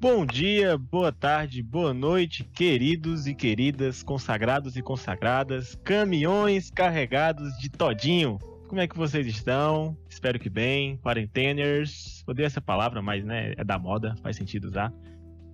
Bom 0.00 0.24
dia, 0.24 0.78
boa 0.78 1.12
tarde, 1.12 1.62
boa 1.62 1.92
noite, 1.92 2.42
queridos 2.42 3.26
e 3.26 3.34
queridas, 3.34 4.02
consagrados 4.02 4.74
e 4.74 4.80
consagradas, 4.80 5.74
caminhões 5.84 6.70
carregados 6.70 7.52
de 7.58 7.68
todinho. 7.68 8.38
Como 8.66 8.80
é 8.80 8.88
que 8.88 8.96
vocês 8.96 9.26
estão? 9.26 9.94
Espero 10.08 10.38
que 10.38 10.48
bem. 10.48 10.96
Quarenteners. 10.96 12.24
Odeio 12.26 12.46
essa 12.46 12.62
palavra, 12.62 13.02
mas 13.02 13.22
né, 13.26 13.52
é 13.58 13.62
da 13.62 13.78
moda, 13.78 14.16
faz 14.22 14.36
sentido 14.36 14.68
usar. 14.68 14.90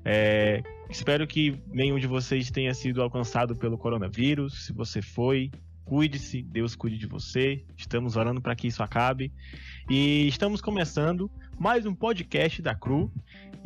É, 0.05 0.63
espero 0.89 1.27
que 1.27 1.61
nenhum 1.67 1.99
de 1.99 2.07
vocês 2.07 2.49
tenha 2.49 2.73
sido 2.73 3.03
alcançado 3.03 3.57
pelo 3.57 3.77
coronavírus. 3.77 4.67
Se 4.67 4.73
você 4.73 5.03
foi, 5.03 5.51
cuide-se, 5.85 6.41
Deus 6.41 6.77
cuide 6.77 6.99
de 6.99 7.07
você. 7.09 7.65
Estamos 7.77 8.15
orando 8.15 8.41
para 8.41 8.55
que 8.55 8.69
isso 8.69 8.81
acabe. 8.81 9.33
E 9.91 10.29
estamos 10.29 10.61
começando 10.61 11.29
mais 11.59 11.85
um 11.85 11.95
podcast 11.95 12.63
da 12.63 12.77
Cru. 12.77 13.11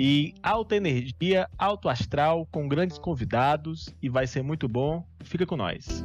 E 0.03 0.33
alta 0.43 0.77
energia, 0.77 1.47
alto 1.59 1.87
astral, 1.87 2.47
com 2.51 2.67
grandes 2.67 2.97
convidados. 2.97 3.95
E 4.01 4.09
vai 4.09 4.27
ser 4.27 4.43
muito 4.43 4.67
bom. 4.67 5.07
Fica 5.23 5.45
com 5.45 5.59
nós. 5.59 6.03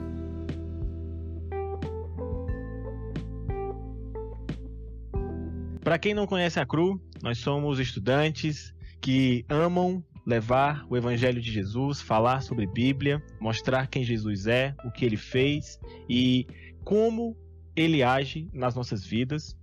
Para 5.80 5.98
quem 5.98 6.14
não 6.14 6.28
conhece 6.28 6.60
a 6.60 6.66
Cru, 6.66 7.02
nós 7.24 7.38
somos 7.38 7.80
estudantes 7.80 8.76
que 9.00 9.46
amam 9.48 10.04
levar 10.28 10.86
o 10.90 10.98
Evangelho 10.98 11.42
de 11.42 11.50
Jesus, 11.50 12.02
falar 12.02 12.42
sobre 12.42 12.68
Bíblia, 12.68 13.24
mostrar 13.40 13.88
quem 13.88 14.04
Jesus 14.04 14.46
é, 14.46 14.76
o 14.84 14.92
que 14.92 15.06
ele 15.06 15.16
fez 15.16 15.80
e 16.10 16.46
como 16.84 17.34
ele 17.74 18.04
age 18.04 18.50
nas 18.52 18.76
nossas 18.76 19.06
vidas. 19.06 19.56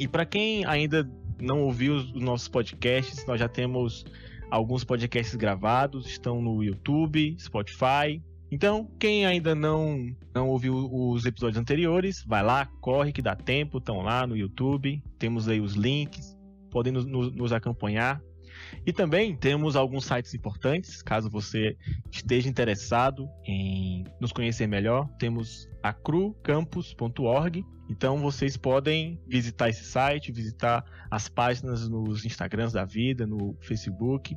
E 0.00 0.08
para 0.08 0.24
quem 0.24 0.64
ainda 0.64 1.06
não 1.42 1.62
ouviu 1.62 1.96
os 1.96 2.14
nossos 2.14 2.48
podcasts, 2.48 3.26
nós 3.26 3.40
já 3.40 3.48
temos 3.48 4.04
alguns 4.50 4.84
podcasts 4.84 5.34
gravados, 5.34 6.06
estão 6.06 6.40
no 6.40 6.62
YouTube, 6.62 7.36
Spotify. 7.38 8.22
Então, 8.50 8.88
quem 8.98 9.26
ainda 9.26 9.54
não 9.54 10.14
não 10.34 10.48
ouviu 10.48 10.74
os 10.92 11.24
episódios 11.24 11.58
anteriores, 11.58 12.22
vai 12.26 12.42
lá, 12.42 12.66
corre 12.80 13.12
que 13.12 13.20
dá 13.20 13.34
tempo, 13.34 13.78
estão 13.78 14.02
lá 14.02 14.26
no 14.26 14.36
YouTube, 14.36 15.02
temos 15.18 15.48
aí 15.48 15.60
os 15.60 15.74
links, 15.74 16.36
podem 16.70 16.92
nos, 16.92 17.04
nos 17.04 17.52
acompanhar. 17.52 18.20
E 18.84 18.92
também 18.92 19.36
temos 19.36 19.76
alguns 19.76 20.04
sites 20.04 20.34
importantes, 20.34 21.02
caso 21.02 21.30
você 21.30 21.76
esteja 22.10 22.48
interessado 22.48 23.28
em 23.44 24.04
nos 24.20 24.32
conhecer 24.32 24.66
melhor. 24.66 25.08
Temos 25.18 25.68
acrucampus.org. 25.82 27.64
Então 27.90 28.18
vocês 28.18 28.56
podem 28.56 29.20
visitar 29.26 29.68
esse 29.68 29.84
site, 29.84 30.32
visitar 30.32 30.84
as 31.10 31.28
páginas 31.28 31.88
nos 31.88 32.24
Instagrams 32.24 32.72
da 32.72 32.84
vida, 32.84 33.26
no 33.26 33.56
Facebook. 33.60 34.34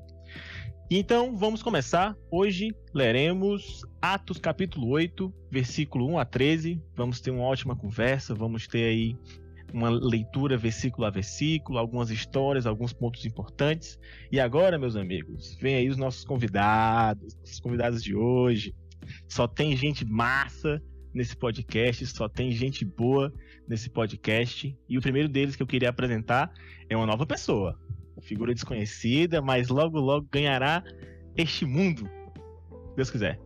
Então 0.90 1.36
vamos 1.36 1.64
começar. 1.64 2.16
Hoje 2.30 2.76
leremos 2.94 3.84
Atos 4.02 4.38
capítulo 4.38 4.90
8, 4.90 5.34
versículo 5.50 6.08
1 6.12 6.20
a 6.20 6.26
13. 6.26 6.82
Vamos 6.96 7.20
ter 7.22 7.32
uma 7.32 7.44
ótima 7.44 7.76
conversa, 7.76 8.36
vamos 8.36 8.68
ter 8.68 8.84
aí 8.84 9.18
uma 9.76 9.90
leitura 9.90 10.58
versículo 10.58 11.06
a 11.06 11.10
versículo, 11.10 11.78
algumas 11.78 12.10
histórias, 12.10 12.66
alguns 12.66 12.94
pontos 12.94 13.26
importantes. 13.26 14.00
E 14.32 14.40
agora, 14.40 14.80
meus 14.80 14.96
amigos, 14.96 15.58
vem 15.60 15.76
aí 15.76 15.90
os 15.90 15.98
nossos 15.98 16.24
convidados, 16.24 17.38
os 17.44 17.60
convidados 17.60 18.02
de 18.02 18.16
hoje. 18.16 18.74
Só 19.28 19.46
tem 19.48 19.76
gente 19.76 20.06
massa 20.06 20.82
nesse 21.14 21.36
podcast, 21.36 22.06
só 22.08 22.30
tem 22.30 22.52
gente 22.52 22.86
boa 22.86 23.34
nesse 23.68 23.90
podcast. 23.90 24.74
E 24.88 24.98
o 24.98 25.02
primeiro 25.02 25.28
deles 25.28 25.58
que 25.58 25.62
eu 25.62 25.68
queria 25.68 25.90
apresentar 25.90 26.54
é 26.90 26.96
uma 26.96 27.06
nova 27.06 27.26
pessoa, 27.26 27.78
figura 28.22 28.54
desconhecida, 28.54 29.42
mas 29.42 29.68
logo 29.68 30.00
logo 30.00 30.26
ganhará 30.32 30.82
este 31.36 31.66
mundo, 31.66 32.10
se 32.92 32.96
Deus 32.96 33.12
quiser. 33.12 33.38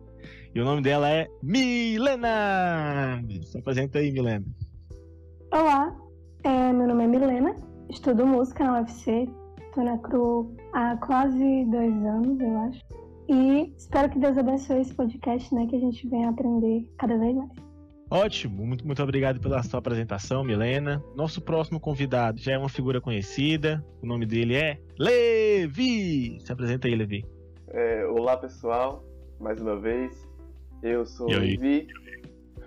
E 0.54 0.60
o 0.60 0.64
nome 0.64 0.80
dela 0.80 1.10
é 1.10 1.26
Milena. 1.42 3.20
Se 3.42 3.58
apresenta 3.58 3.98
aí, 3.98 4.12
Milena. 4.12 4.46
Olá, 5.52 5.92
é, 6.44 6.72
meu 6.72 6.86
nome 6.86 7.04
é 7.04 7.06
Milena, 7.06 7.56
estudo 7.90 8.26
música 8.26 8.64
na 8.64 8.80
UFC, 8.80 9.28
tô 9.74 9.82
na 9.82 9.98
CRU 9.98 10.54
há 10.72 10.96
quase 10.96 11.64
dois 11.66 11.94
anos, 12.04 12.40
eu 12.40 12.58
acho. 12.60 12.80
E 13.28 13.72
espero 13.76 14.10
que 14.10 14.18
Deus 14.18 14.36
abençoe 14.36 14.80
esse 14.80 14.94
podcast, 14.94 15.54
né? 15.54 15.66
Que 15.66 15.76
a 15.76 15.80
gente 15.80 16.08
venha 16.08 16.30
aprender 16.30 16.84
cada 16.98 17.16
vez 17.16 17.36
mais. 17.36 17.50
Ótimo, 18.10 18.66
muito, 18.66 18.84
muito 18.84 19.02
obrigado 19.02 19.38
pela 19.40 19.62
sua 19.62 19.78
apresentação, 19.78 20.42
Milena. 20.42 21.02
Nosso 21.14 21.40
próximo 21.40 21.78
convidado 21.78 22.40
já 22.40 22.52
é 22.52 22.58
uma 22.58 22.68
figura 22.68 23.00
conhecida, 23.00 23.84
o 24.02 24.06
nome 24.06 24.26
dele 24.26 24.56
é 24.56 24.80
Levi. 24.98 26.40
Se 26.40 26.52
apresenta 26.52 26.88
aí, 26.88 26.94
Levi. 26.96 27.24
É, 27.68 28.04
olá, 28.06 28.36
pessoal, 28.36 29.04
mais 29.38 29.60
uma 29.60 29.78
vez. 29.78 30.28
Eu 30.82 31.06
sou 31.06 31.28
o 31.28 31.30
Levi. 31.30 31.86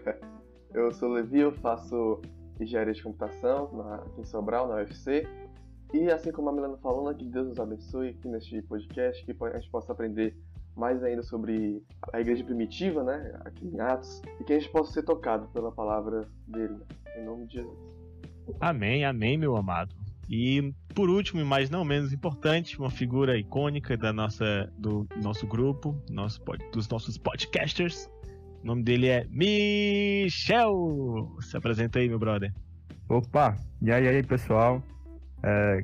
Eu 0.74 0.92
sou 0.92 1.10
o 1.10 1.14
Levi, 1.14 1.40
eu 1.40 1.52
faço 1.52 2.20
engenharia 2.60 2.94
de 2.94 3.02
computação 3.02 3.72
na, 3.74 3.96
aqui 3.96 4.22
em 4.22 4.26
Sobral, 4.26 4.68
na 4.68 4.76
UFC. 4.76 5.28
E 5.94 6.10
assim 6.10 6.32
como 6.32 6.50
a 6.50 6.52
Milena 6.52 6.78
falou, 6.78 7.10
né, 7.10 7.16
que 7.18 7.26
Deus 7.26 7.48
nos 7.48 7.60
abençoe 7.60 8.10
aqui 8.10 8.28
neste 8.28 8.62
podcast, 8.64 9.24
que 9.24 9.36
a 9.44 9.60
gente 9.60 9.70
possa 9.70 9.92
aprender 9.92 10.36
mais 10.76 11.04
ainda 11.04 11.22
sobre 11.22 11.84
a 12.12 12.20
igreja 12.20 12.44
primitiva, 12.44 13.04
né, 13.04 13.40
aqui 13.46 13.68
em 13.68 13.80
Atos, 13.80 14.22
e 14.40 14.44
que 14.44 14.54
a 14.54 14.60
gente 14.60 14.72
possa 14.72 14.92
ser 14.92 15.04
tocado 15.04 15.48
pela 15.50 15.72
palavra 15.72 16.28
dele, 16.48 16.74
né, 16.74 16.86
em 17.18 17.26
nome 17.26 17.46
de 17.46 17.54
Jesus. 17.58 17.78
Amém, 18.60 19.06
amém, 19.06 19.38
meu 19.38 19.56
amado. 19.56 19.96
E 20.30 20.74
por 20.96 21.10
último, 21.10 21.42
e 21.42 21.44
mais 21.44 21.70
não 21.70 21.84
menos 21.84 22.14
importante, 22.14 22.80
uma 22.80 22.90
figura 22.90 23.38
icônica 23.38 23.98
da 23.98 24.14
nossa, 24.14 24.72
do 24.78 25.08
nosso 25.22 25.46
grupo, 25.46 25.96
nosso, 26.10 26.42
dos 26.72 26.88
nossos 26.88 27.18
podcasters, 27.18 28.10
o 28.64 28.66
nome 28.66 28.82
dele 28.82 29.10
é 29.10 29.28
Michel. 29.30 30.72
Se 31.42 31.58
apresenta 31.58 32.00
aí, 32.00 32.08
meu 32.08 32.18
brother. 32.18 32.54
Opa, 33.10 33.58
e 33.82 33.92
aí, 33.92 34.08
aí 34.08 34.24
pessoal? 34.24 34.82
É, 35.44 35.84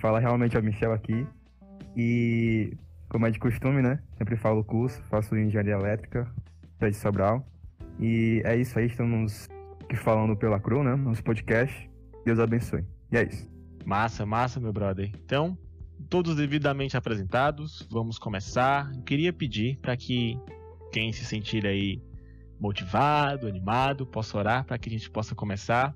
fala 0.00 0.20
realmente 0.20 0.54
é 0.54 0.60
o 0.60 0.62
Michel 0.62 0.92
aqui. 0.92 1.26
E 1.96 2.74
como 3.08 3.26
é 3.26 3.30
de 3.30 3.38
costume, 3.38 3.80
né? 3.80 3.98
Sempre 4.18 4.36
falo 4.36 4.62
curso, 4.62 5.02
faço 5.04 5.34
engenharia 5.34 5.72
elétrica, 5.72 6.30
de 6.78 6.92
Sobral. 6.92 7.44
E 7.98 8.42
é 8.44 8.54
isso 8.54 8.78
aí, 8.78 8.86
estamos 8.86 9.48
aqui 9.82 9.96
falando 9.96 10.36
pela 10.36 10.60
CRU, 10.60 10.84
né? 10.84 10.94
Nosso 10.96 11.24
podcast. 11.24 11.90
Deus 12.26 12.38
abençoe. 12.38 12.84
E 13.10 13.16
é 13.16 13.22
isso. 13.24 13.50
Massa, 13.86 14.26
massa, 14.26 14.60
meu 14.60 14.74
brother. 14.74 15.10
Então, 15.24 15.56
todos 16.10 16.36
devidamente 16.36 16.98
apresentados, 16.98 17.88
vamos 17.90 18.18
começar. 18.18 18.92
Eu 18.94 19.02
queria 19.02 19.32
pedir 19.32 19.78
para 19.78 19.96
que 19.96 20.38
quem 20.92 21.12
se 21.12 21.24
sentir 21.24 21.66
aí 21.66 22.02
motivado, 22.60 23.48
animado, 23.48 24.06
posso 24.06 24.36
orar 24.36 24.64
para 24.64 24.78
que 24.78 24.88
a 24.88 24.92
gente 24.92 25.10
possa 25.10 25.34
começar. 25.34 25.94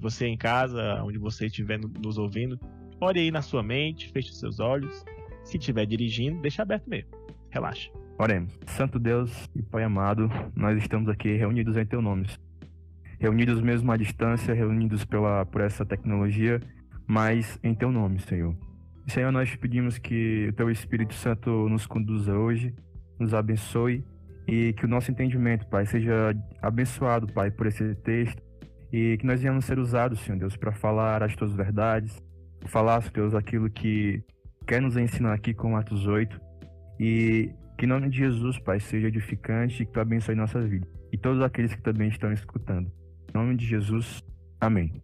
Você 0.00 0.26
em 0.26 0.38
casa, 0.38 1.02
onde 1.04 1.18
você 1.18 1.46
estiver 1.46 1.78
nos 1.78 2.16
ouvindo, 2.18 2.58
ore 3.00 3.20
aí 3.20 3.30
na 3.30 3.42
sua 3.42 3.62
mente, 3.62 4.10
feche 4.10 4.30
os 4.30 4.38
seus 4.38 4.58
olhos. 4.58 5.04
Se 5.44 5.58
estiver 5.58 5.84
dirigindo, 5.86 6.40
deixa 6.40 6.62
aberto 6.62 6.88
mesmo. 6.88 7.10
Relaxa. 7.50 7.90
Oremos. 8.18 8.58
Santo 8.66 8.98
Deus 8.98 9.48
e 9.54 9.62
Pai 9.62 9.84
amado, 9.84 10.30
nós 10.54 10.78
estamos 10.78 11.08
aqui 11.08 11.36
reunidos 11.36 11.76
em 11.76 11.84
Teu 11.84 12.00
nome. 12.00 12.26
Reunidos 13.20 13.60
mesmo 13.60 13.90
à 13.92 13.96
distância, 13.96 14.54
reunidos 14.54 15.04
pela, 15.04 15.44
por 15.44 15.60
essa 15.60 15.84
tecnologia, 15.84 16.60
mas 17.06 17.58
em 17.62 17.74
Teu 17.74 17.90
nome, 17.90 18.20
Senhor. 18.20 18.56
Senhor, 19.06 19.32
nós 19.32 19.54
pedimos 19.56 19.98
que 19.98 20.48
o 20.48 20.52
Teu 20.52 20.70
Espírito 20.70 21.14
Santo 21.14 21.68
nos 21.68 21.86
conduza 21.86 22.32
hoje, 22.32 22.74
nos 23.18 23.34
abençoe 23.34 24.04
e 24.48 24.72
que 24.72 24.86
o 24.86 24.88
nosso 24.88 25.10
entendimento, 25.10 25.66
Pai, 25.66 25.84
seja 25.84 26.34
abençoado, 26.62 27.30
Pai, 27.30 27.50
por 27.50 27.66
esse 27.66 27.94
texto 27.96 28.42
e 28.90 29.18
que 29.18 29.26
nós 29.26 29.42
venhamos 29.42 29.66
ser 29.66 29.78
usados, 29.78 30.20
Senhor 30.20 30.38
Deus, 30.38 30.56
para 30.56 30.72
falar 30.72 31.22
as 31.22 31.36
tuas 31.36 31.52
verdades, 31.52 32.18
falar, 32.64 33.02
Senhor 33.02 33.12
Deus, 33.12 33.34
aquilo 33.34 33.68
que 33.68 34.24
quer 34.66 34.80
nos 34.80 34.96
ensinar 34.96 35.34
aqui 35.34 35.52
com 35.52 35.76
Atos 35.76 36.06
8 36.06 36.40
e 36.98 37.52
que 37.76 37.84
em 37.84 37.88
nome 37.88 38.08
de 38.08 38.16
Jesus, 38.16 38.58
Pai, 38.58 38.80
seja 38.80 39.08
edificante 39.08 39.82
e 39.82 39.86
que 39.86 39.92
tu 39.92 40.00
abençoe 40.00 40.34
nossa 40.34 40.60
vida 40.62 40.88
e 41.12 41.18
todos 41.18 41.42
aqueles 41.42 41.74
que 41.74 41.82
também 41.82 42.08
estão 42.08 42.32
escutando. 42.32 42.90
Em 43.28 43.38
nome 43.38 43.54
de 43.54 43.66
Jesus, 43.66 44.24
amém. 44.58 45.02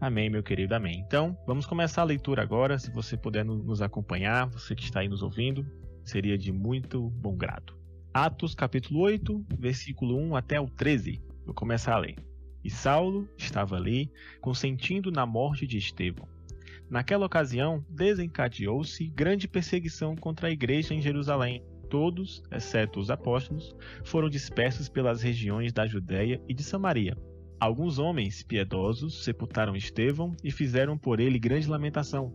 Amém, 0.00 0.30
meu 0.30 0.44
querido, 0.44 0.76
amém. 0.76 1.02
Então, 1.04 1.36
vamos 1.44 1.66
começar 1.66 2.02
a 2.02 2.04
leitura 2.04 2.40
agora. 2.40 2.78
Se 2.78 2.90
você 2.92 3.16
puder 3.16 3.44
nos 3.44 3.82
acompanhar, 3.82 4.46
você 4.46 4.74
que 4.76 4.84
está 4.84 5.00
aí 5.00 5.08
nos 5.08 5.22
ouvindo, 5.22 5.66
seria 6.04 6.38
de 6.38 6.52
muito 6.52 7.10
bom 7.10 7.36
grado. 7.36 7.79
Atos 8.12 8.56
capítulo 8.56 9.02
8, 9.02 9.46
versículo 9.56 10.16
1 10.18 10.34
até 10.34 10.60
o 10.60 10.66
13. 10.66 11.22
Vou 11.46 11.54
começar 11.54 11.94
a 11.94 11.98
ler. 11.98 12.16
E 12.64 12.68
Saulo 12.68 13.28
estava 13.38 13.76
ali, 13.76 14.10
consentindo 14.40 15.12
na 15.12 15.24
morte 15.24 15.64
de 15.64 15.78
Estevão. 15.78 16.26
Naquela 16.90 17.24
ocasião, 17.24 17.84
desencadeou-se 17.88 19.06
grande 19.06 19.46
perseguição 19.46 20.16
contra 20.16 20.48
a 20.48 20.50
igreja 20.50 20.92
em 20.92 21.00
Jerusalém. 21.00 21.62
Todos, 21.88 22.42
exceto 22.50 22.98
os 22.98 23.12
apóstolos, 23.12 23.76
foram 24.04 24.28
dispersos 24.28 24.88
pelas 24.88 25.22
regiões 25.22 25.72
da 25.72 25.86
Judéia 25.86 26.42
e 26.48 26.52
de 26.52 26.64
Samaria. 26.64 27.16
Alguns 27.60 28.00
homens 28.00 28.42
piedosos 28.42 29.22
sepultaram 29.22 29.76
Estevão 29.76 30.34
e 30.42 30.50
fizeram 30.50 30.98
por 30.98 31.20
ele 31.20 31.38
grande 31.38 31.68
lamentação. 31.68 32.34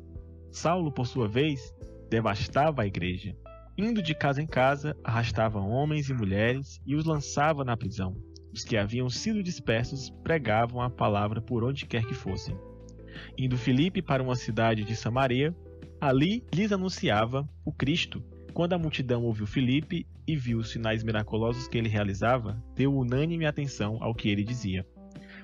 Saulo, 0.54 0.89
por 0.89 1.06
sua 1.06 1.27
vez, 1.27 1.75
devastava 2.10 2.83
a 2.83 2.88
igreja. 2.88 3.36
Indo 3.77 4.01
de 4.01 4.16
casa 4.16 4.42
em 4.42 4.48
casa, 4.48 4.95
arrastava 5.04 5.60
homens 5.60 6.10
e 6.10 6.13
mulheres 6.13 6.80
e 6.86 6.95
os 6.95 7.04
lançava 7.04 7.66
na 7.66 7.75
prisão. 7.75 8.16
Os 8.54 8.63
que 8.63 8.77
haviam 8.77 9.10
sido 9.10 9.44
dispersos 9.44 10.10
pregavam 10.24 10.81
a 10.81 10.89
palavra 10.89 11.42
por 11.42 11.62
onde 11.62 11.86
quer 11.86 12.06
que 12.06 12.13
fossem. 12.13 12.57
Indo 13.38 13.57
Filipe 13.57 14.01
para 14.01 14.24
uma 14.24 14.38
cidade 14.38 14.86
de 14.86 14.95
Samaria, 14.95 15.54
ali 16.00 16.42
lhes 16.54 16.72
anunciava 16.72 17.50
o 17.66 17.72
Cristo. 17.74 18.24
Quando 18.54 18.72
a 18.72 18.77
multidão 18.77 19.24
ouviu 19.24 19.45
Filipe 19.45 20.07
e 20.25 20.38
viu 20.38 20.60
os 20.60 20.72
sinais 20.72 21.04
miraculosos 21.04 21.68
que 21.68 21.77
ele 21.77 21.89
realizava, 21.89 22.63
deu 22.74 22.95
unânime 22.95 23.45
atenção 23.45 23.98
ao 24.00 24.16
que 24.16 24.30
ele 24.30 24.45
dizia. 24.45 24.88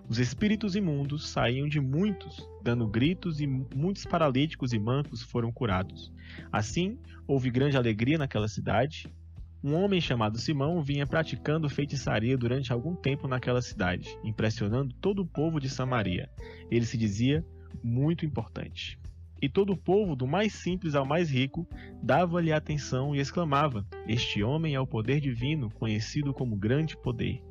Os 0.07 0.19
espíritos 0.19 0.73
imundos 0.77 1.29
saíam 1.29 1.67
de 1.67 1.81
muitos, 1.81 2.47
dando 2.63 2.87
gritos, 2.87 3.39
e 3.39 3.47
muitos 3.47 4.05
paralíticos 4.05 4.73
e 4.73 4.79
mancos 4.79 5.21
foram 5.21 5.51
curados. 5.51 6.11
Assim, 6.51 6.97
houve 7.27 7.49
grande 7.49 7.77
alegria 7.77 8.17
naquela 8.17 8.47
cidade. 8.47 9.07
Um 9.63 9.75
homem 9.75 10.01
chamado 10.01 10.39
Simão 10.39 10.81
vinha 10.81 11.05
praticando 11.05 11.69
feitiçaria 11.69 12.37
durante 12.37 12.73
algum 12.73 12.95
tempo 12.95 13.27
naquela 13.27 13.61
cidade, 13.61 14.17
impressionando 14.23 14.93
todo 14.95 15.21
o 15.21 15.27
povo 15.27 15.59
de 15.59 15.69
Samaria. 15.69 16.29
Ele 16.69 16.85
se 16.85 16.97
dizia 16.97 17.45
muito 17.83 18.25
importante. 18.25 18.99
E 19.41 19.49
todo 19.49 19.73
o 19.73 19.77
povo, 19.77 20.15
do 20.15 20.27
mais 20.27 20.53
simples 20.53 20.93
ao 20.93 21.05
mais 21.05 21.29
rico, 21.31 21.67
dava-lhe 22.01 22.51
atenção 22.51 23.15
e 23.15 23.19
exclamava: 23.19 23.85
Este 24.07 24.43
homem 24.43 24.75
é 24.75 24.79
o 24.79 24.85
poder 24.85 25.19
divino, 25.19 25.69
conhecido 25.71 26.31
como 26.31 26.55
grande 26.55 26.95
poder. 26.95 27.41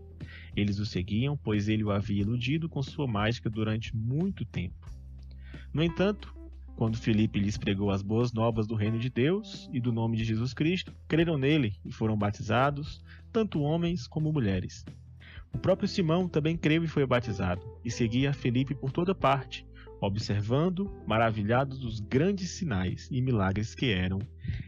Eles 0.54 0.78
o 0.78 0.86
seguiam, 0.86 1.36
pois 1.36 1.68
ele 1.68 1.82
o 1.82 1.90
havia 1.90 2.20
iludido 2.20 2.68
com 2.68 2.82
sua 2.82 3.06
mágica 3.06 3.50
durante 3.50 3.96
muito 3.96 4.44
tempo. 4.44 4.99
No 5.72 5.82
entanto, 5.82 6.34
quando 6.76 6.96
Filipe 6.96 7.38
lhes 7.38 7.56
pregou 7.56 7.90
as 7.90 8.02
boas 8.02 8.32
novas 8.32 8.66
do 8.66 8.74
reino 8.74 8.98
de 8.98 9.08
Deus 9.08 9.68
e 9.72 9.80
do 9.80 9.92
nome 9.92 10.16
de 10.16 10.24
Jesus 10.24 10.52
Cristo, 10.52 10.92
creram 11.06 11.38
nele 11.38 11.74
e 11.84 11.92
foram 11.92 12.16
batizados, 12.16 13.04
tanto 13.32 13.60
homens 13.60 14.08
como 14.08 14.32
mulheres. 14.32 14.84
O 15.54 15.58
próprio 15.58 15.86
Simão 15.86 16.28
também 16.28 16.56
creu 16.56 16.82
e 16.82 16.88
foi 16.88 17.06
batizado, 17.06 17.62
e 17.84 17.90
seguia 17.90 18.32
Felipe 18.32 18.74
por 18.74 18.90
toda 18.90 19.14
parte, 19.14 19.66
observando, 20.00 20.90
maravilhados 21.06 21.78
dos 21.78 22.00
grandes 22.00 22.50
sinais 22.50 23.08
e 23.10 23.20
milagres 23.20 23.74
que 23.74 23.92
eram 23.92 24.18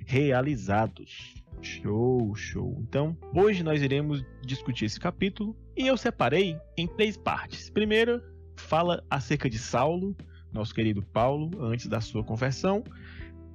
realizados. 0.05 1.35
Show, 1.61 2.35
show. 2.35 2.77
Então, 2.81 3.17
hoje 3.35 3.63
nós 3.63 3.81
iremos 3.81 4.25
discutir 4.45 4.85
esse 4.85 5.01
capítulo 5.01 5.57
e 5.77 5.87
eu 5.87 5.97
separei 5.97 6.57
em 6.77 6.87
três 6.87 7.17
partes. 7.17 7.71
Primeiro, 7.71 8.21
fala 8.57 9.03
acerca 9.09 9.49
de 9.49 9.59
Saulo, 9.59 10.17
nosso 10.53 10.75
querido 10.75 11.03
Paulo, 11.03 11.51
antes 11.65 11.87
da 11.87 12.01
sua 12.01 12.23
conversão. 12.23 12.85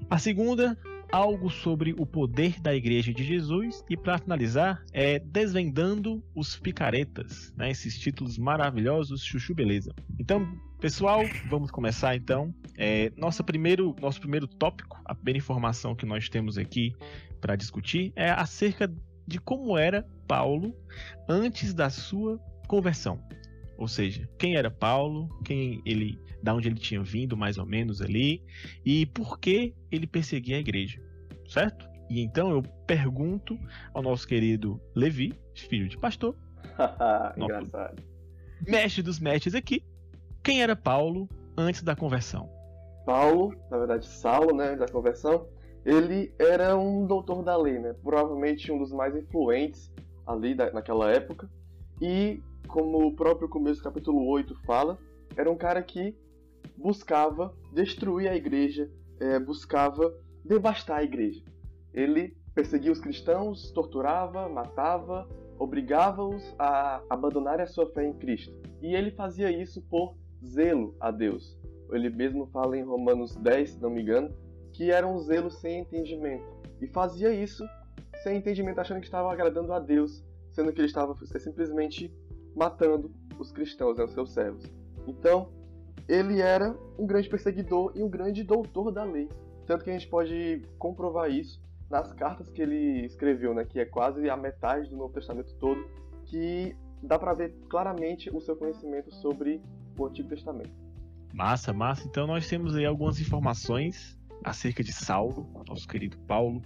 A 0.10 0.18
segunda, 0.18 0.78
algo 1.12 1.50
sobre 1.50 1.94
o 1.98 2.06
poder 2.06 2.60
da 2.62 2.74
Igreja 2.76 3.14
de 3.14 3.24
Jesus. 3.24 3.84
E 3.90 3.96
para 3.96 4.18
finalizar, 4.18 4.84
é 4.94 5.20
desvendando 5.20 6.24
os 6.36 6.56
picaretas, 6.58 7.54
né? 7.56 7.72
esses 7.72 7.98
títulos 7.98 8.38
maravilhosos, 8.38 9.24
chuchu 9.24 9.54
beleza. 9.54 9.94
Então, 10.20 10.48
pessoal, 10.80 11.22
vamos 11.50 11.72
começar 11.72 12.16
então. 12.16 12.54
É, 12.78 13.12
nosso, 13.18 13.44
primeiro, 13.44 13.96
nosso 14.02 14.20
primeiro 14.20 14.48
tópico, 14.48 15.00
a 15.06 15.16
primeira 15.16 15.38
informação 15.38 15.96
que 15.96 16.06
nós 16.06 16.30
temos 16.30 16.58
aqui 16.58 16.94
para 17.40 17.56
discutir 17.56 18.12
é 18.16 18.30
acerca 18.30 18.92
de 19.28 19.40
como 19.40 19.78
era 19.78 20.08
Paulo 20.28 20.74
antes 21.28 21.74
da 21.74 21.90
sua 21.90 22.40
conversão. 22.68 23.22
Ou 23.78 23.88
seja, 23.88 24.28
quem 24.40 24.56
era 24.56 24.72
Paulo, 24.72 25.30
quem 25.44 25.82
ele, 25.86 26.20
da 26.42 26.54
onde 26.54 26.68
ele 26.68 26.80
tinha 26.80 27.02
vindo 27.02 27.36
mais 27.36 27.58
ou 27.58 27.66
menos 27.66 28.02
ali 28.02 28.44
e 28.86 29.06
por 29.06 29.40
que 29.40 29.74
ele 29.92 30.08
perseguia 30.08 30.58
a 30.58 30.60
igreja, 30.60 31.02
certo? 31.48 31.88
E 32.10 32.22
então 32.22 32.52
eu 32.52 32.62
pergunto 32.86 33.58
ao 33.94 34.02
nosso 34.02 34.28
querido 34.28 34.80
Levi, 34.96 35.34
filho 35.54 35.88
de 35.88 35.98
pastor, 35.98 36.36
engraçado, 37.38 38.02
mestre 38.66 39.02
dos 39.02 39.20
mestres 39.20 39.56
aqui, 39.56 39.84
quem 40.44 40.62
era 40.62 40.76
Paulo 40.76 41.28
antes 41.58 41.82
da 41.82 41.96
conversão? 41.96 42.50
Paulo, 43.06 43.54
na 43.70 43.78
verdade 43.78 44.08
Saulo, 44.08 44.56
né, 44.56 44.76
da 44.76 44.88
conversão, 44.88 45.48
ele 45.86 46.34
era 46.38 46.76
um 46.78 47.06
doutor 47.06 47.42
da 47.42 47.56
lei, 47.56 47.80
né? 47.80 47.96
Provavelmente 48.04 48.70
um 48.72 48.78
dos 48.78 48.92
mais 48.92 49.16
influentes 49.16 49.90
ali 50.26 50.54
da, 50.54 50.70
naquela 50.72 51.10
época. 51.10 51.50
E, 52.02 52.44
como 52.68 53.08
o 53.08 53.16
próprio 53.16 53.48
começo 53.48 53.80
do 53.80 53.86
capítulo 53.86 54.28
8 54.28 54.54
fala, 54.66 55.00
era 55.38 55.50
um 55.50 55.56
cara 55.56 55.82
que 55.82 56.14
buscava 56.78 57.54
destruir 57.74 58.30
a 58.30 58.36
igreja, 58.36 58.90
é, 59.20 59.40
buscava 59.40 60.14
devastar 60.44 61.00
a 61.00 61.04
igreja. 61.04 61.44
Ele 61.94 62.36
perseguia 62.54 62.92
os 62.92 63.00
cristãos, 63.00 63.72
torturava, 63.72 64.48
matava, 64.48 65.28
obrigava-os 65.60 66.56
a 66.58 67.02
abandonarem 67.10 67.64
a 67.64 67.68
sua 67.68 67.90
fé 67.92 68.06
em 68.06 68.14
Cristo. 68.14 68.56
E 68.82 68.96
ele 68.96 69.12
fazia 69.12 69.52
isso 69.52 69.82
por 69.82 70.16
zelo 70.46 70.96
a 71.00 71.12
Deus. 71.12 71.58
Ele 71.92 72.10
mesmo 72.10 72.48
fala 72.48 72.78
em 72.78 72.84
Romanos 72.84 73.36
10, 73.36 73.70
se 73.72 73.82
não 73.82 73.90
me 73.90 74.02
engano, 74.02 74.34
que 74.74 74.92
era 74.92 75.08
um 75.08 75.20
zelo 75.20 75.50
sem 75.50 75.80
entendimento. 75.80 76.46
E 76.82 76.88
fazia 76.88 77.32
isso 77.32 77.64
sem 78.24 78.38
entendimento, 78.38 78.80
achando 78.80 79.00
que 79.00 79.06
estava 79.06 79.32
agradando 79.32 79.74
a 79.74 79.80
Deus, 79.80 80.24
sendo 80.52 80.72
que 80.72 80.80
ele 80.80 80.88
estava 80.88 81.16
simplesmente 81.40 82.14
matando 82.56 83.12
os 83.40 83.52
cristãos, 83.52 83.98
né, 83.98 84.04
os 84.04 84.12
seus 84.12 84.34
servos. 84.34 84.66
Então, 85.08 85.50
ele 86.08 86.42
era 86.42 86.76
um 86.98 87.06
grande 87.06 87.30
perseguidor 87.30 87.92
e 87.96 88.02
um 88.02 88.10
grande 88.10 88.44
doutor 88.44 88.92
da 88.92 89.04
lei. 89.04 89.30
Tanto 89.66 89.84
que 89.84 89.90
a 89.90 89.94
gente 89.94 90.08
pode 90.08 90.62
comprovar 90.78 91.30
isso 91.30 91.62
nas 91.90 92.14
cartas 92.14 92.50
que 92.50 92.62
ele 92.62 93.06
escreveu, 93.06 93.54
né, 93.54 93.66
que 93.66 93.80
é 93.80 93.86
quase 93.86 94.30
a 94.30 94.38
metade 94.38 94.90
do 94.90 94.98
Novo 94.98 95.14
Testamento 95.14 95.54
todo, 95.56 95.86
que 96.26 96.76
dá 97.02 97.18
para 97.18 97.34
ver 97.34 97.54
claramente 97.70 98.30
o 98.30 98.40
seu 98.42 98.56
conhecimento 98.56 99.14
sobre 99.16 99.62
o 99.98 100.06
Antigo 100.06 100.30
Testamento. 100.30 100.72
Massa, 101.34 101.74
massa. 101.74 102.08
Então 102.08 102.28
nós 102.28 102.48
temos 102.48 102.76
aí 102.76 102.86
algumas 102.86 103.20
informações 103.20 104.18
acerca 104.44 104.84
de 104.84 104.94
Saulo, 104.94 105.48
nosso 105.68 105.88
querido 105.88 106.18
Paulo, 106.20 106.62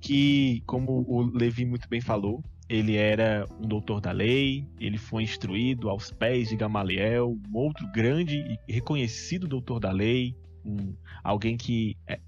que, 0.00 0.62
como 0.66 1.04
o 1.06 1.22
Levi 1.22 1.64
muito 1.64 1.88
bem 1.88 2.00
falou, 2.00 2.42
ele 2.68 2.96
era 2.96 3.46
um 3.58 3.66
doutor 3.66 4.00
da 4.00 4.12
lei, 4.12 4.66
ele 4.78 4.98
foi 4.98 5.22
instruído 5.22 5.88
aos 5.88 6.10
pés 6.10 6.50
de 6.50 6.56
Gamaliel, 6.56 7.36
um 7.50 7.56
outro 7.56 7.90
grande 7.92 8.58
e 8.68 8.72
reconhecido 8.72 9.48
doutor 9.48 9.80
da 9.80 9.90
lei, 9.90 10.36
um, 10.64 10.94
alguém 11.24 11.56
que 11.56 11.96
é, 12.06 12.20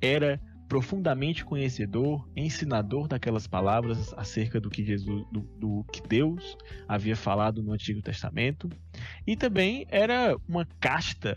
era 0.00 0.40
profundamente 0.68 1.44
conhecedor, 1.44 2.28
ensinador 2.34 3.06
daquelas 3.06 3.46
palavras 3.46 4.12
acerca 4.14 4.60
do 4.60 4.68
que 4.68 4.84
Jesus, 4.84 5.24
do, 5.30 5.40
do, 5.58 5.84
que 5.92 6.02
Deus 6.02 6.56
havia 6.88 7.14
falado 7.14 7.62
no 7.62 7.72
Antigo 7.72 8.02
Testamento, 8.02 8.68
e 9.26 9.36
também 9.36 9.86
era 9.88 10.36
uma 10.48 10.66
casta 10.80 11.36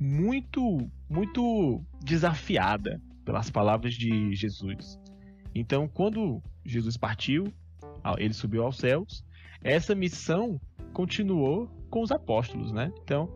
muito, 0.00 0.90
muito 1.08 1.80
desafiada 2.02 3.00
pelas 3.24 3.50
palavras 3.50 3.94
de 3.94 4.34
Jesus. 4.34 4.98
Então, 5.54 5.86
quando 5.86 6.42
Jesus 6.64 6.96
partiu, 6.96 7.52
ele 8.18 8.34
subiu 8.34 8.64
aos 8.64 8.76
céus, 8.76 9.24
essa 9.62 9.94
missão 9.94 10.60
continuou 10.92 11.68
com 11.90 12.02
os 12.02 12.10
apóstolos, 12.10 12.72
né? 12.72 12.92
Então, 13.02 13.28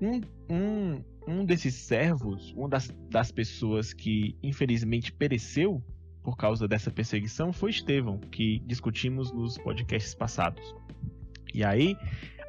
um, 0.00 0.20
um, 0.50 1.04
um 1.26 1.44
desses 1.44 1.74
servos, 1.74 2.52
uma 2.56 2.68
das, 2.68 2.88
das 3.10 3.30
pessoas 3.30 3.92
que 3.92 4.36
infelizmente 4.42 5.12
pereceu 5.12 5.82
por 6.22 6.36
causa 6.36 6.68
dessa 6.68 6.90
perseguição 6.90 7.52
foi 7.52 7.70
Estevão, 7.70 8.18
que 8.18 8.60
discutimos 8.60 9.32
nos 9.32 9.58
podcasts 9.58 10.14
passados. 10.14 10.74
E 11.52 11.64
aí, 11.64 11.96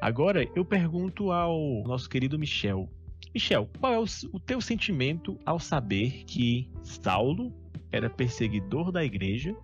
agora 0.00 0.48
eu 0.54 0.64
pergunto 0.64 1.32
ao 1.32 1.82
nosso 1.84 2.08
querido 2.08 2.38
Michel, 2.38 2.88
Michel, 3.34 3.68
qual 3.80 3.92
é 3.92 3.98
o, 3.98 4.04
o 4.32 4.38
teu 4.38 4.60
sentimento 4.60 5.36
ao 5.44 5.58
saber 5.58 6.24
que 6.24 6.70
Saulo 6.84 7.52
era 7.90 8.08
perseguidor 8.08 8.92
da 8.92 9.04
igreja 9.04 9.56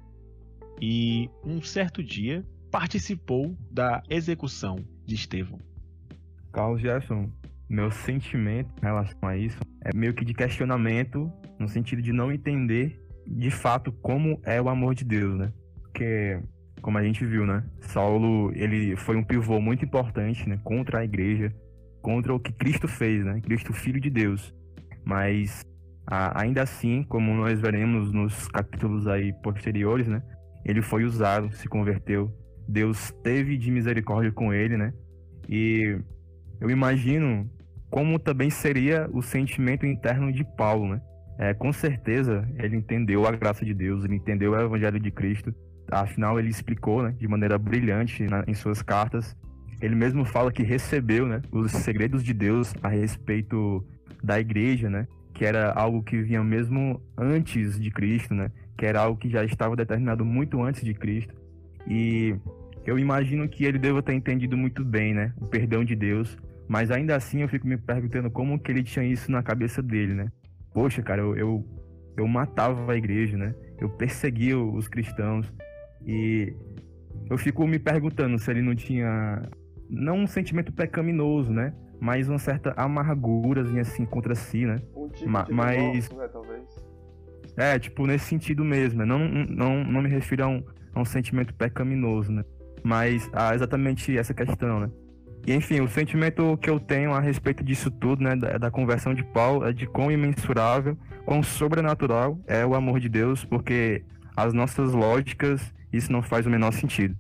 e 0.81 1.29
um 1.45 1.61
certo 1.61 2.03
dia 2.03 2.45
participou 2.71 3.57
da 3.71 4.03
execução 4.09 4.77
de 5.05 5.15
Estevão? 5.15 5.59
Carlos 6.53 6.81
Gerson, 6.81 7.31
meu 7.69 7.91
sentimento 7.91 8.71
em 8.79 8.87
relação 8.87 9.19
a 9.23 9.37
isso 9.37 9.59
é 9.85 9.97
meio 9.97 10.15
que 10.15 10.25
de 10.25 10.35
questionamento, 10.35 11.31
no 11.59 11.69
sentido 11.69 12.03
de 12.03 12.13
não 12.13 12.33
entender 12.33 13.01
de 13.27 13.51
fato 13.51 13.93
como 13.93 14.41
é 14.45 14.61
o 14.61 14.69
amor 14.69 14.95
de 14.95 15.05
Deus, 15.05 15.39
né? 15.39 15.53
Porque, 15.83 16.41
como 16.83 16.99
a 16.99 17.03
gente 17.05 17.25
viu, 17.25 17.47
né? 17.47 17.65
Saulo, 17.81 18.51
ele 18.55 18.97
foi 18.97 19.17
um 19.17 19.23
pivô 19.23 19.61
muito 19.61 19.85
importante, 19.85 20.49
né? 20.49 20.59
Contra 20.65 21.01
a 21.01 21.05
igreja, 21.05 21.55
contra 22.03 22.35
o 22.35 22.41
que 22.41 22.53
Cristo 22.53 22.89
fez, 22.89 23.25
né? 23.25 23.41
Cristo, 23.41 23.73
Filho 23.73 24.01
de 24.01 24.11
Deus. 24.11 24.53
Mas 25.05 25.63
ainda 26.07 26.63
assim, 26.63 27.05
como 27.05 27.33
nós 27.35 27.61
veremos 27.61 28.13
nos 28.13 28.49
capítulos 28.49 29.07
aí 29.07 29.33
posteriores, 29.43 30.09
né? 30.09 30.23
Ele 30.65 30.83
foi 30.83 31.05
usado, 31.05 31.53
se 31.53 31.69
converteu. 31.69 32.33
Deus 32.69 33.13
teve 33.23 33.57
de 33.57 33.71
misericórdia 33.71 34.31
com 34.31 34.53
ele, 34.53 34.77
né? 34.77 34.93
E 35.49 35.99
eu 36.61 36.71
imagino 36.71 37.51
como 37.91 38.19
também 38.19 38.51
seria 38.51 39.09
o 39.13 39.21
sentimento 39.21 39.85
interno 39.85 40.33
de 40.33 40.45
Paulo, 40.57 40.89
né? 40.89 41.01
é, 41.41 41.55
com 41.55 41.73
certeza 41.73 42.47
ele 42.59 42.77
entendeu 42.77 43.27
a 43.27 43.33
graça 43.33 43.65
de 43.65 43.73
Deus, 43.73 44.05
ele 44.05 44.15
entendeu 44.15 44.53
o 44.53 44.61
Evangelho 44.61 45.01
de 45.01 45.11
Cristo. 45.11 45.55
Afinal, 45.91 46.39
ele 46.39 46.51
explicou 46.51 47.03
né, 47.03 47.15
de 47.19 47.27
maneira 47.27 47.57
brilhante 47.57 48.25
na, 48.25 48.45
em 48.47 48.53
suas 48.53 48.83
cartas. 48.83 49.35
Ele 49.81 49.95
mesmo 49.95 50.23
fala 50.27 50.53
que 50.53 50.63
recebeu 50.63 51.27
né, 51.27 51.41
os 51.51 51.73
segredos 51.73 52.23
de 52.23 52.35
Deus 52.35 52.75
a 52.83 52.89
respeito 52.89 53.83
da 54.23 54.39
igreja, 54.39 54.91
né, 54.91 55.09
que 55.33 55.47
era 55.47 55.73
algo 55.73 56.03
que 56.03 56.21
vinha 56.21 56.45
mesmo 56.45 57.03
antes 57.17 57.81
de 57.81 57.91
Cristo, 57.91 58.35
né, 58.35 58.53
que 58.81 58.87
era 58.87 59.03
algo 59.03 59.21
que 59.21 59.29
já 59.29 59.45
estava 59.45 59.77
determinado 59.77 60.25
muito 60.25 60.63
antes 60.63 60.83
de 60.83 60.95
Cristo. 60.95 61.35
E 61.87 62.35
eu 62.87 62.99
imagino 62.99 63.47
que 63.47 63.65
ele 63.67 63.79
deva 63.79 64.03
ter 64.03 64.15
entendido 64.15 64.57
muito 64.57 64.83
bem 64.83 65.13
né, 65.13 65.35
o 65.39 65.45
perdão 65.45 65.85
de 65.85 65.95
Deus, 65.95 66.39
mas 66.67 66.91
ainda 66.91 67.15
assim 67.15 67.43
eu 67.43 67.49
fico 67.49 67.67
me 67.67 67.77
perguntando 67.77 68.31
como 68.31 68.59
que 68.59 68.73
ele 68.73 68.83
tinha 68.83 69.05
isso 69.05 69.31
na 69.31 69.43
cabeça 69.43 69.83
dele, 69.83 70.15
né? 70.15 70.33
poxa, 70.73 71.03
cara, 71.03 71.21
eu, 71.21 71.37
eu, 71.37 71.65
eu 72.17 72.27
matava 72.27 72.93
a 72.93 72.97
igreja, 72.97 73.37
né? 73.37 73.55
Eu 73.79 73.91
perseguia 73.91 74.59
os 74.59 74.89
cristãos. 74.89 75.53
E 76.07 76.55
eu 77.29 77.37
fico 77.37 77.67
me 77.67 77.79
perguntando 77.79 78.39
se 78.39 78.51
ele 78.51 78.63
não 78.63 78.75
tinha, 78.75 79.43
não 79.91 80.21
um 80.21 80.27
sentimento 80.27 80.73
pecaminoso, 80.73 81.53
né? 81.53 81.75
Mas 82.01 82.31
uma 82.31 82.39
certa 82.39 82.73
amargura 82.79 83.63
assim 83.81 84.07
contra 84.07 84.35
si, 84.35 84.65
né? 84.65 84.81
Um 84.97 85.09
tipo 85.11 85.29
Ma 85.29 85.47
mas 85.51 86.11
né, 86.11 86.29
talvez. 86.29 86.90
É, 87.61 87.79
tipo 87.79 88.07
nesse 88.07 88.25
sentido 88.25 88.65
mesmo, 88.65 89.01
né? 89.01 89.05
Não, 89.05 89.19
não, 89.19 89.85
não 89.85 90.01
me 90.01 90.09
refiro 90.09 90.45
a 90.45 90.49
um, 90.49 90.65
a 90.95 91.01
um 91.01 91.05
sentimento 91.05 91.53
pecaminoso, 91.53 92.33
né? 92.33 92.43
Mas 92.83 93.29
a 93.35 93.55
exatamente 93.55 94.17
essa 94.17 94.33
questão, 94.33 94.81
né? 94.81 94.91
E 95.47 95.53
enfim, 95.53 95.83
o 95.83 95.89
sentimento 95.89 96.57
que 96.57 96.71
eu 96.71 96.81
tenho 96.81 97.13
a 97.13 97.21
respeito 97.21 97.63
disso 97.63 97.91
tudo, 97.91 98.23
né, 98.23 98.35
da, 98.35 98.57
da, 98.57 98.71
conversão 98.71 99.13
de 99.13 99.23
Paulo, 99.25 99.67
é 99.67 99.75
de 99.75 99.87
quão 99.87 100.11
imensurável, 100.11 100.97
quão 101.27 101.43
sobrenatural 101.43 102.39
é 102.47 102.65
o 102.65 102.75
amor 102.75 102.99
de 102.99 103.11
Deus, 103.11 103.45
porque 103.45 104.05
as 104.35 104.55
nossas 104.55 104.93
lógicas, 104.95 105.61
isso 105.93 106.11
não 106.11 106.23
faz 106.23 106.47
o 106.47 106.51
menor 106.51 106.73
sentido. 106.73 107.15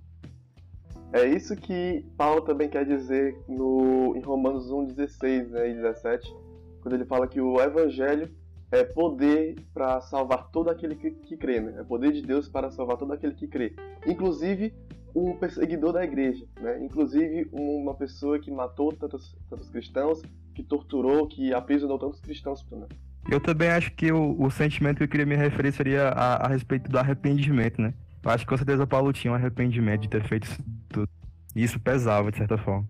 É 1.12 1.26
isso 1.26 1.54
que 1.54 2.06
Paulo 2.16 2.40
também 2.42 2.68
quer 2.68 2.86
dizer 2.86 3.36
no, 3.46 4.14
em 4.16 4.20
Romanos 4.20 4.70
1, 4.70 4.86
16 4.86 5.50
né, 5.50 5.70
e 5.70 5.74
17, 5.74 6.34
quando 6.80 6.94
ele 6.94 7.04
fala 7.04 7.26
que 7.26 7.40
o 7.40 7.60
evangelho 7.60 8.30
é 8.70 8.84
poder 8.84 9.56
para 9.74 10.00
salvar 10.00 10.48
todo 10.50 10.70
aquele 10.70 10.94
que, 10.94 11.10
que 11.10 11.36
crê, 11.36 11.60
né? 11.60 11.80
É 11.80 11.84
poder 11.84 12.12
de 12.12 12.22
Deus 12.22 12.48
para 12.48 12.70
salvar 12.70 12.96
todo 12.96 13.12
aquele 13.12 13.34
que 13.34 13.48
crê. 13.48 13.74
Inclusive 14.06 14.72
um 15.14 15.36
perseguidor 15.36 15.92
da 15.92 16.04
igreja, 16.04 16.46
né? 16.60 16.78
inclusive 16.84 17.48
uma 17.52 17.94
pessoa 17.94 18.38
que 18.38 18.50
matou 18.50 18.92
tantos, 18.92 19.36
tantos 19.48 19.68
cristãos, 19.68 20.22
que 20.54 20.62
torturou, 20.62 21.26
que 21.26 21.52
aprisionou 21.52 21.98
tantos 21.98 22.20
cristãos. 22.20 22.64
Né? 22.70 22.86
Eu 23.28 23.40
também 23.40 23.68
acho 23.68 23.92
que 23.92 24.12
o, 24.12 24.40
o, 24.40 24.50
sentimento 24.50 24.98
que 24.98 25.04
eu 25.04 25.08
queria 25.08 25.26
me 25.26 25.36
referir 25.36 25.72
seria 25.72 26.08
a, 26.08 26.46
a, 26.46 26.48
respeito 26.48 26.88
do 26.90 26.98
arrependimento, 26.98 27.80
né? 27.80 27.92
Eu 28.22 28.30
acho 28.30 28.44
que 28.44 28.50
com 28.50 28.56
certeza 28.56 28.86
Paulo 28.86 29.12
tinha 29.12 29.32
um 29.32 29.34
arrependimento 29.34 30.02
de 30.02 30.08
ter 30.08 30.22
feito 30.22 30.44
isso 30.44 30.62
tudo. 30.88 31.08
E 31.56 31.62
isso 31.62 31.80
pesava, 31.80 32.30
de 32.30 32.38
certa 32.38 32.58
forma. 32.58 32.86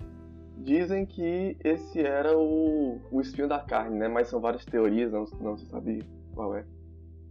Dizem 0.63 1.07
que 1.07 1.57
esse 1.65 2.01
era 2.01 2.37
o, 2.37 3.01
o 3.11 3.21
espinho 3.21 3.49
da 3.49 3.59
carne, 3.59 3.99
né? 3.99 4.09
Mas 4.09 4.29
são 4.29 4.41
várias 4.41 4.65
teorias, 4.65 5.11
não, 5.11 5.25
não 5.41 5.57
se 5.57 5.67
sabe 5.67 6.03
qual 6.35 6.55
é. 6.57 6.65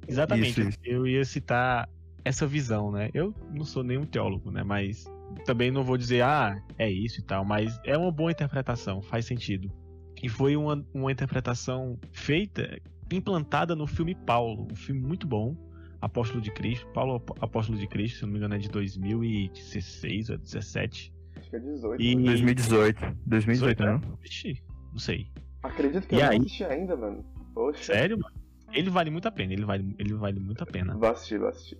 Exatamente. 0.07 0.61
Isso. 0.61 0.79
Eu 0.83 1.05
ia 1.05 1.23
citar 1.23 1.87
essa 2.25 2.47
visão, 2.47 2.91
né? 2.91 3.09
Eu 3.13 3.33
não 3.51 3.63
sou 3.63 3.83
nenhum 3.83 4.05
teólogo, 4.05 4.51
né? 4.51 4.63
Mas 4.63 5.05
também 5.45 5.71
não 5.71 5.83
vou 5.83 5.97
dizer, 5.97 6.23
ah, 6.23 6.59
é 6.77 6.89
isso 6.89 7.19
e 7.19 7.23
tal, 7.23 7.45
mas 7.45 7.79
é 7.85 7.97
uma 7.97 8.11
boa 8.11 8.31
interpretação, 8.31 9.01
faz 9.01 9.25
sentido. 9.25 9.71
E 10.21 10.27
foi 10.27 10.55
uma, 10.55 10.85
uma 10.93 11.11
interpretação 11.11 11.97
feita, 12.11 12.79
implantada 13.11 13.75
no 13.75 13.87
filme 13.87 14.15
Paulo, 14.15 14.67
um 14.71 14.75
filme 14.75 15.01
muito 15.01 15.27
bom, 15.27 15.55
Apóstolo 16.01 16.41
de 16.41 16.51
Cristo, 16.51 16.87
Paulo 16.93 17.21
Apóstolo 17.41 17.77
de 17.77 17.87
Cristo, 17.87 18.19
se 18.19 18.23
não 18.23 18.31
me 18.31 18.37
engano 18.37 18.55
é 18.55 18.57
de 18.57 18.69
2016 18.69 20.29
ou 20.29 20.37
2017. 20.37 21.13
Acho 21.49 21.49
que 21.49 21.55
é 21.55 21.59
18. 21.59 22.01
E... 22.01 22.15
2018. 22.15 23.17
2018, 23.25 23.83
né? 23.83 24.01
Vixe, 24.21 24.63
não 24.91 24.99
sei. 24.99 25.31
Acredito 25.63 26.07
que 26.07 26.15
e 26.15 26.19
eu 26.19 26.25
aí... 26.25 26.37
não 26.37 26.45
assisti 26.45 26.63
ainda, 26.63 26.95
mano. 26.95 27.25
Poxa. 27.53 27.93
Sério, 27.93 28.19
mano? 28.19 28.35
Ele 28.71 28.89
vale 28.89 29.09
muito 29.09 29.27
a 29.27 29.31
pena, 29.31 29.53
ele 29.53 29.65
vale, 29.65 29.95
ele 29.97 30.13
vale 30.13 30.39
muito 30.39 30.63
a 30.63 30.65
pena. 30.65 30.95
Vou 30.95 31.09
assistir, 31.09 31.39
vou 31.39 31.49
assistir. 31.49 31.77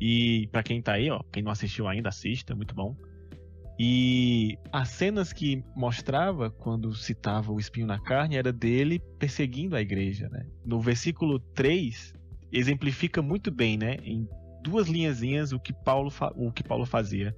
E 0.00 0.48
para 0.52 0.62
quem 0.62 0.80
tá 0.80 0.92
aí, 0.92 1.10
ó, 1.10 1.20
quem 1.32 1.42
não 1.42 1.50
assistiu 1.50 1.88
ainda, 1.88 2.08
assista, 2.08 2.54
muito 2.54 2.72
bom. 2.74 2.96
E 3.80 4.56
as 4.72 4.88
cenas 4.90 5.32
que 5.32 5.62
mostrava 5.74 6.50
quando 6.50 6.94
citava 6.94 7.52
o 7.52 7.58
espinho 7.58 7.86
na 7.86 7.98
carne 7.98 8.36
era 8.36 8.52
dele 8.52 9.00
perseguindo 9.18 9.76
a 9.76 9.80
igreja, 9.80 10.28
né? 10.28 10.46
No 10.64 10.80
versículo 10.80 11.38
3 11.38 12.14
exemplifica 12.52 13.20
muito 13.20 13.50
bem, 13.50 13.76
né, 13.76 13.96
em 14.02 14.26
duas 14.62 14.88
linhazinhas 14.88 15.52
o 15.52 15.60
que 15.60 15.72
Paulo 15.72 16.12
o 16.36 16.52
que 16.52 16.62
Paulo 16.62 16.86
fazia. 16.86 17.36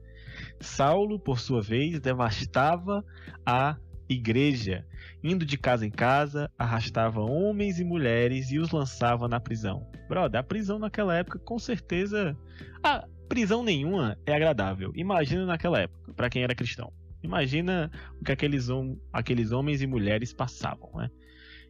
Saulo, 0.60 1.18
por 1.18 1.40
sua 1.40 1.62
vez, 1.62 2.00
devastava 2.00 3.04
a 3.44 3.76
igreja, 4.08 4.84
indo 5.22 5.44
de 5.44 5.56
casa 5.56 5.86
em 5.86 5.90
casa, 5.90 6.50
arrastava 6.58 7.20
homens 7.20 7.78
e 7.78 7.84
mulheres 7.84 8.50
e 8.50 8.58
os 8.58 8.70
lançava 8.70 9.28
na 9.28 9.38
prisão. 9.38 9.86
Brother, 10.08 10.40
a 10.40 10.42
prisão 10.42 10.78
naquela 10.78 11.16
época, 11.16 11.38
com 11.38 11.58
certeza. 11.58 12.36
A 12.82 13.06
prisão 13.28 13.62
nenhuma 13.62 14.18
é 14.26 14.34
agradável. 14.34 14.92
Imagina 14.96 15.46
naquela 15.46 15.78
época, 15.80 16.12
para 16.14 16.28
quem 16.28 16.42
era 16.42 16.54
cristão. 16.54 16.92
Imagina 17.22 17.90
o 18.20 18.24
que 18.24 18.32
aqueles, 18.32 18.68
aqueles 19.12 19.52
homens 19.52 19.82
e 19.82 19.86
mulheres 19.86 20.32
passavam, 20.32 20.90
né? 20.94 21.10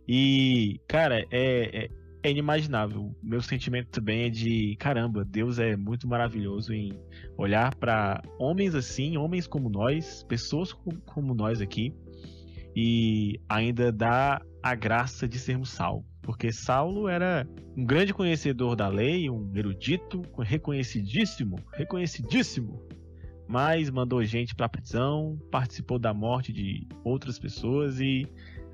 E, 0.08 0.80
cara, 0.88 1.24
é, 1.30 1.84
é, 1.84 1.88
é 2.22 2.30
inimaginável. 2.30 3.14
Meu 3.22 3.40
sentimento 3.40 3.88
também 3.88 4.24
é 4.24 4.30
de 4.30 4.76
caramba, 4.78 5.24
Deus 5.24 5.58
é 5.58 5.76
muito 5.76 6.06
maravilhoso 6.06 6.72
em 6.72 6.92
olhar 7.36 7.74
para 7.74 8.22
homens 8.38 8.74
assim, 8.74 9.16
homens 9.16 9.46
como 9.46 9.68
nós, 9.68 10.22
pessoas 10.24 10.72
como 11.06 11.34
nós 11.34 11.60
aqui, 11.60 11.94
e 12.76 13.40
ainda 13.48 13.90
dá 13.90 14.40
a 14.62 14.74
graça 14.74 15.26
de 15.26 15.38
sermos 15.38 15.70
salvos. 15.70 16.08
Porque 16.22 16.52
Saulo 16.52 17.08
era 17.08 17.48
um 17.76 17.84
grande 17.84 18.12
conhecedor 18.12 18.76
da 18.76 18.88
lei, 18.88 19.30
um 19.30 19.50
erudito, 19.56 20.22
reconhecidíssimo, 20.38 21.56
reconhecidíssimo, 21.72 22.80
mas 23.48 23.90
mandou 23.90 24.22
gente 24.22 24.54
para 24.54 24.68
prisão, 24.68 25.36
participou 25.50 25.98
da 25.98 26.12
morte 26.12 26.52
de 26.52 26.86
outras 27.02 27.38
pessoas 27.38 27.98
e 27.98 28.28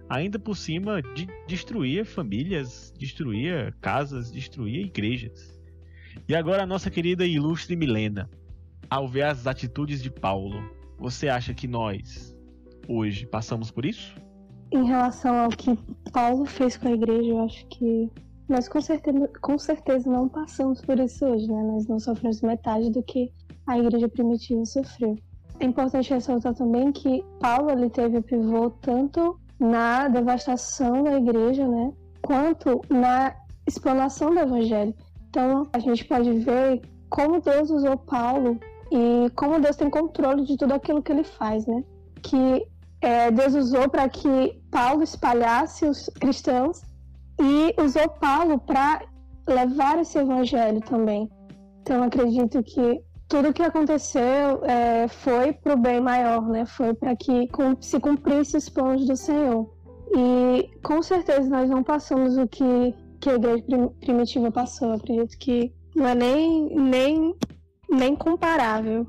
ainda 0.08 0.38
por 0.38 0.56
cima 0.56 1.02
de 1.02 1.28
destruía 1.46 2.04
famílias, 2.04 2.92
destruía 2.98 3.74
casas, 3.80 4.30
destruía 4.30 4.80
igrejas. 4.80 5.60
E 6.28 6.34
agora 6.34 6.62
a 6.62 6.66
nossa 6.66 6.90
querida 6.90 7.26
e 7.26 7.34
ilustre 7.34 7.76
Milena, 7.76 8.28
ao 8.88 9.08
ver 9.08 9.22
as 9.22 9.46
atitudes 9.46 10.02
de 10.02 10.10
Paulo, 10.10 10.62
você 10.98 11.28
acha 11.28 11.52
que 11.52 11.66
nós, 11.66 12.36
hoje 12.88 13.26
passamos 13.26 13.70
por 13.70 13.84
isso? 13.84 14.16
Em 14.72 14.84
relação 14.84 15.36
ao 15.36 15.48
que 15.50 15.78
Paulo 16.12 16.46
fez 16.46 16.76
com 16.76 16.88
a 16.88 16.92
igreja, 16.92 17.30
eu 17.30 17.44
acho 17.44 17.66
que 17.66 18.10
nós 18.48 18.68
com 18.68 18.80
certeza, 18.80 19.28
com 19.40 19.58
certeza 19.58 20.10
não 20.10 20.28
passamos 20.28 20.80
por 20.80 20.98
isso 20.98 21.24
hoje, 21.24 21.48
né? 21.48 21.62
Nós 21.62 21.86
não 21.86 21.98
sofremos 21.98 22.40
metade 22.42 22.90
do 22.90 23.02
que 23.02 23.32
a 23.66 23.78
igreja 23.78 24.08
primitiva 24.08 24.64
sofreu. 24.64 25.18
É 25.58 25.64
importante 25.64 26.10
ressaltar 26.10 26.54
também 26.54 26.92
que 26.92 27.24
Paulo 27.40 27.70
ele 27.70 27.90
teve 27.90 28.18
o 28.18 28.22
pivô 28.22 28.70
tanto 28.70 29.38
na 29.58 30.08
devastação 30.08 31.02
da 31.02 31.16
igreja, 31.16 31.66
né, 31.66 31.92
quanto 32.22 32.80
na 32.90 33.34
explanação 33.66 34.30
do 34.30 34.40
evangelho. 34.40 34.94
Então, 35.28 35.68
a 35.72 35.78
gente 35.78 36.04
pode 36.04 36.32
ver 36.38 36.82
como 37.10 37.40
Deus 37.40 37.70
usou 37.70 37.96
Paulo 37.96 38.58
e 38.90 39.30
como 39.30 39.60
Deus 39.60 39.76
tem 39.76 39.90
controle 39.90 40.44
de 40.44 40.56
tudo 40.56 40.74
aquilo 40.74 41.02
que 41.02 41.12
ele 41.12 41.24
faz, 41.24 41.66
né? 41.66 41.82
Que 42.22 42.66
é, 43.00 43.30
Deus 43.30 43.54
usou 43.54 43.88
para 43.88 44.08
que 44.08 44.60
Paulo 44.70 45.02
espalhasse 45.02 45.84
os 45.84 46.08
cristãos 46.20 46.82
e 47.40 47.74
usou 47.80 48.08
Paulo 48.08 48.58
para 48.58 49.02
levar 49.46 49.98
esse 49.98 50.18
evangelho 50.18 50.80
também. 50.80 51.28
Então 51.82 52.02
acredito 52.02 52.62
que 52.62 53.00
tudo 53.28 53.52
que 53.52 53.62
aconteceu 53.62 54.64
é, 54.64 55.08
foi 55.08 55.52
para 55.52 55.74
o 55.74 55.76
bem 55.76 56.00
maior, 56.00 56.46
né? 56.48 56.64
Foi 56.64 56.94
para 56.94 57.14
que 57.16 57.48
se 57.80 57.98
cumprisse 57.98 58.56
os 58.56 58.68
planos 58.68 59.06
do 59.06 59.16
Senhor. 59.16 59.74
E 60.16 60.70
com 60.82 61.02
certeza 61.02 61.48
nós 61.48 61.68
não 61.68 61.82
passamos 61.82 62.36
o 62.36 62.46
que, 62.46 62.94
que 63.20 63.30
a 63.30 63.34
igreja 63.34 63.64
primitiva 64.00 64.52
passou. 64.52 64.92
acredito 64.92 65.36
que 65.38 65.72
não 65.94 66.06
é 66.06 66.14
nem, 66.14 66.74
nem, 66.76 67.34
nem 67.90 68.14
comparável. 68.14 69.06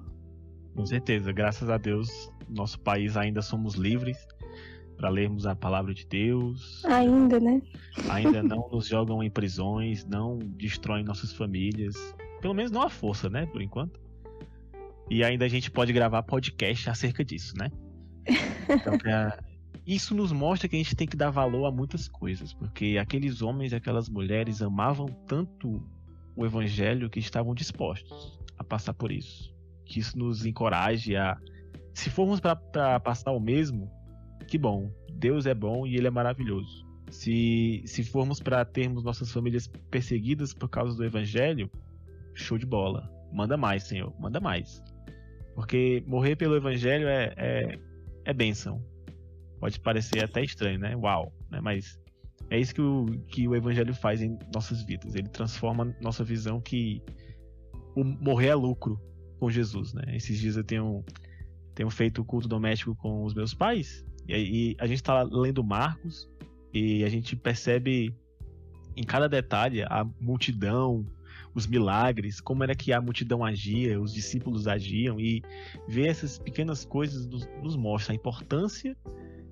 Com 0.76 0.86
certeza, 0.86 1.32
graças 1.32 1.70
a 1.70 1.78
Deus 1.78 2.32
nosso 2.50 2.80
país 2.80 3.18
ainda 3.18 3.42
somos 3.42 3.76
livres 3.76 4.18
para 4.96 5.10
lermos 5.10 5.46
a 5.46 5.56
palavra 5.56 5.94
de 5.94 6.08
Deus. 6.08 6.84
Ainda, 6.86 7.40
né? 7.40 7.62
Ainda 8.10 8.42
não 8.44 8.68
nos 8.72 8.88
jogam 8.88 9.22
em 9.22 9.30
prisões, 9.30 10.06
não 10.06 10.40
destroem 10.40 11.04
nossas 11.04 11.34
famílias. 11.34 11.96
Pelo 12.42 12.54
menos 12.54 12.72
não 12.72 12.82
a 12.82 12.90
força, 12.90 13.30
né? 13.30 13.46
Por 13.46 13.62
enquanto. 13.62 14.00
E 15.10 15.24
ainda 15.24 15.46
a 15.46 15.48
gente 15.48 15.72
pode 15.72 15.94
gravar 15.94 16.22
podcast 16.24 16.90
acerca 16.90 17.24
disso, 17.24 17.54
né? 17.58 17.72
Então, 18.70 18.98
pra... 18.98 19.40
isso 19.88 20.14
nos 20.14 20.32
mostra 20.32 20.68
que 20.68 20.76
a 20.76 20.80
gente 20.80 20.96
tem 20.96 21.08
que 21.08 21.16
dar 21.16 21.30
valor 21.30 21.66
a 21.66 21.72
muitas 21.72 22.10
coisas, 22.10 22.54
porque 22.54 22.98
aqueles 23.00 23.42
homens 23.42 23.72
e 23.72 23.76
aquelas 23.76 24.10
mulheres 24.10 24.62
amavam 24.62 25.08
tanto 25.26 25.82
o 26.36 26.46
evangelho 26.46 27.10
que 27.10 27.20
estavam 27.20 27.56
dispostos 27.56 28.38
a 28.58 28.64
passar 28.64 28.94
por 28.94 29.12
isso. 29.12 29.56
Que 29.86 30.00
isso 30.00 30.18
nos 30.18 30.46
encoraje 30.46 31.16
a. 31.16 31.38
Se 31.94 32.10
formos 32.10 32.40
para 32.40 33.00
passar 33.00 33.32
o 33.32 33.40
mesmo, 33.40 33.90
que 34.48 34.58
bom. 34.58 34.92
Deus 35.14 35.46
é 35.46 35.54
bom 35.54 35.88
e 35.88 35.96
ele 35.96 36.08
é 36.08 36.12
maravilhoso. 36.12 36.86
Se, 37.10 37.82
se 37.86 38.04
formos 38.04 38.40
para 38.40 38.64
termos 38.66 39.04
nossas 39.04 39.32
famílias 39.32 39.68
perseguidas 39.90 40.54
por 40.54 40.70
causa 40.70 40.96
do 40.96 41.04
evangelho, 41.04 41.72
show 42.36 42.58
de 42.58 42.66
bola. 42.66 43.10
Manda 43.34 43.58
mais, 43.58 43.84
Senhor, 43.84 44.14
manda 44.20 44.40
mais. 44.40 44.84
Porque 45.58 46.04
morrer 46.06 46.36
pelo 46.36 46.56
evangelho 46.56 47.08
é, 47.08 47.34
é, 47.36 47.80
é 48.26 48.32
bênção. 48.32 48.80
Pode 49.60 49.80
parecer 49.80 50.24
até 50.24 50.44
estranho, 50.44 50.78
né? 50.78 50.96
Uau, 50.96 51.34
né? 51.50 51.60
Mas 51.60 52.00
é 52.52 52.60
isso 52.60 52.76
que 52.76 52.82
o, 52.82 53.08
que 53.28 53.48
o 53.48 53.56
evangelho 53.56 53.92
faz 53.96 54.22
em 54.22 54.38
nossas 54.54 54.84
vidas. 54.84 55.16
Ele 55.16 55.28
transforma 55.28 55.98
nossa 56.00 56.24
visão 56.24 56.62
que 56.62 57.02
o 57.96 58.04
morrer 58.04 58.50
é 58.50 58.56
lucro 58.56 59.02
com 59.40 59.50
Jesus, 59.50 59.96
né? 59.96 60.04
Esses 60.16 60.38
dias 60.38 60.58
eu 60.58 60.64
tenho, 60.64 61.04
tenho 61.74 61.90
feito 61.90 62.24
culto 62.24 62.48
doméstico 62.48 62.96
com 62.96 63.24
os 63.24 63.34
meus 63.34 63.56
pais 63.56 64.06
e, 64.28 64.36
e 64.36 64.78
a 64.80 64.86
gente 64.86 64.98
está 64.98 65.24
lendo 65.24 65.64
Marcos 65.64 66.30
e 66.72 67.04
a 67.04 67.10
gente 67.10 67.36
percebe 67.36 68.16
em 68.96 69.04
cada 69.04 69.28
detalhe 69.28 69.82
a 69.82 70.08
multidão, 70.22 71.04
os 71.58 71.66
milagres, 71.66 72.40
como 72.40 72.64
era 72.64 72.76
que 72.76 72.94
a 72.94 73.02
multidão 73.02 73.44
agia, 73.44 74.00
os 74.00 74.14
discípulos 74.14 74.68
agiam 74.68 75.20
e 75.20 75.42
ver 75.88 76.08
essas 76.08 76.38
pequenas 76.38 76.86
coisas 76.86 77.26
nos, 77.26 77.50
nos 77.64 77.76
mostra 77.76 78.14
a 78.14 78.16
importância 78.16 78.96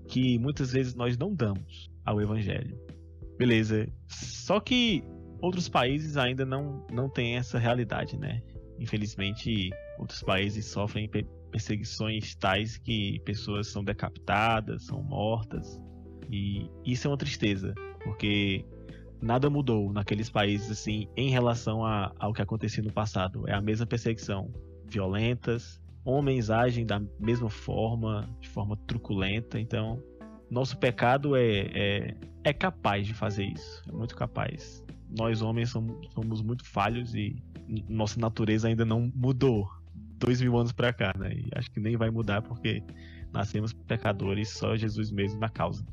que 0.07 0.37
muitas 0.37 0.71
vezes 0.71 0.93
nós 0.93 1.17
não 1.17 1.33
damos 1.33 1.89
ao 2.05 2.21
evangelho. 2.21 2.79
Beleza. 3.39 3.89
Só 4.07 4.59
que 4.59 5.03
outros 5.41 5.67
países 5.67 6.15
ainda 6.15 6.45
não, 6.45 6.85
não 6.91 7.09
têm 7.09 7.37
essa 7.37 7.57
realidade, 7.57 8.15
né? 8.19 8.39
Infelizmente, 8.79 9.71
outros 9.97 10.21
países 10.21 10.67
sofrem 10.67 11.09
perseguições 11.49 12.35
tais 12.35 12.77
que 12.77 13.19
pessoas 13.25 13.65
são 13.65 13.83
decapitadas, 13.83 14.85
são 14.85 15.01
mortas. 15.01 15.81
E 16.29 16.69
isso 16.85 17.07
é 17.07 17.09
uma 17.09 17.17
tristeza, 17.17 17.73
porque 18.03 18.63
nada 19.21 19.49
mudou 19.49 19.91
naqueles 19.91 20.29
países 20.29 20.71
assim 20.71 21.07
em 21.15 21.29
relação 21.29 21.85
a, 21.85 22.13
ao 22.19 22.33
que 22.33 22.41
acontecia 22.41 22.83
no 22.83 22.91
passado. 22.91 23.47
É 23.47 23.53
a 23.53 23.61
mesma 23.61 23.85
perseguição, 23.85 24.51
violentas, 24.85 25.81
homens 26.03 26.49
agem 26.49 26.85
da 26.85 27.01
mesma 27.19 27.49
forma, 27.49 28.29
de 28.39 28.47
forma 28.49 28.77
truculenta. 28.87 29.59
Então, 29.59 30.01
nosso 30.49 30.77
pecado 30.77 31.35
é, 31.35 31.59
é, 31.73 32.17
é 32.43 32.53
capaz 32.53 33.07
de 33.07 33.13
fazer 33.13 33.45
isso, 33.45 33.81
é 33.89 33.91
muito 33.91 34.15
capaz. 34.15 34.83
Nós 35.17 35.41
homens 35.41 35.69
somos, 35.69 36.07
somos 36.13 36.41
muito 36.41 36.65
falhos 36.65 37.15
e 37.15 37.41
nossa 37.89 38.19
natureza 38.19 38.67
ainda 38.67 38.85
não 38.85 39.11
mudou 39.15 39.67
dois 40.19 40.41
mil 40.41 40.57
anos 40.57 40.71
para 40.71 40.93
cá, 40.93 41.13
né? 41.17 41.33
E 41.33 41.49
acho 41.55 41.71
que 41.71 41.79
nem 41.79 41.97
vai 41.97 42.09
mudar 42.09 42.41
porque 42.41 42.83
nascemos 43.33 43.73
pecadores, 43.73 44.49
só 44.49 44.75
Jesus 44.75 45.11
mesmo 45.11 45.39
na 45.39 45.49
causa. 45.49 45.85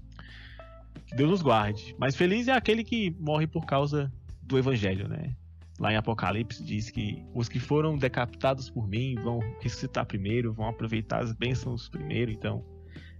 Deus 1.14 1.30
nos 1.30 1.42
guarde. 1.42 1.94
Mas 1.98 2.16
feliz 2.16 2.48
é 2.48 2.52
aquele 2.52 2.82
que 2.82 3.10
morre 3.18 3.46
por 3.46 3.66
causa 3.66 4.12
do 4.42 4.58
evangelho, 4.58 5.08
né? 5.08 5.34
Lá 5.78 5.92
em 5.92 5.96
Apocalipse 5.96 6.62
diz 6.62 6.90
que 6.90 7.22
os 7.34 7.48
que 7.48 7.58
foram 7.58 7.96
decapitados 7.98 8.70
por 8.70 8.86
mim 8.86 9.16
vão 9.16 9.40
ressuscitar 9.60 10.06
primeiro, 10.06 10.52
vão 10.52 10.68
aproveitar 10.68 11.22
as 11.22 11.32
bênçãos 11.32 11.88
primeiro. 11.88 12.30
Então, 12.30 12.64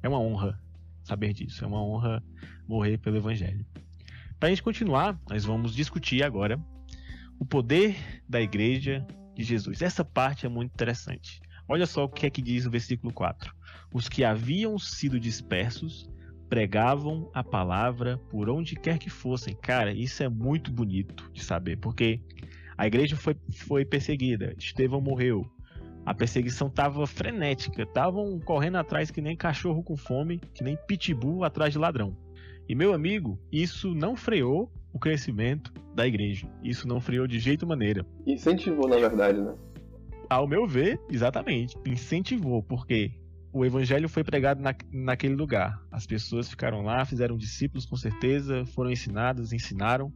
é 0.03 0.09
uma 0.09 0.21
honra 0.21 0.59
saber 1.03 1.33
disso. 1.33 1.65
É 1.65 1.67
uma 1.67 1.83
honra 1.83 2.23
morrer 2.67 2.99
pelo 2.99 3.17
Evangelho. 3.17 3.65
Para 4.39 4.49
a 4.49 4.51
gente 4.51 4.63
continuar, 4.63 5.19
nós 5.29 5.45
vamos 5.45 5.75
discutir 5.75 6.23
agora 6.23 6.61
o 7.39 7.45
poder 7.45 7.97
da 8.29 8.41
Igreja 8.41 9.07
de 9.35 9.43
Jesus. 9.43 9.83
Essa 9.83 10.05
parte 10.05 10.47
é 10.47 10.49
muito 10.49 10.73
interessante. 10.73 11.41
Olha 11.69 11.87
só 11.87 12.05
o 12.05 12.09
que 12.09 12.27
é 12.27 12.31
que 12.31 12.43
diz 12.43 12.67
o 12.67 12.71
versículo 12.71 13.13
4. 13.13 13.55
Os 13.93 14.09
que 14.09 14.25
haviam 14.25 14.79
sido 14.79 15.19
dispersos 15.19 16.09
pregavam 16.53 17.31
a 17.33 17.43
palavra 17.43 18.21
por 18.29 18.51
onde 18.51 18.77
quer 18.77 18.99
que 18.99 19.09
fossem. 19.09 19.57
Cara, 19.57 19.91
isso 19.91 20.23
é 20.23 20.29
muito 20.29 20.71
bonito 20.71 21.31
de 21.33 21.43
saber, 21.43 21.79
porque 21.79 22.21
a 22.77 22.87
igreja 22.87 23.17
foi, 23.17 23.35
foi 23.55 23.87
perseguida, 23.87 24.55
Estevão 24.59 25.01
morreu, 25.01 25.51
a 26.05 26.13
perseguição 26.13 26.69
estava 26.69 27.07
frenética, 27.07 27.85
estavam 27.85 28.39
correndo 28.39 28.77
atrás 28.77 29.11
que 29.11 29.23
nem 29.23 29.35
cachorro 29.35 29.83
com 29.83 29.97
fome, 29.97 30.43
que 30.53 30.63
nem 30.63 30.77
pitbull 30.87 31.43
atrás 31.43 31.73
de 31.73 31.79
ladrão. 31.79 32.15
E 32.69 32.75
meu 32.75 32.93
amigo, 32.93 33.41
isso 33.51 33.95
não 33.95 34.15
freou 34.15 34.71
o 34.93 34.99
crescimento 34.99 35.73
da 35.95 36.07
igreja. 36.07 36.47
Isso 36.63 36.87
não 36.87 37.01
freou 37.01 37.27
de 37.27 37.39
jeito 37.39 37.67
maneira. 37.67 38.05
Incentivou, 38.27 38.87
na 38.87 38.99
verdade, 38.99 39.41
né? 39.41 39.55
Ao 40.29 40.47
meu 40.47 40.67
ver, 40.67 41.01
exatamente. 41.11 41.79
Incentivou, 41.87 42.63
porque 42.63 43.11
o 43.53 43.65
evangelho 43.65 44.09
foi 44.09 44.25
pregado 44.25 44.63
na, 44.63 44.75
naquele 44.91 45.35
lugar. 45.35 45.79
As 45.91 46.07
pessoas 46.07 46.49
ficaram 46.49 46.83
lá, 46.83 47.05
fizeram 47.05 47.37
discípulos 47.37 47.85
com 47.85 47.97
certeza, 47.97 48.65
foram 48.67 48.91
ensinadas, 48.91 49.53
ensinaram. 49.53 50.13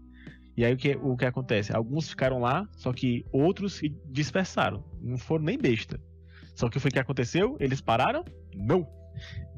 E 0.57 0.65
aí 0.65 0.73
o 0.73 0.77
que, 0.77 0.97
o 0.97 1.17
que 1.17 1.27
acontece? 1.27 1.77
Alguns 1.77 2.09
ficaram 2.09 2.41
lá, 2.41 2.67
só 2.73 2.93
que 2.93 3.27
outros 3.31 3.75
se 3.75 3.95
dispersaram. 4.07 4.83
Não 5.03 5.19
foram 5.19 5.45
nem 5.45 5.59
besta. 5.59 6.01
Só 6.55 6.71
que 6.71 6.81
foi 6.81 6.89
o 6.89 6.93
que 6.95 6.99
aconteceu? 6.99 7.57
Eles 7.61 7.83
pararam? 7.83 8.25
Não. 8.55 8.89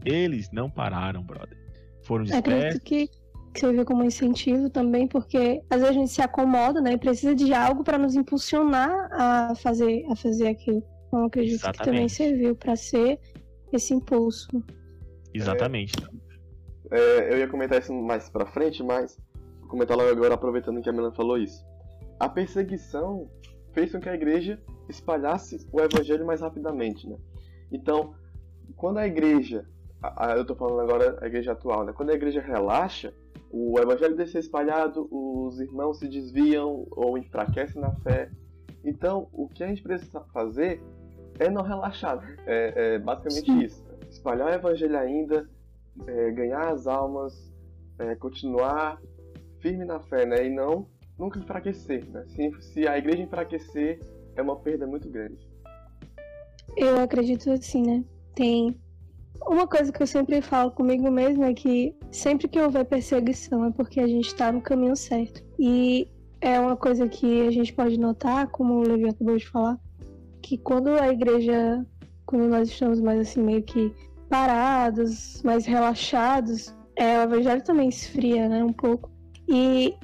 Eles 0.05 0.51
não 0.53 0.69
pararam, 0.69 1.23
brother. 1.23 1.57
Foram 2.03 2.25
dispersos. 2.25 2.53
Acredito 2.53 2.83
que, 2.83 3.07
que 3.55 3.61
você 3.61 3.73
viu 3.73 3.85
como 3.85 4.03
incentivo 4.03 4.69
também, 4.69 5.07
porque 5.07 5.63
às 5.71 5.81
vezes 5.81 5.97
a 5.97 6.01
gente 6.01 6.11
se 6.11 6.21
acomoda, 6.21 6.81
né? 6.81 6.95
E 6.95 6.99
precisa 6.99 7.33
de 7.33 7.55
algo 7.55 7.85
para 7.85 7.97
nos 7.97 8.17
impulsionar 8.17 8.91
a 9.13 9.55
fazer, 9.55 10.05
a 10.11 10.17
fazer 10.17 10.49
aquilo. 10.49 10.83
Então 11.07 11.25
acredito 11.27 11.61
Exatamente. 11.61 11.79
que 11.79 11.85
também 11.85 12.09
serviu 12.09 12.57
para 12.57 12.75
ser 12.75 13.21
esse 13.73 13.95
impulso. 13.95 14.63
Exatamente. 15.35 15.95
É, 16.91 16.99
é, 16.99 17.33
eu 17.33 17.39
ia 17.39 17.49
comentar 17.49 17.81
isso 17.81 17.93
mais 17.93 18.29
pra 18.29 18.47
frente, 18.47 18.83
mas 18.83 19.19
vou 19.61 19.69
comentar 19.69 19.97
logo 19.97 20.11
agora, 20.11 20.35
aproveitando 20.35 20.81
que 20.81 20.89
a 20.89 20.93
Melanie 20.93 21.17
falou 21.17 21.39
isso. 21.39 21.65
A 22.19 22.29
perseguição 22.29 23.31
fez 23.73 23.93
com 23.93 24.01
que 24.01 24.09
a 24.09 24.15
igreja 24.15 24.61
espalhasse 24.89 25.67
o 25.73 25.81
evangelho 25.81 26.27
mais 26.27 26.41
rapidamente, 26.41 27.09
né? 27.09 27.17
Então, 27.71 28.15
quando 28.77 28.99
a 28.99 29.07
igreja, 29.07 29.67
a, 30.03 30.33
a, 30.33 30.37
eu 30.37 30.43
estou 30.43 30.57
falando 30.57 30.81
agora 30.81 31.19
a 31.21 31.27
igreja 31.27 31.53
atual, 31.53 31.85
né? 31.85 31.93
Quando 31.93 32.11
a 32.11 32.15
igreja 32.15 32.41
relaxa, 32.41 33.13
o 33.51 33.79
evangelho 33.79 34.17
deixa 34.17 34.33
ser 34.33 34.39
espalhado, 34.41 35.09
os 35.11 35.61
irmãos 35.61 35.99
se 35.99 36.09
desviam 36.09 36.87
ou 36.91 37.17
enfraquecem 37.19 37.81
na 37.81 37.93
fé. 37.97 38.31
Então, 38.85 39.29
o 39.33 39.49
que 39.49 39.63
a 39.63 39.67
gente 39.67 39.83
precisa 39.83 40.21
fazer 40.33 40.83
é 41.39 41.51
não 41.51 41.63
relaxar. 41.63 42.19
É, 42.47 42.95
é 42.95 42.99
basicamente 42.99 43.47
Sim. 43.47 43.61
isso. 43.61 43.85
Espalhar 44.11 44.49
o 44.49 44.55
evangelho 44.55 44.99
ainda, 44.99 45.49
é, 46.07 46.31
ganhar 46.31 46.71
as 46.71 46.87
almas, 46.87 47.53
é, 47.99 48.15
continuar 48.15 49.01
firme 49.61 49.85
na 49.85 50.01
fé, 50.01 50.25
né? 50.25 50.47
E 50.47 50.51
não 50.51 50.87
nunca 51.19 51.39
enfraquecer, 51.39 52.09
né? 52.11 52.25
Se, 52.29 52.53
se 52.63 52.89
a 52.89 52.97
igreja 52.97 53.23
enfraquecer, 53.23 54.01
é 54.37 54.41
uma 54.41 54.57
perda 54.57 54.87
muito 54.87 55.09
grande. 55.09 55.49
Eu 56.77 57.01
acredito 57.01 57.51
assim, 57.51 57.83
né? 57.83 58.05
Tem 58.35 58.79
uma 59.47 59.67
coisa 59.67 59.93
que 59.93 60.03
eu 60.03 60.07
sempre 60.07 60.41
falo 60.41 60.71
comigo 60.71 61.11
mesmo 61.11 61.45
é 61.45 61.53
que 61.53 61.95
sempre 62.13 62.47
que 62.47 62.61
houver 62.61 62.85
perseguição 62.85 63.65
é 63.65 63.71
porque 63.73 64.01
a 64.01 64.07
gente 64.07 64.29
está 64.29 64.53
no 64.53 64.61
caminho 64.61 64.95
certo. 64.95 65.45
E 65.59 66.09
é 66.41 66.59
uma 66.61 66.77
coisa 66.77 67.09
que 67.09 67.47
a 67.47 67.51
gente 67.51 67.73
pode 67.73 67.99
notar, 67.99 68.49
como 68.49 68.75
o 68.75 68.83
Levi 68.83 69.09
acabou 69.09 69.37
de 69.37 69.49
falar, 69.49 69.79
que 70.49 70.57
quando 70.57 70.89
a 70.89 71.09
igreja, 71.09 71.85
quando 72.25 72.49
nós 72.49 72.71
estamos 72.71 73.03
mais 73.03 73.21
assim, 73.21 73.43
meio 73.43 73.63
que 73.63 73.93
parados, 74.31 75.43
mais 75.43 75.67
relaxados, 75.67 76.75
é, 76.97 77.19
o 77.19 77.23
evangelho 77.25 77.63
também 77.63 77.91
esfria, 77.91 78.49
né, 78.49 78.65
um 78.65 78.73
pouco. 78.73 79.11
E 79.47 79.95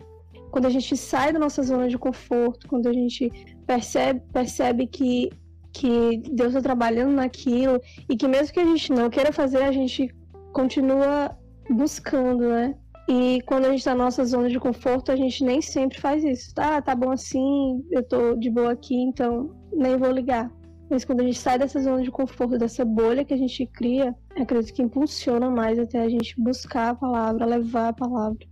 quando 0.51 0.67
a 0.67 0.71
gente 0.71 0.95
sai 0.99 1.33
da 1.33 1.39
nossa 1.39 1.63
zona 1.63 1.89
de 1.89 1.97
conforto, 1.97 2.69
quando 2.69 2.91
a 2.91 2.93
gente 2.93 3.31
percebe, 3.67 4.21
percebe 4.35 4.87
que, 4.87 5.31
que 5.73 6.19
Deus 6.31 6.51
está 6.51 6.61
trabalhando 6.61 7.15
naquilo 7.15 7.81
e 8.07 8.15
que 8.15 8.29
mesmo 8.29 8.53
que 8.53 8.61
a 8.61 8.67
gente 8.67 8.93
não 8.93 9.09
queira 9.09 9.33
fazer, 9.33 9.63
a 9.63 9.73
gente 9.73 10.15
continua 10.53 11.35
buscando, 11.71 12.51
né? 12.51 12.75
E 13.07 13.43
quando 13.43 13.67
a 13.67 13.71
gente 13.71 13.85
tá 13.85 13.95
na 13.95 14.05
nossa 14.05 14.25
zona 14.25 14.49
de 14.49 14.59
conforto, 14.59 15.13
a 15.13 15.17
gente 15.17 15.45
nem 15.45 15.61
sempre 15.61 16.01
faz 16.01 16.25
isso. 16.25 16.55
Tá, 16.55 16.81
tá 16.81 16.95
bom 16.95 17.11
assim, 17.11 17.85
eu 17.91 18.03
tô 18.03 18.35
de 18.35 18.51
boa 18.51 18.73
aqui, 18.73 18.97
então 18.97 19.55
nem 19.73 19.97
vou 19.97 20.11
ligar. 20.11 20.51
Mas 20.89 21.05
quando 21.05 21.21
a 21.21 21.25
gente 21.25 21.39
sai 21.39 21.59
dessa 21.59 21.81
zona 21.81 22.03
de 22.03 22.11
conforto, 22.11 22.59
dessa 22.59 22.85
bolha 22.85 23.25
que 23.25 23.35
a 23.35 23.37
gente 23.37 23.67
cria, 23.67 24.15
acredito 24.37 24.75
que 24.75 24.83
impulsiona 24.83 25.51
mais 25.51 25.79
até 25.79 26.01
a 26.01 26.09
gente 26.09 26.41
buscar 26.41 26.91
a 26.91 26.95
palavra, 26.95 27.45
levar 27.45 27.89
a 27.89 27.93
palavra. 27.93 28.47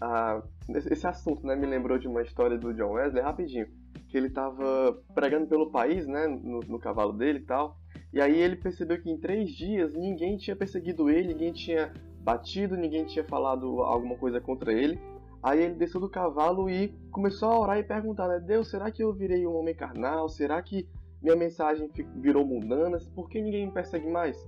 Ah, 0.00 0.42
esse 0.68 1.06
assunto 1.06 1.46
né, 1.46 1.56
me 1.56 1.66
lembrou 1.66 1.98
de 1.98 2.06
uma 2.06 2.22
história 2.22 2.56
do 2.56 2.72
John 2.72 2.92
Wesley, 2.92 3.22
rapidinho. 3.22 3.66
Que 4.08 4.16
ele 4.16 4.30
tava 4.30 4.98
pregando 5.14 5.46
pelo 5.46 5.70
país, 5.70 6.06
né, 6.06 6.26
no, 6.26 6.60
no 6.60 6.78
cavalo 6.78 7.12
dele 7.12 7.40
e 7.40 7.42
tal. 7.42 7.76
E 8.12 8.20
aí 8.20 8.38
ele 8.38 8.56
percebeu 8.56 9.00
que 9.00 9.10
em 9.10 9.18
três 9.18 9.50
dias 9.50 9.92
ninguém 9.94 10.36
tinha 10.36 10.56
perseguido 10.56 11.10
ele, 11.10 11.28
ninguém 11.28 11.52
tinha 11.52 11.92
batido, 12.28 12.76
ninguém 12.76 13.06
tinha 13.06 13.24
falado 13.24 13.80
alguma 13.80 14.14
coisa 14.14 14.38
contra 14.38 14.70
ele. 14.70 15.00
Aí 15.42 15.62
ele 15.62 15.74
desceu 15.74 15.98
do 15.98 16.10
cavalo 16.10 16.68
e 16.68 16.88
começou 17.10 17.48
a 17.48 17.58
orar 17.58 17.78
e 17.78 17.82
perguntar, 17.82 18.28
né? 18.28 18.38
Deus, 18.38 18.68
será 18.68 18.90
que 18.90 19.02
eu 19.02 19.14
virei 19.14 19.46
um 19.46 19.56
homem 19.56 19.74
carnal? 19.74 20.28
Será 20.28 20.60
que 20.60 20.86
minha 21.22 21.34
mensagem 21.34 21.90
virou 22.16 22.44
mundana? 22.44 22.98
Por 23.14 23.30
que 23.30 23.40
ninguém 23.40 23.64
me 23.64 23.72
persegue 23.72 24.10
mais? 24.10 24.46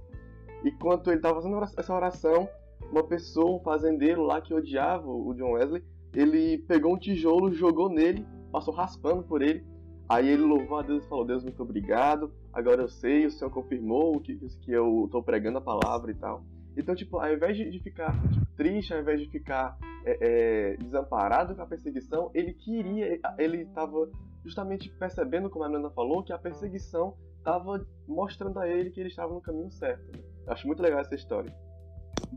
Enquanto 0.62 1.08
ele 1.08 1.16
estava 1.16 1.40
fazendo 1.40 1.58
essa 1.78 1.94
oração, 1.94 2.46
uma 2.92 3.02
pessoa, 3.02 3.56
um 3.56 3.60
fazendeiro 3.60 4.22
lá 4.22 4.42
que 4.42 4.52
odiava 4.52 5.08
o 5.08 5.32
John 5.32 5.52
Wesley, 5.52 5.82
ele 6.12 6.58
pegou 6.58 6.92
um 6.92 6.98
tijolo, 6.98 7.50
jogou 7.50 7.88
nele, 7.88 8.26
passou 8.52 8.74
raspando 8.74 9.22
por 9.22 9.40
ele. 9.40 9.64
Aí 10.06 10.28
ele 10.28 10.42
louvou 10.42 10.80
a 10.80 10.82
Deus 10.82 11.02
e 11.02 11.08
falou: 11.08 11.24
Deus, 11.24 11.42
muito 11.42 11.62
obrigado. 11.62 12.30
Agora 12.52 12.82
eu 12.82 12.88
sei, 12.88 13.24
o 13.24 13.30
Senhor 13.30 13.50
confirmou 13.50 14.20
que, 14.20 14.36
que 14.36 14.70
eu 14.70 15.06
estou 15.06 15.22
pregando 15.22 15.56
a 15.56 15.62
palavra 15.62 16.10
e 16.10 16.14
tal. 16.14 16.44
Então, 16.80 16.94
tipo, 16.94 17.18
ao 17.18 17.30
invés 17.30 17.56
de, 17.56 17.78
ficar 17.80 18.18
tipo, 18.30 18.46
triste, 18.56 18.94
ao 18.94 19.00
invés 19.00 19.20
de 19.20 19.28
ficar 19.28 19.76
é, 20.04 20.18
é, 20.72 20.76
desamparado 20.78 21.54
com 21.54 21.60
a 21.60 21.66
perseguição, 21.66 22.30
ele 22.32 22.54
queria, 22.54 23.20
ele 23.38 23.58
estava 23.58 24.10
justamente 24.42 24.88
percebendo, 24.98 25.50
como 25.50 25.64
a 25.64 25.68
Nana 25.68 25.90
falou, 25.90 26.22
que 26.22 26.32
a 26.32 26.38
perseguição 26.38 27.14
estava 27.36 27.86
mostrando 28.08 28.58
a 28.58 28.66
ele 28.66 28.90
que 28.90 28.98
ele 28.98 29.10
estava 29.10 29.32
no 29.32 29.42
caminho 29.42 29.70
certo. 29.70 30.04
Né? 30.16 30.22
Acho 30.46 30.66
muito 30.66 30.82
legal 30.82 31.00
essa 31.00 31.14
história. 31.14 31.54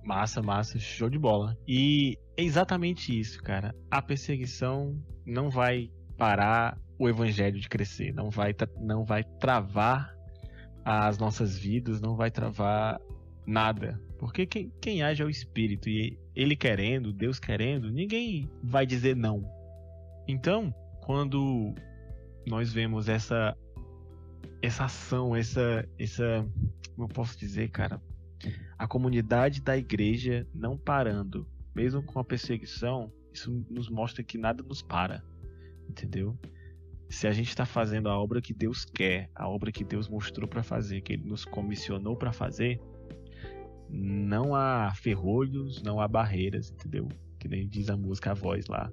Massa, 0.04 0.42
massa, 0.42 0.78
show 0.78 1.10
de 1.10 1.18
bola. 1.18 1.58
E 1.66 2.18
é 2.36 2.44
exatamente 2.44 3.18
isso, 3.18 3.42
cara. 3.42 3.74
A 3.90 4.02
perseguição 4.02 5.02
não 5.26 5.50
vai 5.50 5.90
parar 6.18 6.78
o 7.00 7.08
evangelho 7.08 7.60
de 7.60 7.70
crescer, 7.70 8.14
não 8.14 8.30
vai, 8.30 8.54
não 8.78 9.06
vai 9.06 9.24
travar 9.24 10.14
as 10.84 11.18
nossas 11.18 11.58
vidas, 11.58 12.02
não 12.02 12.18
vai 12.18 12.30
travar 12.30 13.00
nada. 13.46 14.00
Porque 14.18 14.46
quem, 14.46 14.72
quem 14.82 15.04
age 15.04 15.22
é 15.22 15.26
o 15.26 15.30
Espírito, 15.30 15.90
e 15.90 16.18
ele 16.36 16.56
querendo, 16.56 17.12
Deus 17.12 17.40
querendo, 17.40 17.92
ninguém 17.92 18.50
vai 18.64 18.86
dizer 18.86 19.16
não. 19.16 19.44
Então, 20.28 20.74
quando 21.02 21.74
nós 22.48 22.72
vemos 22.72 23.10
essa 23.10 23.56
essa 24.62 24.86
ação, 24.86 25.36
essa 25.36 25.88
essa 26.00 26.48
como 26.96 27.06
eu 27.06 27.14
posso 27.14 27.38
dizer, 27.38 27.70
cara, 27.70 28.02
a 28.78 28.88
comunidade 28.88 29.62
da 29.62 29.78
igreja 29.78 30.48
não 30.54 30.78
parando, 30.78 31.48
mesmo 31.76 32.04
com 32.04 32.20
a 32.20 32.24
perseguição, 32.24 33.12
isso 33.34 33.66
nos 33.70 33.90
mostra 33.90 34.24
que 34.24 34.38
nada 34.38 34.64
nos 34.64 34.82
para, 34.82 35.24
entendeu? 35.90 36.38
Se 37.10 37.28
a 37.28 37.32
gente 37.32 37.50
está 37.50 37.66
fazendo 37.66 38.10
a 38.10 38.18
obra 38.18 38.42
que 38.42 38.54
Deus 38.54 38.86
quer, 38.86 39.30
a 39.36 39.48
obra 39.48 39.72
que 39.72 39.84
Deus 39.84 40.08
mostrou 40.08 40.48
para 40.48 40.64
fazer, 40.64 41.02
que 41.02 41.14
Ele 41.14 41.26
nos 41.26 41.46
comissionou 41.46 42.16
para 42.16 42.32
fazer, 42.32 42.80
não 43.94 44.56
há 44.56 44.92
ferrolhos, 44.96 45.84
não 45.84 46.02
há 46.02 46.08
barreiras, 46.08 46.72
entendeu? 46.72 47.08
Que 47.40 47.48
nem 47.48 47.68
diz 47.68 47.90
a 47.90 47.96
música 47.96 48.32
A 48.32 48.34
Voz 48.34 48.66
lá. 48.68 48.92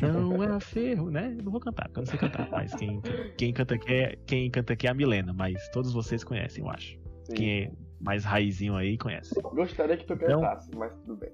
Não 0.00 0.40
há 0.40 0.60
ferro, 0.60 1.10
né? 1.10 1.36
não 1.42 1.50
vou 1.50 1.60
cantar, 1.60 1.88
porque 1.88 1.98
eu 1.98 2.02
não 2.02 2.10
sei 2.10 2.18
cantar, 2.18 2.48
mas 2.50 2.72
quem, 2.74 3.02
quem, 3.36 3.52
canta 3.52 3.74
aqui 3.74 3.92
é, 3.92 4.16
quem 4.24 4.50
canta 4.50 4.72
aqui 4.74 4.86
é 4.86 4.90
a 4.90 4.94
Milena, 4.94 5.32
mas 5.32 5.68
todos 5.70 5.92
vocês 5.92 6.22
conhecem, 6.22 6.62
eu 6.62 6.70
acho. 6.70 6.96
Sim. 7.24 7.34
Quem 7.34 7.62
é 7.64 7.72
mais 8.00 8.24
raizinho 8.24 8.76
aí 8.76 8.96
conhece. 8.96 9.34
Gostaria 9.42 9.96
que 9.96 10.06
tu 10.06 10.14
então, 10.14 10.40
cantasse, 10.40 10.68
então, 10.68 10.80
mas 10.80 10.94
tudo 10.94 11.16
bem. 11.16 11.30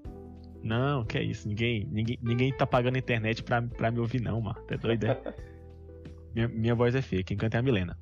Não, 0.63 1.05
que 1.05 1.19
é 1.19 1.23
isso. 1.23 1.47
Ninguém, 1.47 1.87
ninguém, 1.91 2.19
ninguém 2.23 2.53
tá 2.53 2.67
pagando 2.67 2.97
a 2.97 2.99
internet 2.99 3.43
pra, 3.43 3.63
pra 3.63 3.91
me 3.91 4.01
ouvir, 4.01 4.21
não, 4.21 4.41
mano. 4.41 4.61
Tá 4.63 4.77
doido, 4.77 5.05
é? 5.05 5.35
minha, 6.35 6.49
minha 6.49 6.75
voz 6.75 6.95
é 6.95 7.03
feia. 7.03 7.23
Quem 7.23 7.37
canta 7.37 7.59
é 7.59 7.61
a 7.61 7.63
Milena. 7.63 7.97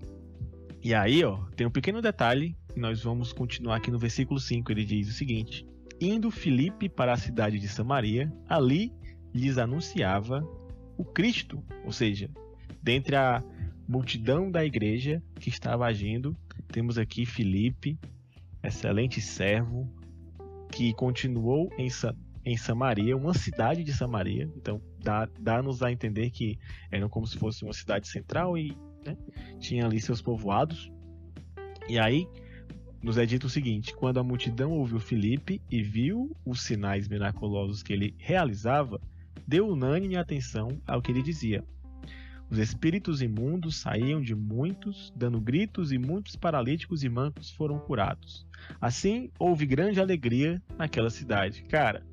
E 0.82 0.94
aí, 0.94 1.22
ó, 1.24 1.38
tem 1.54 1.66
um 1.66 1.70
pequeno 1.70 2.00
detalhe 2.00 2.56
que 2.76 2.80
nós 2.80 3.02
vamos 3.02 3.32
continuar 3.32 3.76
aqui 3.76 3.90
no 3.90 3.98
versículo 3.98 4.38
5. 4.38 4.70
Ele 4.70 4.84
diz 4.84 5.08
o 5.08 5.12
seguinte: 5.14 5.66
Indo 5.98 6.30
Filipe 6.30 6.90
para 6.90 7.14
a 7.14 7.16
cidade 7.16 7.58
de 7.58 7.66
Samaria, 7.66 8.30
ali 8.46 8.92
lhes 9.34 9.56
anunciava 9.56 10.46
o 10.98 11.02
Cristo, 11.02 11.64
ou 11.86 11.90
seja, 11.90 12.28
dentre 12.82 13.16
a 13.16 13.42
multidão 13.88 14.50
da 14.50 14.62
igreja 14.62 15.22
que 15.40 15.48
estava 15.48 15.86
agindo, 15.86 16.36
temos 16.68 16.98
aqui 16.98 17.24
Filipe, 17.24 17.98
excelente 18.62 19.22
servo, 19.22 19.90
que 20.70 20.92
continuou 20.92 21.72
em, 21.78 21.88
Sa 21.88 22.14
em 22.44 22.58
Samaria, 22.58 23.16
uma 23.16 23.32
cidade 23.32 23.82
de 23.84 23.94
Samaria. 23.94 24.50
Então, 24.54 24.82
dá-nos 25.40 25.78
dá 25.78 25.86
a 25.86 25.92
entender 25.92 26.28
que 26.28 26.58
era 26.90 27.08
como 27.08 27.26
se 27.26 27.38
fosse 27.38 27.64
uma 27.64 27.72
cidade 27.72 28.06
central 28.06 28.58
e 28.58 28.76
né, 29.02 29.16
tinha 29.60 29.86
ali 29.86 29.98
seus 29.98 30.20
povoados. 30.20 30.92
E 31.88 31.98
aí, 31.98 32.28
nos 33.06 33.16
é 33.18 33.24
dito 33.24 33.46
o 33.46 33.48
seguinte: 33.48 33.94
quando 33.94 34.18
a 34.18 34.24
multidão 34.24 34.72
ouviu 34.72 34.98
Filipe 34.98 35.62
e 35.70 35.80
viu 35.80 36.36
os 36.44 36.62
sinais 36.62 37.06
miraculosos 37.06 37.80
que 37.80 37.92
ele 37.92 38.12
realizava, 38.18 39.00
deu 39.46 39.68
unânime 39.68 40.16
atenção 40.16 40.82
ao 40.84 41.00
que 41.00 41.12
ele 41.12 41.22
dizia. 41.22 41.62
Os 42.50 42.58
espíritos 42.58 43.22
imundos 43.22 43.76
saíam 43.76 44.20
de 44.20 44.34
muitos, 44.34 45.12
dando 45.14 45.40
gritos, 45.40 45.92
e 45.92 45.98
muitos 45.98 46.34
paralíticos 46.34 47.04
e 47.04 47.08
mancos 47.08 47.48
foram 47.48 47.78
curados. 47.78 48.44
Assim, 48.80 49.30
houve 49.38 49.66
grande 49.66 50.00
alegria 50.00 50.60
naquela 50.76 51.10
cidade. 51.10 51.62
Cara, 51.62 52.04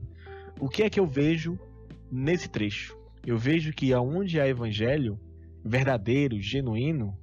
o 0.60 0.70
que 0.70 0.84
é 0.84 0.92
que 0.92 1.00
eu 1.00 1.08
vejo 1.08 1.58
nesse 2.12 2.48
trecho? 2.48 2.96
Eu 3.26 3.38
vejo 3.38 3.74
que 3.74 3.94
aonde 3.94 4.40
há 4.40 4.48
evangelho 4.48 5.20
verdadeiro, 5.66 6.40
genuíno, 6.40 7.18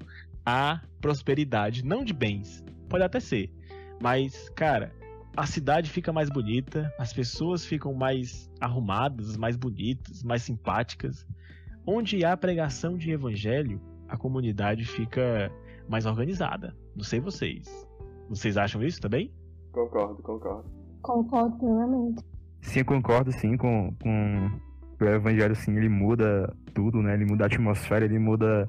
há 0.44 0.80
prosperidade, 1.00 1.84
não 1.84 2.04
de 2.04 2.12
bens. 2.12 2.64
Pode 2.88 3.04
até 3.04 3.20
ser, 3.20 3.52
mas, 4.00 4.48
cara, 4.50 4.92
a 5.36 5.46
cidade 5.46 5.90
fica 5.90 6.12
mais 6.12 6.28
bonita, 6.30 6.92
as 6.98 7.12
pessoas 7.12 7.64
ficam 7.64 7.94
mais 7.94 8.50
arrumadas, 8.60 9.36
mais 9.36 9.56
bonitas, 9.56 10.22
mais 10.22 10.42
simpáticas. 10.42 11.26
Onde 11.86 12.24
há 12.24 12.36
pregação 12.36 12.96
de 12.96 13.10
evangelho, 13.10 13.80
a 14.08 14.16
comunidade 14.16 14.84
fica 14.84 15.50
mais 15.88 16.06
organizada. 16.06 16.74
Não 16.96 17.04
sei 17.04 17.20
vocês. 17.20 17.86
Vocês 18.28 18.56
acham 18.56 18.82
isso 18.82 19.00
também? 19.00 19.32
Concordo, 19.72 20.22
concordo. 20.22 20.70
Concordo 21.02 21.56
plenamente. 21.58 22.24
Sim, 22.62 22.84
concordo 22.84 23.32
sim 23.32 23.56
com, 23.56 23.94
com 24.00 24.60
o 25.00 25.04
evangelho 25.04 25.54
sim, 25.54 25.76
ele 25.76 25.88
muda 25.88 26.54
tudo, 26.74 27.02
né? 27.02 27.14
Ele 27.14 27.24
muda 27.24 27.44
a 27.44 27.46
atmosfera, 27.46 28.04
ele 28.04 28.18
muda 28.18 28.68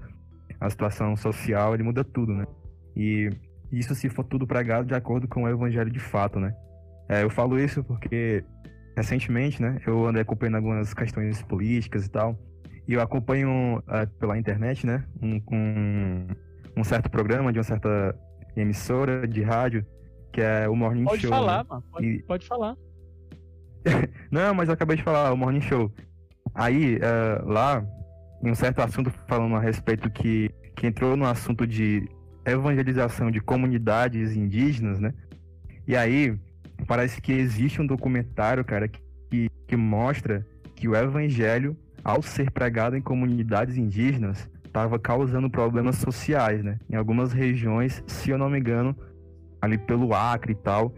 a 0.60 0.70
situação 0.70 1.15
social, 1.15 1.74
ele 1.74 1.84
muda 1.84 2.04
tudo, 2.04 2.34
né? 2.34 2.46
E 2.96 3.30
isso 3.72 3.96
se 3.96 4.10
for 4.10 4.24
tudo 4.24 4.46
pregado 4.46 4.88
de 4.88 4.94
acordo 4.94 5.28
com 5.28 5.44
o 5.44 5.50
evangelho 5.50 5.90
de 5.90 6.00
fato, 6.00 6.40
né? 6.40 6.54
É, 7.08 7.24
eu 7.24 7.30
falo 7.30 7.60
isso 7.60 7.84
porque 7.84 8.44
recentemente, 8.96 9.62
né, 9.62 9.80
eu 9.86 10.06
andei 10.06 10.22
acompanhando 10.22 10.56
algumas 10.56 10.94
questões 10.94 11.42
políticas 11.44 12.06
e 12.06 12.10
tal, 12.10 12.38
e 12.88 12.94
eu 12.94 13.02
acompanho 13.02 13.80
uh, 13.80 14.08
pela 14.20 14.38
internet, 14.38 14.86
né, 14.86 15.06
um, 15.22 15.42
um, 15.52 16.28
um, 16.78 16.84
certo 16.84 17.10
programa 17.10 17.52
de 17.52 17.60
uma 17.60 17.64
certa 17.64 18.16
emissora 18.56 19.28
de 19.28 19.42
rádio, 19.42 19.86
que 20.34 20.42
é 20.42 20.68
o 20.68 20.76
Morning 20.76 21.06
pode 21.06 21.22
Show. 21.22 21.30
Pode 21.30 21.42
falar, 21.42 21.64
né? 21.64 21.70
mano. 21.70 21.84
Pode, 21.92 22.06
e... 22.06 22.24
pode 22.24 22.48
falar. 22.48 22.76
Não, 24.32 24.54
mas 24.54 24.68
eu 24.68 24.74
acabei 24.74 24.98
de 24.98 25.04
falar, 25.04 25.32
o 25.32 25.38
Morning 25.38 25.62
Show. 25.62 25.92
Aí, 26.54 26.98
uh, 26.98 27.50
lá, 27.50 27.86
em 28.44 28.52
um 28.52 28.56
certo 28.56 28.82
assunto 28.82 29.12
falando 29.28 29.56
a 29.56 29.60
respeito 29.60 30.10
que, 30.10 30.50
que 30.76 30.88
entrou 30.88 31.16
no 31.16 31.26
assunto 31.26 31.66
de 31.66 32.08
evangelização 32.45 33.30
de 33.30 33.39
comunidades 33.39 34.36
indígenas, 34.36 34.99
né? 34.99 35.13
E 35.88 35.95
aí, 35.95 36.38
parece 36.88 37.21
que 37.21 37.32
existe 37.32 37.82
um 37.82 37.86
documentário, 37.86 38.63
cara, 38.63 38.88
que, 38.88 39.49
que, 39.67 39.75
mostra 39.75 40.45
que 40.75 40.88
o 40.88 40.95
evangelho 40.95 41.75
ao 42.04 42.21
ser 42.21 42.51
pregado 42.51 42.95
em 42.95 43.01
comunidades 43.01 43.77
indígenas, 43.77 44.49
estava 44.65 44.97
causando 44.97 45.49
problemas 45.49 45.97
sociais, 45.97 46.63
né? 46.63 46.80
Em 46.89 46.95
algumas 46.95 47.34
regiões, 47.34 48.04
se 48.08 48.30
eu 48.30 48.38
não 48.38 48.49
me 48.49 48.60
engano, 48.60 48.95
ali 49.62 49.77
pelo 49.77 50.13
Acre 50.13 50.54
e 50.54 50.56
tal. 50.56 50.93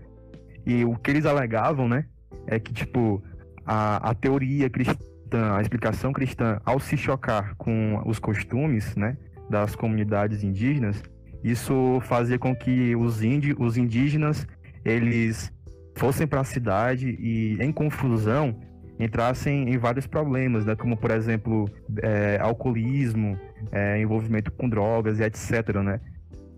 E 0.66 0.86
o 0.86 0.96
que 0.96 1.12
eles 1.12 1.26
alegavam, 1.26 1.88
né? 1.88 2.06
É 2.48 2.60
que, 2.60 2.74
tipo, 2.74 3.22
a, 3.66 4.12
a 4.12 4.14
teoria 4.14 4.70
cristã, 4.70 5.56
a 5.56 5.62
explicação 5.62 6.14
cristã, 6.14 6.60
ao 6.64 6.80
se 6.80 6.96
chocar 6.96 7.56
com 7.56 8.02
os 8.06 8.20
costumes, 8.20 8.96
né? 8.96 9.18
Das 9.50 9.76
comunidades 9.76 10.44
indígenas, 10.44 11.04
isso 11.44 12.00
fazia 12.04 12.40
com 12.40 12.56
que 12.56 12.96
os, 12.96 13.22
indi 13.22 13.56
os 13.58 13.78
indígenas, 13.78 14.48
eles 14.86 15.52
fossem 15.96 16.26
para 16.26 16.42
a 16.42 16.44
cidade 16.44 17.18
e, 17.20 17.58
em 17.62 17.72
confusão, 17.72 18.60
entrassem 19.00 19.70
em 19.70 19.78
vários 19.78 20.08
problemas, 20.08 20.66
né? 20.66 20.76
como 20.76 20.96
por 20.96 21.12
exemplo 21.12 21.70
é, 22.02 22.38
alcoolismo, 22.40 23.38
é, 23.72 24.00
envolvimento 24.00 24.52
com 24.52 24.70
drogas 24.70 25.20
e 25.20 25.24
etc. 25.24 25.76
Né? 25.84 26.00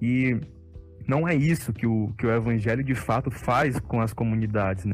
E 0.01 0.39
não 1.07 1.27
é 1.27 1.35
isso 1.35 1.73
que 1.73 1.87
o, 1.87 2.13
que 2.17 2.25
o 2.25 2.31
evangelho 2.31 2.83
de 2.83 2.95
fato 2.95 3.31
faz 3.31 3.79
com 3.79 4.01
as 4.01 4.13
comunidades. 4.13 4.85
Né? 4.85 4.93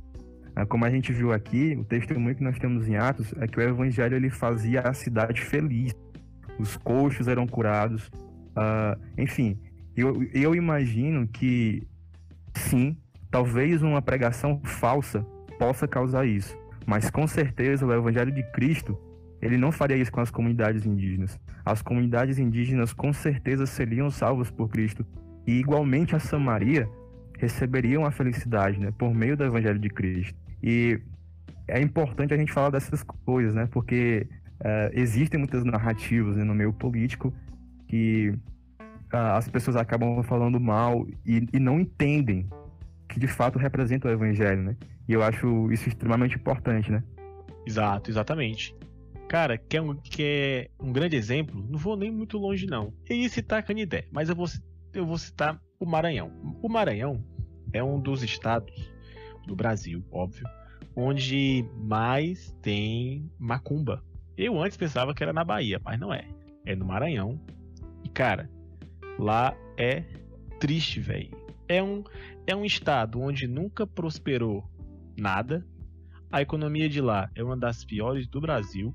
É, 0.55 0.65
como 0.65 0.85
a 0.85 0.89
gente 0.89 1.11
viu 1.11 1.31
aqui, 1.31 1.75
o 1.79 1.83
testemunho 1.83 2.35
que 2.35 2.43
nós 2.43 2.57
temos 2.59 2.87
em 2.87 2.95
Atos 2.95 3.33
é 3.39 3.47
que 3.47 3.59
o 3.59 3.61
evangelho 3.61 4.15
ele 4.15 4.29
fazia 4.29 4.81
a 4.81 4.93
cidade 4.93 5.41
feliz. 5.41 5.93
Os 6.59 6.77
coxos 6.77 7.27
eram 7.27 7.47
curados, 7.47 8.07
uh, 8.55 8.99
enfim. 9.17 9.57
Eu, 9.95 10.23
eu 10.33 10.55
imagino 10.55 11.27
que, 11.27 11.87
sim, 12.55 12.97
talvez 13.29 13.81
uma 13.81 14.01
pregação 14.01 14.61
falsa 14.63 15.25
possa 15.59 15.87
causar 15.87 16.25
isso. 16.25 16.57
Mas 16.85 17.09
com 17.09 17.27
certeza 17.27 17.85
o 17.85 17.93
Evangelho 17.93 18.31
de 18.31 18.43
Cristo, 18.51 18.97
ele 19.41 19.57
não 19.57 19.71
faria 19.71 19.97
isso 19.97 20.11
com 20.11 20.21
as 20.21 20.31
comunidades 20.31 20.85
indígenas. 20.85 21.39
As 21.65 21.81
comunidades 21.81 22.39
indígenas 22.39 22.93
com 22.93 23.11
certeza 23.13 23.65
seriam 23.65 24.09
salvas 24.09 24.49
por 24.49 24.69
Cristo. 24.69 25.05
E 25.45 25.59
igualmente 25.59 26.15
a 26.15 26.19
Samaria 26.19 26.87
receberiam 27.37 28.05
a 28.05 28.11
felicidade, 28.11 28.79
né, 28.79 28.93
por 28.97 29.13
meio 29.13 29.35
do 29.35 29.43
Evangelho 29.43 29.79
de 29.79 29.89
Cristo. 29.89 30.37
E 30.61 30.99
é 31.67 31.81
importante 31.81 32.33
a 32.33 32.37
gente 32.37 32.51
falar 32.51 32.69
dessas 32.69 33.01
coisas, 33.03 33.55
né, 33.55 33.67
porque 33.71 34.27
uh, 34.59 34.91
existem 34.93 35.39
muitas 35.39 35.63
narrativas 35.63 36.35
né, 36.35 36.43
no 36.43 36.53
meio 36.53 36.71
político 36.71 37.33
que 37.87 38.33
as 39.11 39.47
pessoas 39.49 39.75
acabam 39.75 40.23
falando 40.23 40.59
mal 40.59 41.05
e, 41.25 41.47
e 41.53 41.59
não 41.59 41.79
entendem 41.79 42.49
que 43.09 43.19
de 43.19 43.27
fato 43.27 43.59
representa 43.59 44.07
o 44.07 44.11
Evangelho, 44.11 44.61
né? 44.63 44.77
E 45.07 45.13
eu 45.13 45.21
acho 45.21 45.71
isso 45.71 45.89
extremamente 45.89 46.35
importante, 46.35 46.91
né? 46.91 47.03
Exato, 47.65 48.09
exatamente. 48.09 48.75
Cara, 49.27 49.57
que 49.57 49.77
é 49.77 49.81
um, 49.81 49.95
que 49.95 50.23
é 50.23 50.69
um 50.79 50.91
grande 50.91 51.15
exemplo, 51.15 51.65
não 51.69 51.77
vou 51.77 51.95
nem 51.95 52.11
muito 52.11 52.37
longe 52.37 52.65
não. 52.65 52.93
Eu 53.09 53.17
ia 53.17 53.29
citar 53.29 53.63
Canidé, 53.63 54.05
mas 54.11 54.29
eu 54.29 54.35
vou, 54.35 54.47
eu 54.93 55.05
vou 55.05 55.17
citar 55.17 55.61
o 55.79 55.85
Maranhão. 55.85 56.31
O 56.61 56.69
Maranhão 56.69 57.23
é 57.73 57.83
um 57.83 57.99
dos 57.99 58.23
estados 58.23 58.91
do 59.47 59.55
Brasil, 59.55 60.03
óbvio, 60.11 60.45
onde 60.95 61.65
mais 61.77 62.55
tem 62.61 63.29
macumba. 63.39 64.03
Eu 64.37 64.61
antes 64.61 64.77
pensava 64.77 65.13
que 65.13 65.23
era 65.23 65.33
na 65.33 65.43
Bahia, 65.43 65.79
mas 65.83 65.99
não 65.99 66.13
é. 66.13 66.25
É 66.65 66.75
no 66.75 66.85
Maranhão. 66.85 67.39
E 68.03 68.09
cara, 68.09 68.49
lá 69.19 69.55
é 69.77 70.03
triste, 70.59 70.99
velho. 70.99 71.29
É 71.67 71.81
um, 71.81 72.03
é 72.45 72.55
um 72.55 72.65
estado 72.65 73.19
onde 73.19 73.47
nunca 73.47 73.87
prosperou 73.87 74.63
nada. 75.17 75.65
A 76.31 76.41
economia 76.41 76.87
de 76.87 77.01
lá 77.01 77.29
é 77.35 77.43
uma 77.43 77.57
das 77.57 77.83
piores 77.83 78.27
do 78.27 78.39
Brasil. 78.39 78.93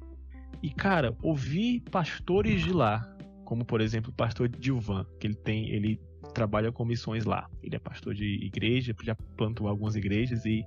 E 0.62 0.70
cara, 0.70 1.16
ouvir 1.22 1.80
pastores 1.90 2.62
de 2.62 2.72
lá, 2.72 3.00
como 3.44 3.64
por 3.64 3.80
exemplo 3.80 4.10
o 4.10 4.14
pastor 4.14 4.48
Dilvan, 4.48 5.06
que 5.20 5.26
ele 5.26 5.34
tem, 5.34 5.70
ele 5.70 6.00
trabalha 6.32 6.70
com 6.70 6.84
missões 6.84 7.24
lá. 7.24 7.48
Ele 7.62 7.76
é 7.76 7.78
pastor 7.78 8.14
de 8.14 8.44
igreja, 8.44 8.94
já 9.02 9.14
plantou 9.36 9.68
algumas 9.68 9.96
igrejas 9.96 10.44
e 10.44 10.64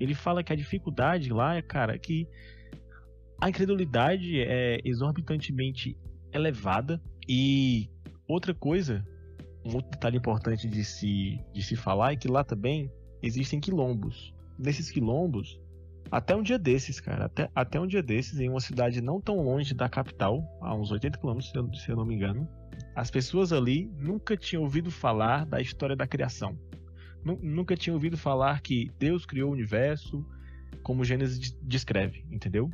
ele 0.00 0.14
fala 0.14 0.42
que 0.42 0.52
a 0.52 0.56
dificuldade 0.56 1.32
lá 1.32 1.56
é, 1.56 1.62
cara, 1.62 1.98
que 1.98 2.26
a 3.40 3.48
incredulidade 3.48 4.40
é 4.40 4.80
exorbitantemente 4.84 5.96
elevada 6.32 7.00
e 7.28 7.88
outra 8.32 8.54
coisa, 8.54 9.06
um 9.64 9.74
outro 9.74 9.90
detalhe 9.90 10.16
importante 10.16 10.68
de 10.68 10.84
se, 10.84 11.38
de 11.52 11.62
se 11.62 11.76
falar 11.76 12.12
é 12.12 12.16
que 12.16 12.28
lá 12.28 12.42
também 12.42 12.90
existem 13.22 13.60
quilombos. 13.60 14.34
Nesses 14.58 14.90
quilombos, 14.90 15.60
até 16.10 16.36
um 16.36 16.42
dia 16.42 16.58
desses, 16.58 17.00
cara, 17.00 17.26
até, 17.26 17.50
até 17.54 17.80
um 17.80 17.86
dia 17.86 18.02
desses, 18.02 18.38
em 18.38 18.48
uma 18.48 18.60
cidade 18.60 19.00
não 19.00 19.20
tão 19.20 19.36
longe 19.36 19.72
da 19.74 19.88
capital, 19.88 20.42
a 20.60 20.74
uns 20.74 20.90
80 20.90 21.18
quilômetros, 21.18 21.52
se 21.82 21.88
eu 21.88 21.96
não 21.96 22.04
me 22.04 22.14
engano, 22.14 22.48
as 22.94 23.10
pessoas 23.10 23.52
ali 23.52 23.90
nunca 23.98 24.36
tinham 24.36 24.62
ouvido 24.62 24.90
falar 24.90 25.46
da 25.46 25.60
história 25.60 25.96
da 25.96 26.06
criação. 26.06 26.58
Nunca 27.24 27.76
tinham 27.76 27.94
ouvido 27.94 28.18
falar 28.18 28.60
que 28.60 28.90
Deus 28.98 29.24
criou 29.24 29.50
o 29.50 29.52
universo, 29.52 30.26
como 30.82 31.04
Gênesis 31.04 31.56
descreve, 31.62 32.24
entendeu? 32.30 32.68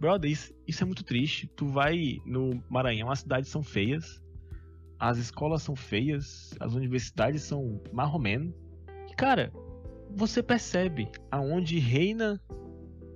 Brother, 0.00 0.30
isso, 0.30 0.54
isso 0.66 0.82
é 0.82 0.86
muito 0.86 1.04
triste. 1.04 1.46
Tu 1.54 1.66
vai 1.66 2.18
no 2.24 2.62
Maranhão, 2.68 3.10
as 3.10 3.20
cidades 3.20 3.50
são 3.50 3.62
feias, 3.62 4.22
as 4.98 5.18
escolas 5.18 5.62
são 5.62 5.76
feias, 5.76 6.54
as 6.58 6.74
universidades 6.74 7.42
são 7.42 7.80
marromeno. 7.92 8.52
E, 9.08 9.14
cara, 9.14 9.52
você 10.14 10.42
percebe 10.42 11.08
aonde 11.30 11.78
reina 11.78 12.40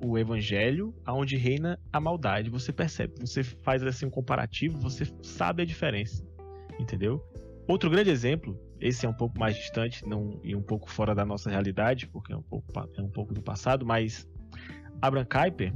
o 0.05 0.19
evangelho, 0.19 0.95
aonde 1.05 1.37
reina 1.37 1.79
a 1.93 2.01
maldade. 2.01 2.51
Você 2.51 2.73
percebe, 2.73 3.15
você 3.21 3.43
faz 3.43 3.83
assim 3.83 4.07
um 4.07 4.11
comparativo, 4.11 4.79
você 4.79 5.05
sabe 5.23 5.63
a 5.63 5.67
diferença, 5.67 6.25
entendeu? 6.79 7.25
Outro 7.69 7.89
grande 7.89 8.11
exemplo, 8.11 8.59
esse 8.81 9.07
é 9.07 9.09
um 9.09 9.15
pouco 9.15 9.39
mais 9.39 9.57
distante, 9.57 10.07
não 10.07 10.41
e 10.43 10.55
um 10.55 10.63
pouco 10.63 10.91
fora 10.91 11.15
da 11.15 11.25
nossa 11.25 11.49
realidade, 11.49 12.09
porque 12.09 12.33
é 12.33 12.37
um 12.37 12.43
pouco, 12.43 12.67
é 12.97 13.01
um 13.01 13.11
pouco 13.11 13.33
do 13.33 13.41
passado, 13.41 13.87
mas 13.87 14.29
Abraham 15.01 15.27
Kuyper, 15.27 15.73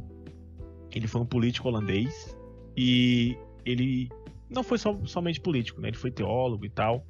ele 0.92 1.06
foi 1.06 1.20
um 1.20 1.26
político 1.26 1.68
holandês 1.68 2.36
e 2.76 3.36
ele 3.64 4.08
não 4.48 4.62
foi 4.62 4.78
só, 4.78 4.98
somente 5.04 5.40
político, 5.40 5.80
né? 5.80 5.88
Ele 5.88 5.96
foi 5.96 6.10
teólogo 6.10 6.64
e 6.64 6.70
tal. 6.70 7.06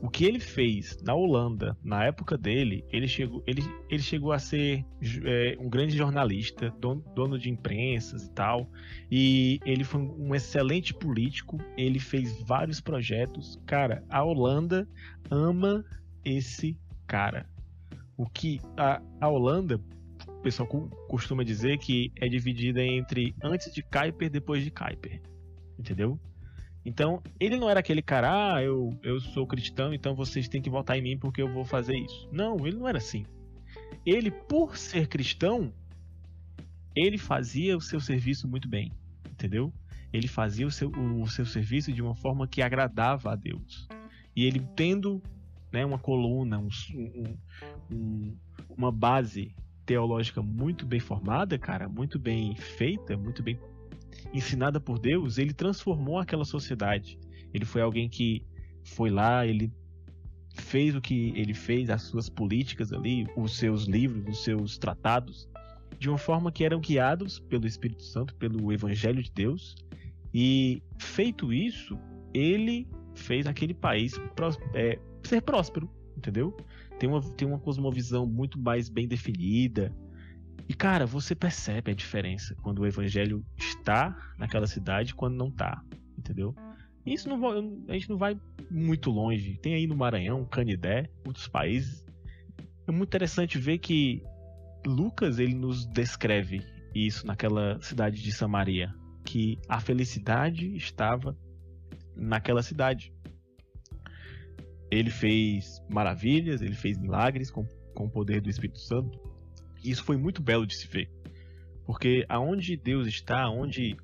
O 0.00 0.08
que 0.08 0.24
ele 0.24 0.38
fez 0.38 1.02
na 1.02 1.14
Holanda, 1.14 1.76
na 1.82 2.04
época 2.04 2.36
dele, 2.36 2.84
ele 2.92 3.08
chegou, 3.08 3.42
ele, 3.46 3.62
ele 3.88 4.02
chegou 4.02 4.32
a 4.32 4.38
ser 4.38 4.84
é, 5.24 5.56
um 5.58 5.68
grande 5.68 5.96
jornalista, 5.96 6.70
dono, 6.78 7.02
dono 7.14 7.38
de 7.38 7.50
imprensas 7.50 8.26
e 8.26 8.30
tal. 8.30 8.70
E 9.10 9.58
ele 9.64 9.82
foi 9.82 10.00
um 10.00 10.34
excelente 10.34 10.94
político. 10.94 11.58
Ele 11.76 11.98
fez 11.98 12.40
vários 12.42 12.80
projetos. 12.80 13.58
Cara, 13.66 14.04
a 14.08 14.22
Holanda 14.22 14.86
ama 15.30 15.84
esse 16.24 16.78
cara. 17.06 17.46
O 18.16 18.26
que 18.26 18.60
a, 18.76 19.02
a 19.20 19.28
Holanda, 19.28 19.80
o 20.28 20.42
pessoal 20.42 20.68
costuma 21.08 21.42
dizer 21.42 21.78
que 21.78 22.12
é 22.20 22.28
dividida 22.28 22.84
entre 22.84 23.34
antes 23.42 23.72
de 23.72 23.82
Kuiper, 23.82 24.30
depois 24.30 24.62
de 24.62 24.70
Kuiper. 24.70 25.20
Entendeu? 25.78 26.20
Então, 26.88 27.22
ele 27.38 27.58
não 27.58 27.68
era 27.68 27.80
aquele 27.80 28.00
cara, 28.00 28.54
ah, 28.54 28.62
eu, 28.62 28.98
eu 29.02 29.20
sou 29.20 29.46
cristão, 29.46 29.92
então 29.92 30.14
vocês 30.14 30.48
têm 30.48 30.62
que 30.62 30.70
votar 30.70 30.96
em 30.96 31.02
mim 31.02 31.18
porque 31.18 31.42
eu 31.42 31.52
vou 31.52 31.62
fazer 31.62 31.94
isso. 31.94 32.26
Não, 32.32 32.66
ele 32.66 32.78
não 32.78 32.88
era 32.88 32.96
assim. 32.96 33.26
Ele, 34.06 34.30
por 34.30 34.74
ser 34.78 35.06
cristão, 35.06 35.70
ele 36.96 37.18
fazia 37.18 37.76
o 37.76 37.80
seu 37.80 38.00
serviço 38.00 38.48
muito 38.48 38.66
bem, 38.66 38.90
entendeu? 39.30 39.70
Ele 40.10 40.26
fazia 40.26 40.66
o 40.66 40.70
seu, 40.70 40.88
o 40.88 41.28
seu 41.28 41.44
serviço 41.44 41.92
de 41.92 42.00
uma 42.00 42.14
forma 42.14 42.48
que 42.48 42.62
agradava 42.62 43.32
a 43.32 43.36
Deus. 43.36 43.86
E 44.34 44.46
ele 44.46 44.66
tendo 44.74 45.22
né, 45.70 45.84
uma 45.84 45.98
coluna, 45.98 46.58
um, 46.58 46.70
um, 47.92 48.34
uma 48.74 48.90
base 48.90 49.54
teológica 49.84 50.40
muito 50.40 50.86
bem 50.86 51.00
formada, 51.00 51.58
cara, 51.58 51.86
muito 51.86 52.18
bem 52.18 52.56
feita, 52.56 53.14
muito 53.14 53.42
bem 53.42 53.58
ensinada 54.32 54.80
por 54.80 54.98
Deus, 54.98 55.38
ele 55.38 55.52
transformou 55.52 56.18
aquela 56.18 56.44
sociedade. 56.44 57.18
Ele 57.52 57.64
foi 57.64 57.82
alguém 57.82 58.08
que 58.08 58.44
foi 58.84 59.10
lá, 59.10 59.46
ele 59.46 59.72
fez 60.54 60.94
o 60.94 61.00
que 61.00 61.32
ele 61.36 61.54
fez, 61.54 61.90
as 61.90 62.02
suas 62.02 62.28
políticas 62.28 62.92
ali, 62.92 63.26
os 63.36 63.56
seus 63.56 63.84
livros, 63.84 64.26
os 64.28 64.44
seus 64.44 64.78
tratados, 64.78 65.48
de 65.98 66.08
uma 66.08 66.18
forma 66.18 66.52
que 66.52 66.64
eram 66.64 66.80
guiados 66.80 67.38
pelo 67.38 67.66
Espírito 67.66 68.02
Santo, 68.02 68.34
pelo 68.34 68.72
Evangelho 68.72 69.22
de 69.22 69.30
Deus. 69.32 69.76
E 70.32 70.82
feito 70.98 71.52
isso, 71.52 71.98
ele 72.34 72.86
fez 73.14 73.46
aquele 73.46 73.74
país 73.74 74.14
é, 74.74 74.98
ser 75.22 75.42
próspero, 75.42 75.90
entendeu? 76.16 76.56
Tem 76.98 77.08
uma, 77.08 77.20
tem 77.20 77.48
uma 77.48 77.58
cosmovisão 77.58 78.26
muito 78.26 78.58
mais 78.58 78.88
bem 78.88 79.08
definida, 79.08 79.92
e 80.68 80.74
cara, 80.74 81.06
você 81.06 81.34
percebe 81.34 81.90
a 81.90 81.94
diferença 81.94 82.54
quando 82.62 82.80
o 82.80 82.86
evangelho 82.86 83.44
está 83.56 84.14
naquela 84.36 84.66
cidade 84.66 85.12
e 85.12 85.14
quando 85.14 85.34
não 85.34 85.48
está, 85.48 85.82
entendeu? 86.16 86.54
Isso 87.06 87.26
não 87.26 87.46
a 87.88 87.92
gente 87.92 88.10
não 88.10 88.18
vai 88.18 88.38
muito 88.70 89.10
longe. 89.10 89.58
Tem 89.62 89.74
aí 89.74 89.86
no 89.86 89.96
Maranhão, 89.96 90.44
Canidé, 90.44 91.08
outros 91.26 91.48
países. 91.48 92.04
É 92.86 92.92
muito 92.92 93.08
interessante 93.08 93.58
ver 93.58 93.78
que 93.78 94.22
Lucas 94.86 95.38
ele 95.38 95.54
nos 95.54 95.86
descreve 95.86 96.62
isso 96.94 97.26
naquela 97.26 97.80
cidade 97.80 98.22
de 98.22 98.30
Samaria, 98.30 98.94
que 99.24 99.58
a 99.68 99.80
felicidade 99.80 100.74
estava 100.76 101.36
naquela 102.14 102.62
cidade. 102.62 103.12
Ele 104.90 105.10
fez 105.10 105.82
maravilhas, 105.88 106.60
ele 106.60 106.74
fez 106.74 106.98
milagres 106.98 107.50
com, 107.50 107.64
com 107.94 108.06
o 108.06 108.10
poder 108.10 108.40
do 108.40 108.50
Espírito 108.50 108.80
Santo. 108.80 109.18
E 109.82 109.90
isso 109.90 110.04
foi 110.04 110.16
muito 110.16 110.42
belo 110.42 110.66
de 110.66 110.74
se 110.74 110.86
ver. 110.86 111.10
Porque 111.86 112.24
aonde 112.28 112.76
Deus 112.76 113.06
está, 113.06 113.42
aonde 113.42 113.96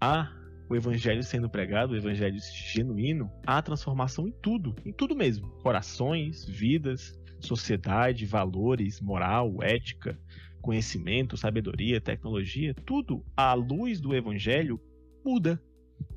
há 0.00 0.30
o 0.68 0.76
evangelho 0.76 1.22
sendo 1.22 1.50
pregado, 1.50 1.92
o 1.92 1.96
evangelho 1.96 2.38
genuíno, 2.72 3.30
há 3.46 3.60
transformação 3.60 4.28
em 4.28 4.32
tudo, 4.42 4.76
em 4.84 4.92
tudo 4.92 5.16
mesmo. 5.16 5.48
Corações, 5.62 6.44
vidas, 6.44 7.18
sociedade, 7.40 8.24
valores, 8.24 9.00
moral, 9.00 9.56
ética, 9.62 10.18
conhecimento, 10.60 11.36
sabedoria, 11.36 12.00
tecnologia, 12.00 12.74
tudo 12.86 13.24
à 13.36 13.54
luz 13.54 14.00
do 14.00 14.14
evangelho 14.14 14.80
muda, 15.24 15.60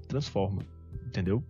transforma, 0.07 0.61
entendeu? 1.07 1.43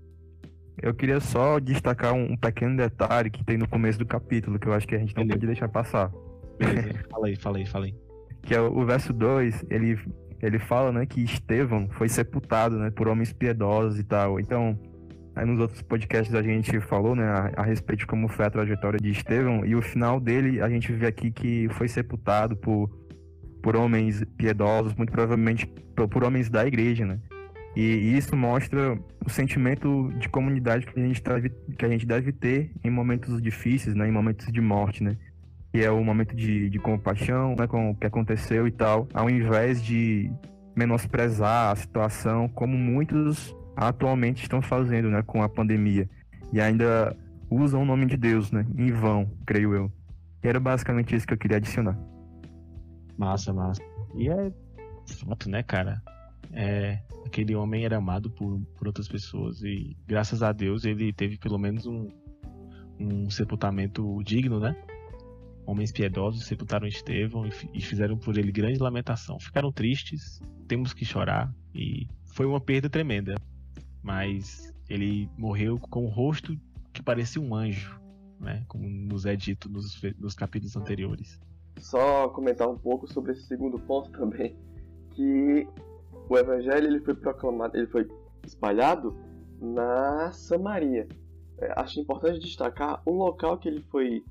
Eu 0.81 0.93
queria 0.93 1.19
só 1.19 1.59
destacar 1.59 2.13
um 2.13 2.35
pequeno 2.35 2.77
detalhe 2.77 3.29
que 3.29 3.43
tem 3.43 3.57
no 3.57 3.67
começo 3.67 3.99
do 3.99 4.05
capítulo, 4.05 4.57
que 4.57 4.67
eu 4.67 4.73
acho 4.73 4.87
que 4.87 4.95
a 4.95 4.99
gente 4.99 5.15
não 5.15 5.27
pode 5.27 5.45
deixar 5.45 5.67
passar. 5.67 6.11
fala 7.09 7.27
aí, 7.27 7.35
fala 7.35 7.57
aí, 7.57 7.65
fala 7.65 7.85
aí. 7.85 7.95
Que 8.41 8.55
é 8.55 8.61
o, 8.61 8.77
o 8.77 8.85
verso 8.85 9.13
2, 9.13 9.65
ele, 9.69 9.99
ele 10.41 10.59
fala, 10.59 10.91
né, 10.91 11.05
que 11.05 11.23
Estevão 11.23 11.87
foi 11.91 12.09
sepultado, 12.09 12.77
né, 12.77 12.89
por 12.89 13.07
homens 13.07 13.31
piedosos 13.31 13.99
e 13.99 14.03
tal. 14.03 14.39
Então, 14.39 14.77
Aí 15.35 15.45
nos 15.45 15.59
outros 15.59 15.81
podcasts 15.81 16.35
a 16.35 16.43
gente 16.43 16.79
falou, 16.79 17.15
né, 17.15 17.25
a, 17.25 17.61
a, 17.61 17.63
respeito 17.63 18.01
de 18.01 18.05
como 18.05 18.27
foi 18.27 18.45
a 18.45 18.51
trajetória 18.51 18.99
de 18.99 19.09
Estevão, 19.09 19.65
e 19.65 19.75
o 19.75 19.81
final 19.81 20.19
dele 20.19 20.61
a 20.61 20.69
gente 20.69 20.91
vê 20.93 21.07
aqui 21.07 21.31
que 21.31 21.67
foi 21.71 21.87
sepultado 21.87 22.55
por, 22.55 22.87
por 23.61 23.75
homens 23.75 24.23
piedosos, 24.37 24.93
muito 24.93 25.11
provavelmente 25.11 25.65
por, 25.95 26.07
por 26.07 26.23
homens 26.23 26.49
da 26.49 26.65
igreja, 26.67 27.05
né? 27.05 27.19
E, 27.75 27.81
e 27.81 28.17
isso 28.17 28.35
mostra 28.35 28.95
o 29.25 29.29
sentimento 29.29 30.11
de 30.19 30.29
comunidade 30.29 30.85
que 30.85 30.99
a 30.99 31.03
gente, 31.03 31.19
tá, 31.19 31.41
que 31.41 31.83
a 31.83 31.89
gente 31.89 32.05
deve 32.05 32.31
ter 32.31 32.71
em 32.83 32.91
momentos 32.91 33.41
difíceis, 33.41 33.95
né, 33.95 34.07
em 34.07 34.11
momentos 34.11 34.51
de 34.51 34.61
morte, 34.61 35.03
né? 35.03 35.17
Que 35.73 35.83
é 35.83 35.91
o 35.91 36.03
momento 36.03 36.35
de, 36.35 36.69
de 36.69 36.79
compaixão, 36.79 37.55
né, 37.57 37.67
com 37.67 37.89
o 37.91 37.95
que 37.95 38.05
aconteceu 38.05 38.67
e 38.67 38.71
tal, 38.71 39.07
ao 39.13 39.29
invés 39.29 39.81
de 39.81 40.31
menosprezar 40.75 41.71
a 41.71 41.75
situação, 41.75 42.47
como 42.47 42.77
muitos 42.77 43.55
atualmente 43.75 44.43
estão 44.43 44.61
fazendo, 44.61 45.09
né, 45.09 45.21
com 45.23 45.41
a 45.41 45.49
pandemia. 45.49 46.07
E 46.53 46.61
ainda 46.61 47.17
usam 47.49 47.81
o 47.81 47.85
nome 47.85 48.05
de 48.05 48.15
Deus, 48.15 48.51
né, 48.51 48.65
em 48.77 48.91
vão, 48.91 49.29
creio 49.45 49.73
eu. 49.73 49.91
E 50.43 50.47
era 50.47 50.59
basicamente 50.59 51.15
isso 51.15 51.25
que 51.25 51.33
eu 51.33 51.37
queria 51.37 51.57
adicionar. 51.57 51.97
Massa, 53.17 53.51
massa. 53.51 53.81
E 54.15 54.29
é 54.29 54.51
fato, 55.07 55.49
né, 55.49 55.63
cara? 55.63 56.01
É, 56.51 56.99
aquele 57.25 57.55
homem 57.55 57.83
era 57.83 57.97
amado 57.97 58.29
por, 58.29 58.59
por 58.77 58.87
outras 58.87 59.07
pessoas 59.07 59.63
e 59.63 59.97
graças 60.05 60.43
a 60.43 60.51
Deus 60.51 60.85
ele 60.85 61.11
teve 61.11 61.37
pelo 61.37 61.57
menos 61.57 61.87
um, 61.87 62.07
um 62.99 63.29
sepultamento 63.29 64.21
digno, 64.23 64.59
né? 64.59 64.75
Homens 65.65 65.91
piedosos 65.91 66.45
sepultaram 66.45 66.87
Estevão 66.87 67.45
e, 67.73 67.81
fizeram 67.81 68.17
por 68.17 68.37
ele 68.37 68.51
grande 68.51 68.79
lamentação. 68.79 69.39
Ficaram 69.39 69.71
tristes, 69.71 70.41
temos 70.67 70.93
que 70.93 71.05
chorar 71.05 71.53
e 71.73 72.07
foi 72.33 72.45
uma 72.45 72.59
perda 72.59 72.89
tremenda 72.89 73.35
mas 74.03 74.73
ele 74.89 75.29
morreu 75.37 75.79
com 75.79 76.05
o 76.05 76.09
rosto 76.09 76.59
que 76.91 77.01
parecia 77.01 77.41
um 77.41 77.55
anjo, 77.55 77.99
né? 78.39 78.63
Como 78.67 78.87
nos 78.87 79.25
é 79.25 79.35
dito 79.35 79.69
nos, 79.69 79.99
nos 80.19 80.35
capítulos 80.35 80.75
anteriores. 80.75 81.39
Só 81.79 82.27
comentar 82.29 82.69
um 82.69 82.77
pouco 82.77 83.11
sobre 83.11 83.31
esse 83.31 83.43
segundo 83.43 83.79
ponto 83.79 84.11
também, 84.11 84.55
que 85.11 85.65
o 86.29 86.37
evangelho 86.37 86.87
ele 86.87 86.99
foi 86.99 87.15
proclamado, 87.15 87.77
ele 87.77 87.87
foi 87.87 88.07
espalhado 88.45 89.17
na 89.59 90.31
Samaria. 90.33 91.07
É, 91.57 91.73
acho 91.79 91.99
importante 91.99 92.39
destacar 92.39 93.01
o 93.05 93.11
local 93.11 93.57
que 93.57 93.69
ele 93.69 93.81
foi, 93.89 94.23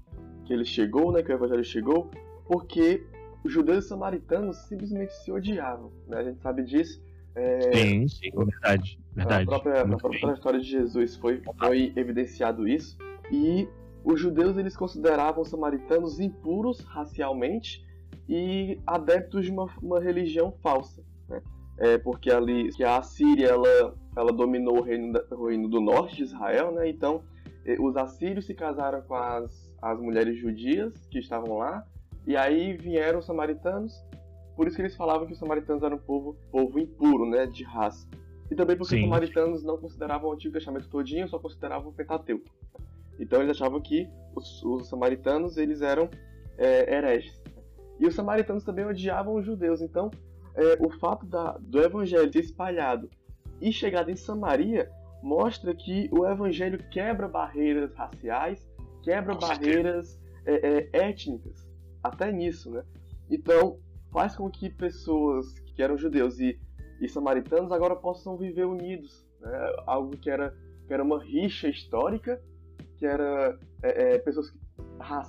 que 0.53 0.57
ele 0.57 0.65
chegou, 0.67 1.11
né? 1.11 1.23
Que 1.23 1.33
o 1.33 1.35
evangelho 1.35 1.65
chegou, 1.65 2.11
porque 2.47 3.03
os 3.43 3.51
judeus 3.51 3.89
samaritanos 3.89 4.59
simplesmente 4.69 5.13
se 5.25 5.33
odiavam, 5.33 5.91
né? 6.07 6.19
A 6.19 6.25
gente 6.25 6.41
sabe 6.43 6.63
disso 6.63 7.03
é, 7.35 7.73
sim, 7.75 8.09
sim, 8.09 8.31
verdade. 8.31 8.99
verdade. 9.15 9.45
Na 9.45 9.51
própria, 9.51 9.85
na 9.85 9.97
própria 9.97 10.21
trajetória 10.21 10.61
de 10.61 10.69
Jesus 10.69 11.17
foi, 11.17 11.43
foi 11.59 11.93
evidenciado 11.97 12.69
isso. 12.69 12.99
E 13.31 13.67
os 14.05 14.21
judeus 14.21 14.57
eles 14.57 14.77
consideravam 14.77 15.43
os 15.43 15.49
samaritanos 15.49 16.21
impuros 16.21 16.81
racialmente 16.81 17.83
e 18.29 18.79
adeptos 18.87 19.47
de 19.47 19.51
uma, 19.51 19.67
uma 19.81 20.01
religião 20.01 20.53
falsa. 20.63 21.03
Né? 21.29 21.41
É, 21.79 21.99
porque 21.99 22.31
ali 22.31 22.69
que 22.73 22.85
a 22.85 22.99
Assíria 22.99 23.47
ela, 23.47 23.95
ela 24.15 24.33
dominou 24.33 24.81
o 24.81 24.83
reino, 24.83 25.19
o 25.31 25.47
reino 25.47 25.69
do 25.69 25.81
norte 25.81 26.17
de 26.17 26.25
Israel, 26.25 26.73
né? 26.73 26.89
então 26.89 27.23
os 27.79 27.97
assírios 27.97 28.47
se 28.47 28.55
casaram 28.55 29.03
com 29.03 29.15
as, 29.15 29.75
as 29.81 30.01
mulheres 30.01 30.39
judias 30.39 31.07
que 31.11 31.19
estavam 31.19 31.59
lá, 31.59 31.85
e 32.27 32.37
aí 32.37 32.77
vieram 32.77 33.19
os 33.19 33.27
samaritanos 33.27 34.05
por 34.57 34.67
isso 34.67 34.77
que 34.77 34.83
eles 34.83 34.97
falavam 34.97 35.27
que 35.27 35.33
os 35.33 35.39
samaritanos 35.39 35.83
eram 35.83 35.97
um 35.97 36.01
povo, 36.01 36.37
povo 36.51 36.79
impuro, 36.79 37.27
né, 37.27 37.47
de 37.47 37.65
raça. 37.65 38.07
E 38.51 38.55
também 38.55 38.77
porque 38.77 38.97
Sim. 38.97 39.03
os 39.03 39.05
samaritanos 39.05 39.63
não 39.63 39.79
consideravam 39.79 40.31
o 40.31 40.33
Antigo 40.35 40.53
Testamento 40.53 40.89
todinho, 40.89 41.27
só 41.27 41.39
consideravam 41.39 41.91
o 41.91 41.93
Pentateuco. 41.93 42.45
Então 43.19 43.41
eles 43.41 43.57
achavam 43.57 43.81
que 43.81 44.09
os, 44.37 44.63
os 44.63 44.89
samaritanos 44.89 45.57
eles 45.57 45.81
eram 45.81 46.11
é, 46.59 46.95
hereges. 46.95 47.41
E 47.99 48.07
os 48.07 48.15
samaritanos 48.15 48.65
também 48.65 48.85
odiavam 48.85 49.35
os 49.35 49.47
judeus. 49.47 49.81
Então 49.81 50.11
é, 50.55 50.77
o 50.81 50.91
fato 50.99 51.25
da, 51.25 51.57
do 51.59 51.81
evangelho 51.81 52.31
ter 52.31 52.41
espalhado 52.41 53.09
e 53.61 53.73
chegado 53.73 54.11
em 54.11 54.17
Samaria 54.17 54.91
mostra 55.23 55.75
que 55.75 56.09
o 56.13 56.27
evangelho 56.27 56.79
quebra 56.91 57.29
barreiras 57.29 57.95
raciais, 57.95 58.69
quebra 59.03 59.35
barreiras 59.35 60.21
é, 60.45 60.89
é, 60.95 61.09
étnicas, 61.09 61.69
até 62.03 62.33
nisso, 62.33 62.71
né? 62.71 62.83
Então 63.31 63.79
faz 64.11 64.37
com 64.37 64.51
que 64.51 64.69
pessoas 64.69 65.59
que 65.75 65.83
eram 65.83 65.97
judeus 65.97 66.39
e, 66.39 66.61
e 67.01 67.09
samaritanos 67.09 67.73
agora 67.73 67.97
possam 67.97 68.37
viver 68.37 68.65
unidos. 68.65 69.27
Né? 69.41 69.51
Algo 69.87 70.17
que 70.17 70.29
era, 70.29 70.55
que 70.87 70.93
era 70.93 71.03
uma 71.03 71.23
rixa 71.23 71.69
histórica, 71.69 72.41
que 72.99 73.07
era 73.07 73.59
é, 73.83 74.15
é, 74.15 74.19
pessoas 74.19 74.51
que, 74.51 74.59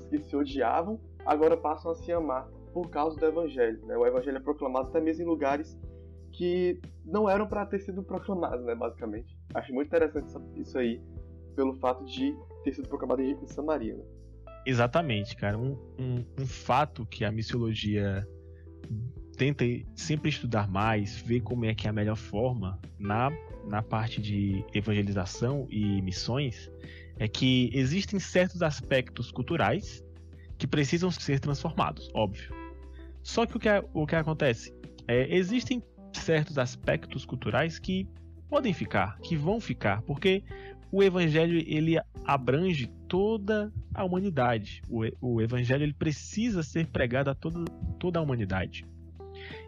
que 0.10 0.20
se 0.20 0.36
odiavam, 0.36 1.00
agora 1.26 1.56
passam 1.56 1.92
a 1.92 1.96
se 1.96 2.12
amar 2.12 2.48
por 2.74 2.90
causa 2.90 3.18
do 3.18 3.26
evangelho. 3.26 3.86
Né? 3.86 3.96
O 3.96 4.06
evangelho 4.06 4.38
é 4.38 4.42
proclamado 4.42 4.90
até 4.90 5.00
mesmo 5.00 5.24
em 5.24 5.28
lugares 5.28 5.80
que 6.34 6.82
não 7.06 7.30
eram 7.30 7.48
para 7.48 7.66
ter 7.66 7.80
sido 7.80 8.04
proclamados, 8.04 8.66
né, 8.66 8.76
basicamente. 8.76 9.33
Acho 9.54 9.74
muito 9.74 9.88
interessante 9.88 10.34
isso 10.56 10.78
aí, 10.78 11.02
pelo 11.56 11.74
fato 11.76 12.04
de 12.06 12.36
ter 12.64 12.74
sido 12.74 12.88
proclamado 12.88 13.22
em 13.22 13.48
Samaria. 13.48 13.96
Né? 13.96 14.04
Exatamente, 14.66 15.36
cara. 15.36 15.58
Um, 15.58 15.78
um, 16.00 16.26
um, 16.40 16.46
fato 16.46 17.06
que 17.06 17.26
a 17.26 17.32
missiologia 17.32 18.28
tenta 19.38 19.66
sempre 19.96 20.30
estudar 20.30 20.70
mais, 20.70 21.18
ver 21.22 21.42
como 21.42 21.66
é 21.66 21.76
que 21.76 21.88
é 21.88 21.90
a 21.90 21.94
melhor 21.94 22.16
forma 22.16 22.80
na, 22.98 23.30
na 23.68 23.82
parte 23.82 24.22
de 24.22 24.64
evangelização 24.74 25.68
e 25.70 26.02
missões, 26.02 26.72
é 27.18 27.28
que 27.28 27.70
existem 27.74 28.20
certos 28.20 28.62
aspectos 28.62 29.32
culturais 29.32 30.04
que 30.58 30.66
precisam 30.66 31.12
ser 31.12 31.40
transformados, 31.40 32.10
óbvio. 32.14 32.54
Só 33.22 33.46
que 33.46 33.58
o 33.58 33.60
que, 33.60 33.70
o 33.94 34.06
que 34.06 34.16
acontece? 34.16 34.74
É, 35.08 35.36
existem 35.36 35.84
certos 36.14 36.58
aspectos 36.58 37.26
culturais 37.26 37.80
que 37.80 38.08
podem 38.54 38.72
ficar, 38.72 39.18
que 39.18 39.36
vão 39.36 39.60
ficar, 39.60 40.04
porque 40.04 40.44
o 40.92 41.02
evangelho 41.02 41.58
ele 41.66 42.00
abrange 42.24 42.86
toda 43.08 43.74
a 43.92 44.04
humanidade. 44.04 44.84
O, 44.88 45.02
o 45.20 45.42
evangelho 45.42 45.82
ele 45.82 45.94
precisa 45.96 46.62
ser 46.62 46.86
pregado 46.86 47.32
a 47.32 47.34
toda, 47.34 47.66
toda 47.98 48.20
a 48.20 48.22
humanidade. 48.22 48.86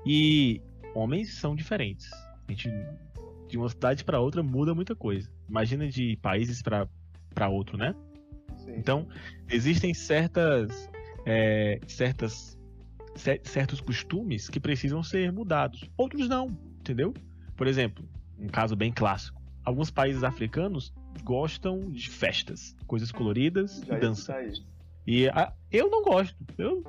E 0.06 0.62
homens 0.93 1.34
são 1.34 1.56
diferentes. 1.56 2.12
A 2.48 2.52
gente 2.52 2.69
de 3.48 3.58
uma 3.58 3.69
cidade 3.69 4.04
para 4.04 4.19
outra 4.19 4.43
muda 4.43 4.76
muita 4.76 4.95
coisa. 4.95 5.28
Imagina 5.50 5.88
de 5.89 6.15
países 6.17 6.62
para 6.62 7.50
outro, 7.50 7.80
né? 7.80 7.95
Sim. 8.58 8.76
Então 8.78 9.08
existem 9.50 9.95
certas 9.95 10.91
é, 11.26 11.80
certas 11.88 12.56
certos 13.43 13.82
costumes 13.82 14.48
que 14.48 14.60
precisam 14.60 15.02
ser 15.02 15.32
mudados. 15.32 15.89
Outros 15.98 16.30
não, 16.30 16.56
entendeu? 16.80 17.15
Por 17.56 17.65
exemplo, 17.65 18.08
um 18.39 18.48
caso 18.48 18.76
bem 18.76 18.91
clássico. 18.91 19.41
Alguns 19.63 19.89
países 19.89 20.24
africanos 20.24 20.93
gostam 21.24 21.89
de 21.89 22.10
festas, 22.10 22.76
coisas 22.86 23.12
coloridas 23.12 23.82
Já 23.88 23.98
e 23.98 24.00
dança. 24.00 24.36
E 25.08 25.28
a, 25.30 25.54
eu 25.71 25.89
não 25.89 26.04
gosto. 26.04 26.36
Eu 26.58 26.84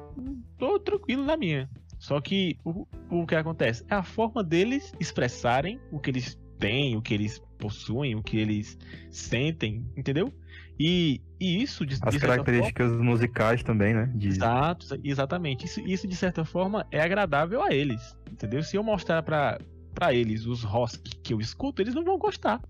tô 0.59 0.79
tranquilo 0.79 1.25
na 1.25 1.37
minha. 1.37 1.69
Só 1.99 2.21
que 2.21 2.59
o, 2.65 2.87
o 3.11 3.27
que 3.27 3.35
acontece? 3.35 3.85
É 3.89 3.95
a 3.95 4.03
forma 4.03 4.45
deles 4.45 4.93
expressarem 5.01 5.81
o 5.91 5.99
que 5.99 6.11
eles 6.11 6.39
têm, 6.59 6.97
o 6.97 7.03
que 7.03 7.15
eles 7.15 7.43
possuem, 7.59 8.15
o 8.15 8.23
que 8.23 8.39
eles 8.39 8.79
sentem, 9.11 9.85
entendeu? 9.97 10.33
E, 10.79 11.23
e 11.41 11.63
isso 11.63 11.87
de, 11.87 11.97
As 12.03 12.15
de 12.15 12.21
características 12.21 12.89
forma, 12.89 13.05
musicais 13.05 13.63
também, 13.63 13.95
né? 13.95 14.11
De... 14.15 14.29
Exato, 14.29 14.87
exatamente. 15.03 15.65
Isso, 15.65 15.81
isso 15.81 16.07
de 16.07 16.17
certa 16.17 16.45
forma 16.45 16.87
é 16.91 17.01
agradável 17.01 17.63
a 17.63 17.75
eles, 17.75 18.17
entendeu? 18.31 18.63
Se 18.63 18.77
eu 18.77 18.83
mostrar 18.83 19.23
para 19.23 19.59
para 19.97 20.13
eles 20.13 20.45
os 20.45 20.63
rock 20.63 20.99
que 21.23 21.33
eu 21.33 21.41
escuto, 21.41 21.81
eles 21.81 21.95
não 21.95 22.05
vão 22.05 22.19
gostar. 22.19 22.61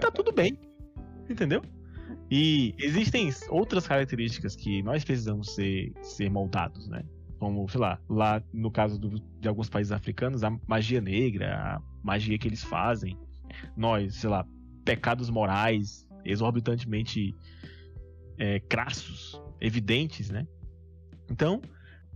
Tá 0.00 0.10
tudo 0.10 0.32
bem. 0.32 0.58
Entendeu? 1.30 1.62
E 2.28 2.74
existem 2.78 3.30
outras 3.48 3.86
características 3.86 4.56
que 4.56 4.82
nós 4.82 5.04
precisamos 5.04 5.54
ser, 5.54 5.92
ser 6.02 6.28
moldados, 6.28 6.88
né? 6.88 7.04
Como, 7.38 7.68
sei 7.68 7.80
lá, 7.80 8.00
lá 8.08 8.42
no 8.52 8.68
caso 8.70 8.98
do, 8.98 9.20
de 9.40 9.46
alguns 9.46 9.68
países 9.68 9.92
africanos, 9.92 10.42
a 10.42 10.50
magia 10.66 11.00
negra, 11.00 11.54
a 11.54 11.82
magia 12.02 12.36
que 12.36 12.48
eles 12.48 12.64
fazem. 12.64 13.16
Nós, 13.76 14.16
sei 14.16 14.28
lá, 14.28 14.44
pecados 14.84 15.30
morais 15.30 16.04
exorbitantemente 16.24 17.32
é, 18.38 18.58
crassos, 18.58 19.40
evidentes, 19.60 20.30
né? 20.30 20.44
Então, 21.30 21.62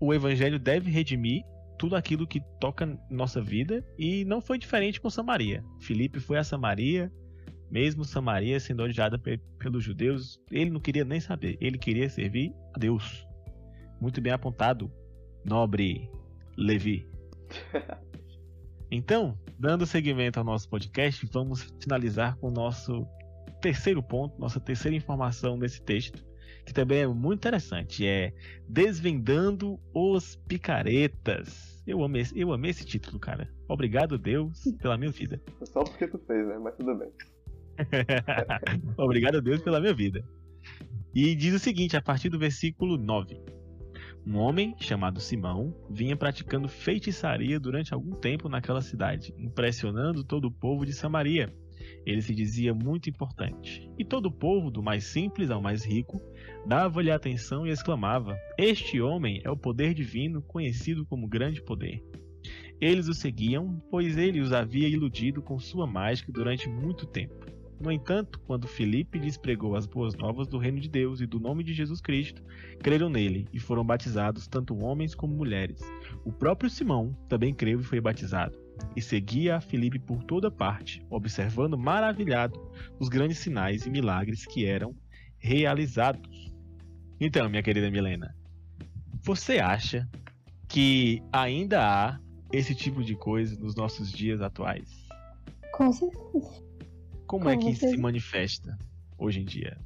o 0.01 0.12
evangelho 0.12 0.59
deve 0.59 0.91
redimir 0.91 1.45
tudo 1.81 1.97
aquilo 1.97 2.26
que 2.26 2.43
toca 2.61 2.87
nossa 3.09 3.41
vida 3.41 3.83
e 3.99 4.22
não 4.26 4.43
foi 4.43 4.59
diferente 4.59 5.01
com 5.01 5.09
Samaria. 5.09 5.64
Filipe 5.81 6.20
foi 6.20 6.37
a 6.37 6.45
Samaria, 6.45 7.11
mesmo 7.70 8.05
Samaria 8.05 8.61
sendo 8.61 8.83
odiada 8.83 9.18
pelos 9.59 9.83
judeus, 9.83 10.39
ele 10.51 10.68
não 10.68 10.78
queria 10.78 11.07
nem 11.07 11.20
saber, 11.20 11.57
ele 11.59 11.78
queria 11.78 12.11
servir 12.11 12.53
a 12.74 12.78
Deus. 12.78 13.26
Muito 13.99 14.20
bem 14.20 14.31
apontado, 14.31 14.93
nobre 15.43 16.11
Levi. 16.57 17.09
Então, 18.93 19.39
dando 19.57 19.87
seguimento 19.87 20.41
ao 20.41 20.45
nosso 20.45 20.68
podcast, 20.68 21.24
vamos 21.33 21.62
finalizar 21.81 22.37
com 22.39 22.49
o 22.49 22.51
nosso 22.51 23.07
terceiro 23.62 24.03
ponto, 24.03 24.37
nossa 24.37 24.59
terceira 24.59 24.97
informação 24.97 25.57
nesse 25.57 25.81
texto, 25.81 26.26
que 26.65 26.73
também 26.73 27.01
é 27.01 27.07
muito 27.07 27.39
interessante, 27.39 28.07
é 28.07 28.33
Desvendando 28.69 29.79
os 29.95 30.37
Picaretas. 30.37 31.83
Eu 31.87 32.05
amei, 32.05 32.25
eu 32.35 32.53
amei 32.53 32.71
esse 32.71 32.85
título, 32.85 33.19
cara. 33.19 33.49
Obrigado, 33.69 34.19
Deus, 34.19 34.63
pela 34.81 34.97
minha 34.97 35.11
vida. 35.11 35.41
Só 35.65 35.83
porque 35.83 36.07
tu 36.07 36.19
fez, 36.19 36.47
né? 36.47 36.59
Mas 36.59 36.77
tudo 36.77 36.95
bem. 36.97 37.11
Obrigado, 38.97 39.41
Deus, 39.41 39.61
pela 39.61 39.81
minha 39.81 39.95
vida. 39.95 40.25
E 41.15 41.35
diz 41.35 41.55
o 41.55 41.59
seguinte, 41.59 41.97
a 41.97 42.03
partir 42.03 42.29
do 42.29 42.39
versículo 42.39 42.97
9. 42.97 43.41
Um 44.27 44.37
homem 44.37 44.75
chamado 44.79 45.19
Simão 45.19 45.75
vinha 45.89 46.15
praticando 46.15 46.69
feitiçaria 46.69 47.59
durante 47.59 47.95
algum 47.95 48.13
tempo 48.13 48.49
naquela 48.49 48.83
cidade, 48.83 49.35
impressionando 49.39 50.23
todo 50.23 50.45
o 50.47 50.53
povo 50.53 50.85
de 50.85 50.93
Samaria. 50.93 51.53
Ele 52.07 52.22
se 52.22 52.34
dizia 52.34 52.74
muito 52.74 53.11
importante, 53.11 53.90
e 53.98 54.05
todo 54.05 54.26
o 54.26 54.32
povo, 54.32 54.70
do 54.70 54.82
mais 54.82 55.05
simples 55.05 55.51
ao 55.51 55.61
mais 55.61 55.84
rico, 55.84 56.20
dava-lhe 56.66 57.11
atenção 57.11 57.66
e 57.66 57.70
exclamava: 57.70 58.38
Este 58.59 59.01
homem 59.01 59.40
é 59.44 59.51
o 59.51 59.57
poder 59.57 59.94
divino, 59.94 60.42
conhecido 60.42 61.05
como 61.05 61.28
grande 61.28 61.62
poder. 61.62 62.03
Eles 62.80 63.09
o 63.09 63.14
seguiam, 63.14 63.82
pois 63.90 64.16
ele 64.16 64.40
os 64.40 64.53
havia 64.53 64.88
iludido 64.88 65.42
com 65.42 65.59
sua 65.59 65.86
mágica 65.86 66.32
durante 66.32 66.68
muito 66.68 67.07
tempo. 67.07 67.46
No 67.80 67.90
entanto, 67.90 68.38
quando 68.40 68.68
Filipe 68.68 69.18
lhes 69.18 69.38
pregou 69.38 69.74
as 69.74 69.86
boas 69.86 70.14
novas 70.14 70.46
do 70.46 70.59
reino 70.59 70.78
de 70.78 70.88
Deus 70.88 71.22
e 71.22 71.26
do 71.26 71.40
nome 71.40 71.64
de 71.64 71.72
Jesus 71.72 71.98
Cristo, 71.98 72.42
creram 72.78 73.09
nele 73.09 73.48
e 73.55 73.59
foram 73.59 73.82
batizados 73.82 74.46
tanto 74.46 74.76
homens 74.76 75.14
como 75.14 75.34
mulheres. 75.34 75.80
O 76.22 76.30
próprio 76.30 76.68
Simão 76.68 77.16
também 77.26 77.55
creu 77.55 77.80
e 77.80 77.84
foi 77.84 77.98
batizado, 77.98 78.59
e 78.97 79.03
seguia 79.03 79.57
a 79.57 79.61
Filipe 79.61 79.99
por 79.99 80.22
toda 80.24 80.51
parte, 80.51 81.05
observando 81.11 81.78
maravilhado 81.78 82.61
os 82.99 83.09
grandes 83.09 83.39
sinais 83.39 83.87
e 83.87 83.91
milagres 83.91 84.47
que 84.47 84.66
eram 84.66 84.95
realizados. 85.39 86.53
Então, 87.20 87.49
minha 87.49 87.62
querida 87.62 87.91
Milena, 87.91 88.35
você 89.22 89.59
acha 89.59 90.09
que 90.68 91.22
ainda 91.33 91.81
há 91.83 92.20
esse 92.53 92.74
tipo 92.74 93.03
de 93.03 93.14
coisa 93.14 93.59
nos 93.59 93.74
nossos 93.74 94.11
dias 94.11 94.41
atuais? 94.41 95.09
Com 95.72 95.93
certeza. 95.93 96.62
Como, 97.26 97.45
Como 97.45 97.49
é 97.49 97.57
que 97.57 97.74
vocês... 97.74 97.93
se 97.93 97.97
manifesta 97.97 98.78
hoje 99.18 99.41
em 99.41 99.45
dia? 99.45 99.78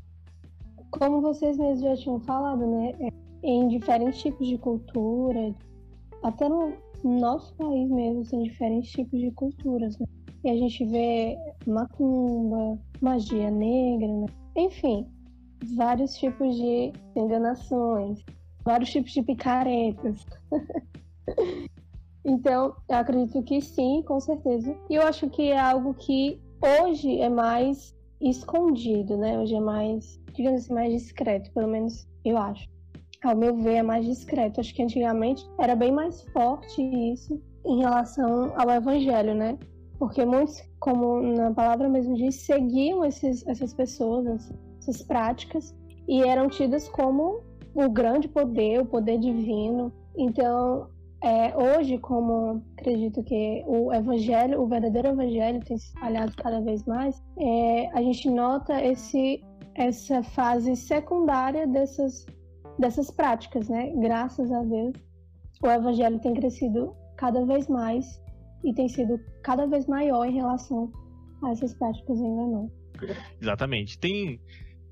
Como 0.90 1.20
vocês 1.20 1.59
mesmos 1.59 1.80
já 1.80 1.97
tinham 1.97 2.20
falado, 2.20 2.66
né? 2.66 2.92
É, 3.01 3.12
em 3.42 3.68
diferentes 3.68 4.20
tipos 4.22 4.47
de 4.47 4.57
cultura, 4.57 5.55
até 6.22 6.49
no 6.49 6.72
nosso 7.09 7.55
país 7.55 7.90
mesmo, 7.90 8.24
tem 8.24 8.42
diferentes 8.42 8.90
tipos 8.90 9.20
de 9.20 9.30
culturas, 9.32 9.98
né? 9.98 10.07
E 10.42 10.50
a 10.50 10.57
gente 10.57 10.84
vê 10.84 11.38
macumba, 11.66 12.78
magia 13.00 13.50
negra, 13.50 14.09
né? 14.09 14.26
Enfim, 14.57 15.07
vários 15.76 16.16
tipos 16.16 16.55
de 16.57 16.92
enganações, 17.16 18.22
vários 18.64 18.90
tipos 18.90 19.12
de 19.12 19.22
picaretas. 19.22 20.26
então, 22.24 22.74
eu 22.88 22.96
acredito 22.96 23.42
que 23.42 23.61
sim, 23.61 24.02
com 24.07 24.20
certeza. 24.20 24.76
E 24.88 24.94
eu 24.94 25.02
acho 25.02 25.28
que 25.30 25.50
é 25.50 25.59
algo 25.59 25.94
que 25.94 26.40
hoje 26.82 27.20
é 27.20 27.28
mais 27.28 27.94
escondido, 28.20 29.16
né? 29.16 29.38
Hoje 29.38 29.55
é 29.55 29.61
mais, 29.61 30.20
digamos 30.32 30.62
assim, 30.62 30.74
mais 30.74 30.92
discreto, 30.92 31.52
pelo 31.52 31.68
menos 31.68 32.07
eu 32.24 32.38
acho. 32.38 32.74
Ao 33.25 33.35
meu 33.35 33.57
ver, 33.57 33.77
é 33.77 33.83
mais 33.83 34.05
discreto. 34.05 34.61
Acho 34.61 34.75
que 34.75 34.83
antigamente 34.83 35.45
era 35.59 35.75
bem 35.75 35.91
mais 35.91 36.22
forte 36.25 36.83
isso 37.12 37.41
em 37.64 37.79
relação 37.79 38.53
ao 38.57 38.70
evangelho, 38.70 39.35
né? 39.35 39.59
Porque 39.99 40.25
muitos, 40.25 40.62
como 40.79 41.22
na 41.22 41.51
palavra 41.53 41.89
mesmo 41.89 42.14
diz, 42.14 42.35
seguiam 42.37 43.05
esses, 43.05 43.47
essas 43.47 43.72
pessoas, 43.72 44.53
essas 44.79 45.03
práticas, 45.03 45.75
e 46.07 46.22
eram 46.22 46.49
tidas 46.49 46.89
como 46.89 47.41
o 47.75 47.89
grande 47.89 48.29
poder, 48.29 48.81
o 48.81 48.87
poder 48.87 49.18
divino. 49.18 49.93
Então, 50.16 50.89
é, 51.22 51.57
hoje, 51.57 51.97
como 51.97 52.62
acredito 52.77 53.22
que 53.22 53.64
o 53.66 53.93
evangelho, 53.93 54.61
o 54.61 54.66
verdadeiro 54.66 55.09
evangelho 55.09 55.64
tem 55.64 55.79
se 55.79 55.87
espalhado 55.87 56.33
cada 56.37 56.61
vez 56.61 56.85
mais, 56.85 57.22
é, 57.39 57.89
a 57.95 58.03
gente 58.03 58.29
nota 58.29 58.85
esse, 58.85 59.43
essa 59.75 60.22
fase 60.22 60.77
secundária 60.77 61.66
dessas, 61.66 62.27
dessas 62.79 63.11
práticas, 63.11 63.68
né? 63.68 63.93
Graças 63.97 64.51
a 64.51 64.62
Deus, 64.62 64.95
o 65.62 65.68
evangelho 65.68 66.18
tem 66.20 66.35
crescido 66.35 66.95
cada 67.16 67.45
vez 67.45 67.68
mais 67.68 68.20
e 68.64 68.72
tem 68.75 68.89
sido 68.89 69.18
cada 69.43 69.66
vez 69.66 69.87
maior 69.87 70.25
em 70.27 70.35
relação 70.35 70.91
a 71.43 71.51
essas 71.51 71.75
práticas 71.75 72.18
enganosas. 72.18 72.72
Exatamente. 73.41 73.99
Tem, 73.99 74.41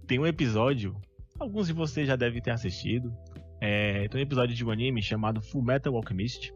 tem 0.07 0.19
um 0.19 0.27
episódio, 0.27 0.95
alguns 1.39 1.67
de 1.67 1.73
vocês 1.73 2.07
já 2.07 2.17
devem 2.17 2.41
ter 2.41 2.51
assistido, 2.51 3.13
é, 3.61 4.09
tem 4.09 4.21
um 4.21 4.25
episódio 4.25 4.55
de 4.55 4.65
um 4.65 4.71
anime 4.71 5.01
chamado 5.01 5.41
Full 5.41 5.63
Metal 5.63 5.95
Alchemist. 5.95 6.53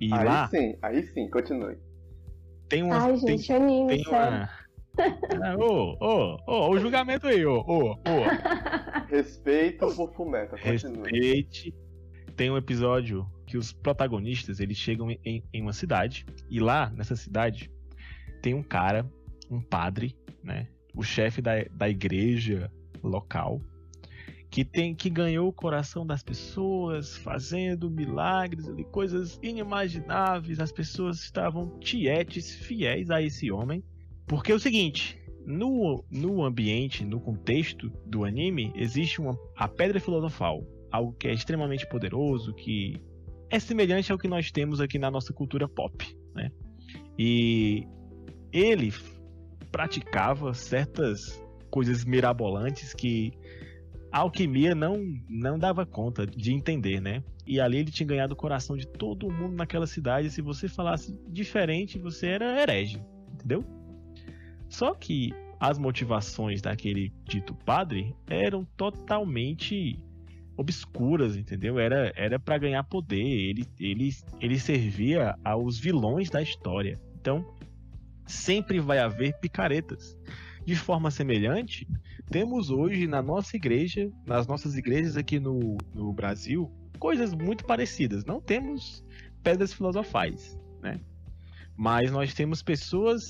E 0.00 0.12
aí 0.12 0.24
lá. 0.24 0.48
sim, 0.48 0.76
aí 0.82 1.02
sim, 1.02 1.28
continue. 1.28 1.76
Tem 2.68 2.82
uma. 2.82 2.96
Ai, 2.96 3.16
gente, 3.16 3.46
tem, 3.46 3.56
anime, 3.56 3.88
tem 3.88 4.04
sério. 4.04 4.36
uma. 4.38 4.64
Ô, 5.58 5.96
ô, 6.00 6.36
ô, 6.46 6.70
o 6.70 6.78
julgamento 6.78 7.26
aí, 7.26 7.44
ô, 7.44 7.58
ô, 7.66 7.90
ô. 7.90 7.96
Respeito 9.14 9.86
por 9.94 10.12
Fumeta, 10.12 10.58
continue. 10.58 11.10
Respeite. 11.10 11.74
Tem 12.34 12.50
um 12.50 12.56
episódio 12.56 13.24
que 13.46 13.56
os 13.56 13.72
protagonistas 13.72 14.58
eles 14.58 14.76
chegam 14.76 15.08
em, 15.10 15.44
em 15.52 15.62
uma 15.62 15.72
cidade 15.72 16.26
e 16.50 16.58
lá 16.58 16.90
nessa 16.90 17.14
cidade 17.14 17.70
tem 18.42 18.54
um 18.54 18.62
cara, 18.62 19.08
um 19.48 19.60
padre, 19.60 20.16
né, 20.42 20.66
o 20.92 21.04
chefe 21.04 21.40
da, 21.40 21.52
da 21.70 21.88
igreja 21.88 22.68
local 23.02 23.60
que 24.50 24.64
tem 24.64 24.94
que 24.94 25.10
ganhou 25.10 25.48
o 25.48 25.52
coração 25.52 26.06
das 26.06 26.22
pessoas, 26.22 27.16
fazendo 27.16 27.90
milagres, 27.90 28.68
ali, 28.68 28.84
coisas 28.84 29.38
inimagináveis. 29.42 30.60
As 30.60 30.70
pessoas 30.70 31.20
estavam 31.20 31.76
tietes, 31.80 32.54
fiéis 32.54 33.10
a 33.10 33.20
esse 33.20 33.50
homem. 33.50 33.82
Porque 34.28 34.52
é 34.52 34.54
o 34.54 34.60
seguinte, 34.60 35.20
no, 35.46 36.04
no 36.10 36.42
ambiente, 36.42 37.04
no 37.04 37.20
contexto 37.20 37.90
do 38.06 38.24
anime, 38.24 38.72
existe 38.74 39.20
uma, 39.20 39.38
a 39.56 39.68
pedra 39.68 40.00
filosofal, 40.00 40.64
algo 40.90 41.12
que 41.12 41.28
é 41.28 41.32
extremamente 41.32 41.86
poderoso, 41.88 42.54
que 42.54 43.00
é 43.50 43.58
semelhante 43.58 44.10
ao 44.10 44.18
que 44.18 44.28
nós 44.28 44.50
temos 44.50 44.80
aqui 44.80 44.98
na 44.98 45.10
nossa 45.10 45.32
cultura 45.32 45.68
pop, 45.68 46.04
né? 46.34 46.50
E 47.18 47.86
ele 48.52 48.92
praticava 49.70 50.54
certas 50.54 51.42
coisas 51.70 52.04
mirabolantes 52.04 52.94
que 52.94 53.32
a 54.10 54.20
alquimia 54.20 54.74
não, 54.74 54.96
não 55.28 55.58
dava 55.58 55.84
conta 55.84 56.26
de 56.26 56.52
entender, 56.52 57.00
né? 57.00 57.22
E 57.46 57.60
ali 57.60 57.78
ele 57.78 57.90
tinha 57.90 58.06
ganhado 58.06 58.32
o 58.32 58.36
coração 58.36 58.76
de 58.76 58.86
todo 58.86 59.30
mundo 59.30 59.54
naquela 59.54 59.86
cidade. 59.86 60.30
Se 60.30 60.40
você 60.40 60.68
falasse 60.68 61.12
diferente, 61.28 61.98
você 61.98 62.28
era 62.28 62.62
herege, 62.62 63.02
entendeu? 63.32 63.64
Só 64.68 64.94
que 64.94 65.32
as 65.58 65.78
motivações 65.78 66.60
daquele 66.60 67.12
dito 67.24 67.54
padre 67.54 68.14
eram 68.28 68.64
totalmente 68.76 69.98
obscuras, 70.56 71.36
entendeu? 71.36 71.78
Era 71.78 72.12
era 72.16 72.38
para 72.38 72.58
ganhar 72.58 72.84
poder. 72.84 73.24
Ele, 73.24 73.66
ele, 73.78 74.10
ele 74.40 74.58
servia 74.58 75.36
aos 75.44 75.78
vilões 75.78 76.30
da 76.30 76.42
história. 76.42 77.00
Então, 77.20 77.44
sempre 78.26 78.80
vai 78.80 78.98
haver 78.98 79.38
picaretas. 79.40 80.16
De 80.64 80.74
forma 80.74 81.10
semelhante, 81.10 81.86
temos 82.30 82.70
hoje 82.70 83.06
na 83.06 83.20
nossa 83.20 83.54
igreja, 83.54 84.10
nas 84.26 84.46
nossas 84.46 84.76
igrejas 84.76 85.16
aqui 85.16 85.38
no, 85.38 85.76
no 85.94 86.12
Brasil, 86.12 86.70
coisas 86.98 87.34
muito 87.34 87.64
parecidas. 87.64 88.24
Não 88.24 88.40
temos 88.40 89.04
pedras 89.42 89.74
filosofais, 89.74 90.58
né? 90.80 91.00
Mas 91.76 92.10
nós 92.10 92.32
temos 92.34 92.62
pessoas 92.62 93.20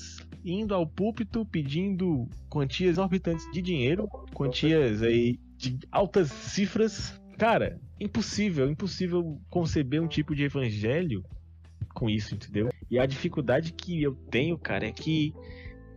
indo 0.43 0.75
ao 0.75 0.85
púlpito 0.85 1.45
pedindo 1.45 2.27
quantias 2.49 2.91
exorbitantes 2.91 3.49
de 3.51 3.61
dinheiro, 3.61 4.07
quantias 4.33 5.01
aí 5.01 5.39
de 5.57 5.79
altas 5.91 6.29
cifras. 6.29 7.19
Cara, 7.37 7.79
impossível, 7.99 8.69
impossível 8.69 9.41
conceber 9.49 10.01
um 10.01 10.07
tipo 10.07 10.35
de 10.35 10.43
evangelho 10.43 11.23
com 11.93 12.09
isso, 12.09 12.35
entendeu? 12.35 12.69
E 12.89 12.99
a 12.99 13.05
dificuldade 13.05 13.73
que 13.73 14.03
eu 14.03 14.15
tenho, 14.29 14.57
cara, 14.57 14.85
é 14.87 14.91
que 14.91 15.33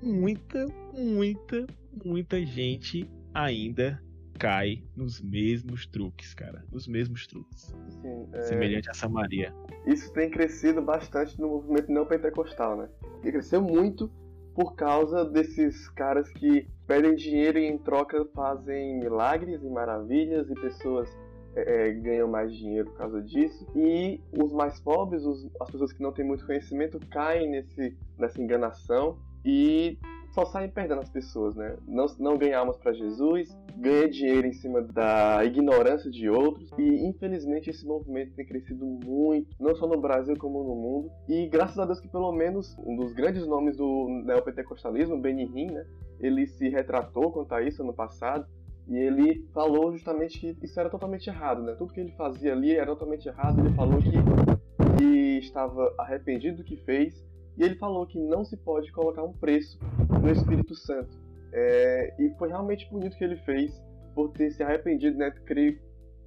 muita, 0.03 0.67
muita, 0.95 1.67
muita 2.05 2.45
gente 2.45 3.09
ainda 3.35 4.03
cai 4.39 4.83
nos 4.97 5.21
mesmos 5.21 5.87
truques, 5.87 6.33
cara. 6.33 6.65
Nos 6.71 6.87
mesmos 6.87 7.27
truques. 7.27 7.75
Sim, 7.89 8.29
é... 8.33 8.43
Semelhante 8.43 8.89
a 8.89 8.95
Samaria. 8.95 9.53
Isso 9.87 10.13
tem 10.13 10.31
crescido 10.31 10.81
bastante 10.81 11.39
no 11.41 11.49
movimento 11.49 11.91
não 11.91 12.07
pentecostal, 12.07 12.77
né? 12.77 12.89
E 13.25 13.33
cresceu 13.33 13.61
muito 13.61 14.11
por 14.55 14.75
causa 14.75 15.25
desses 15.25 15.89
caras 15.91 16.29
que 16.31 16.67
pedem 16.87 17.15
dinheiro 17.15 17.59
e 17.59 17.67
em 17.67 17.79
troca 17.79 18.25
fazem 18.35 18.99
milagres 18.99 19.63
e 19.63 19.69
maravilhas 19.69 20.51
e 20.51 20.55
pessoas 20.55 21.09
é, 21.55 21.89
é 21.89 21.93
ganham 21.93 22.29
mais 22.29 22.55
dinheiro 22.55 22.91
por 22.91 22.99
causa 22.99 23.23
disso. 23.23 23.67
E 23.75 24.21
os 24.33 24.53
mais 24.53 24.81
pobres, 24.81 25.25
os, 25.25 25.49
as 25.61 25.71
pessoas 25.71 25.93
que 25.93 26.03
não 26.03 26.13
têm 26.13 26.25
muito 26.25 26.47
conhecimento, 26.47 26.99
caem 27.11 27.51
nesse, 27.51 27.97
nessa 28.17 28.41
enganação 28.41 29.19
e 29.45 29.99
só 30.39 30.45
saem 30.45 30.71
perdendo 30.71 31.01
as 31.01 31.11
pessoas, 31.11 31.57
né? 31.57 31.77
Não, 31.85 32.07
não 32.21 32.39
ganhar 32.39 32.61
almas 32.61 32.77
para 32.77 32.93
Jesus, 32.93 33.49
ganha 33.77 34.09
dinheiro 34.09 34.47
em 34.47 34.53
cima 34.53 34.81
da 34.81 35.45
ignorância 35.45 36.09
de 36.09 36.31
outros 36.31 36.71
e 36.79 37.07
infelizmente 37.09 37.71
esse 37.71 37.85
movimento 37.85 38.35
tem 38.35 38.47
crescido 38.47 38.87
muito, 38.87 39.49
não 39.59 39.75
só 39.75 39.89
no 39.89 40.01
Brasil 40.01 40.37
como 40.39 40.63
no 40.63 40.77
mundo. 40.77 41.11
E 41.29 41.49
graças 41.49 41.77
a 41.77 41.85
Deus 41.85 41.99
que 41.99 42.09
pelo 42.09 42.31
menos 42.31 42.77
um 42.79 42.95
dos 42.95 43.13
grandes 43.13 43.45
nomes 43.49 43.77
do 43.77 44.23
neopentecostalismo, 44.25 45.21
Benny 45.21 45.45
Hinn, 45.45 45.73
né? 45.73 45.85
Ele 46.21 46.47
se 46.47 46.69
retratou 46.69 47.33
quanto 47.33 47.53
a 47.53 47.63
isso 47.63 47.83
ano 47.83 47.93
passado 47.93 48.47
e 48.87 48.97
ele 48.97 49.45
falou 49.53 49.91
justamente 49.91 50.39
que 50.39 50.57
isso 50.63 50.79
era 50.79 50.89
totalmente 50.89 51.29
errado, 51.29 51.63
né? 51.63 51.75
Tudo 51.75 51.93
que 51.93 52.01
ele 52.01 52.13
fazia 52.13 52.53
ali 52.53 52.77
era 52.77 52.87
totalmente 52.87 53.27
errado. 53.27 53.61
Ele 53.61 53.75
falou 53.75 53.99
que, 54.01 54.99
que 54.99 55.39
estava 55.39 55.93
arrependido 55.99 56.59
do 56.59 56.65
que 56.65 56.77
fez 56.77 57.27
e 57.59 57.65
ele 57.65 57.75
falou 57.75 58.07
que 58.07 58.19
não 58.19 58.45
se 58.45 58.57
pode 58.57 58.91
colocar 58.93 59.25
um 59.25 59.33
preço 59.33 59.79
no 60.23 60.31
Espírito 60.31 60.75
Santo. 60.77 61.19
É, 61.53 62.15
e 62.19 62.31
foi 62.39 62.49
realmente 62.49 62.89
bonito 62.91 63.15
o 63.15 63.19
que 63.19 63.25
ele 63.25 63.37
fez 63.39 63.83
por 64.15 64.31
ter 64.31 64.51
se 64.53 64.63
arrependido, 64.63 65.19
né? 65.19 65.31
Creio 65.45 65.79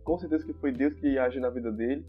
com 0.04 0.18
certeza 0.20 0.46
que 0.46 0.54
foi 0.54 0.72
Deus 0.72 0.94
que 0.96 1.18
agiu 1.18 1.42
na 1.42 1.50
vida 1.50 1.72
dele. 1.72 2.06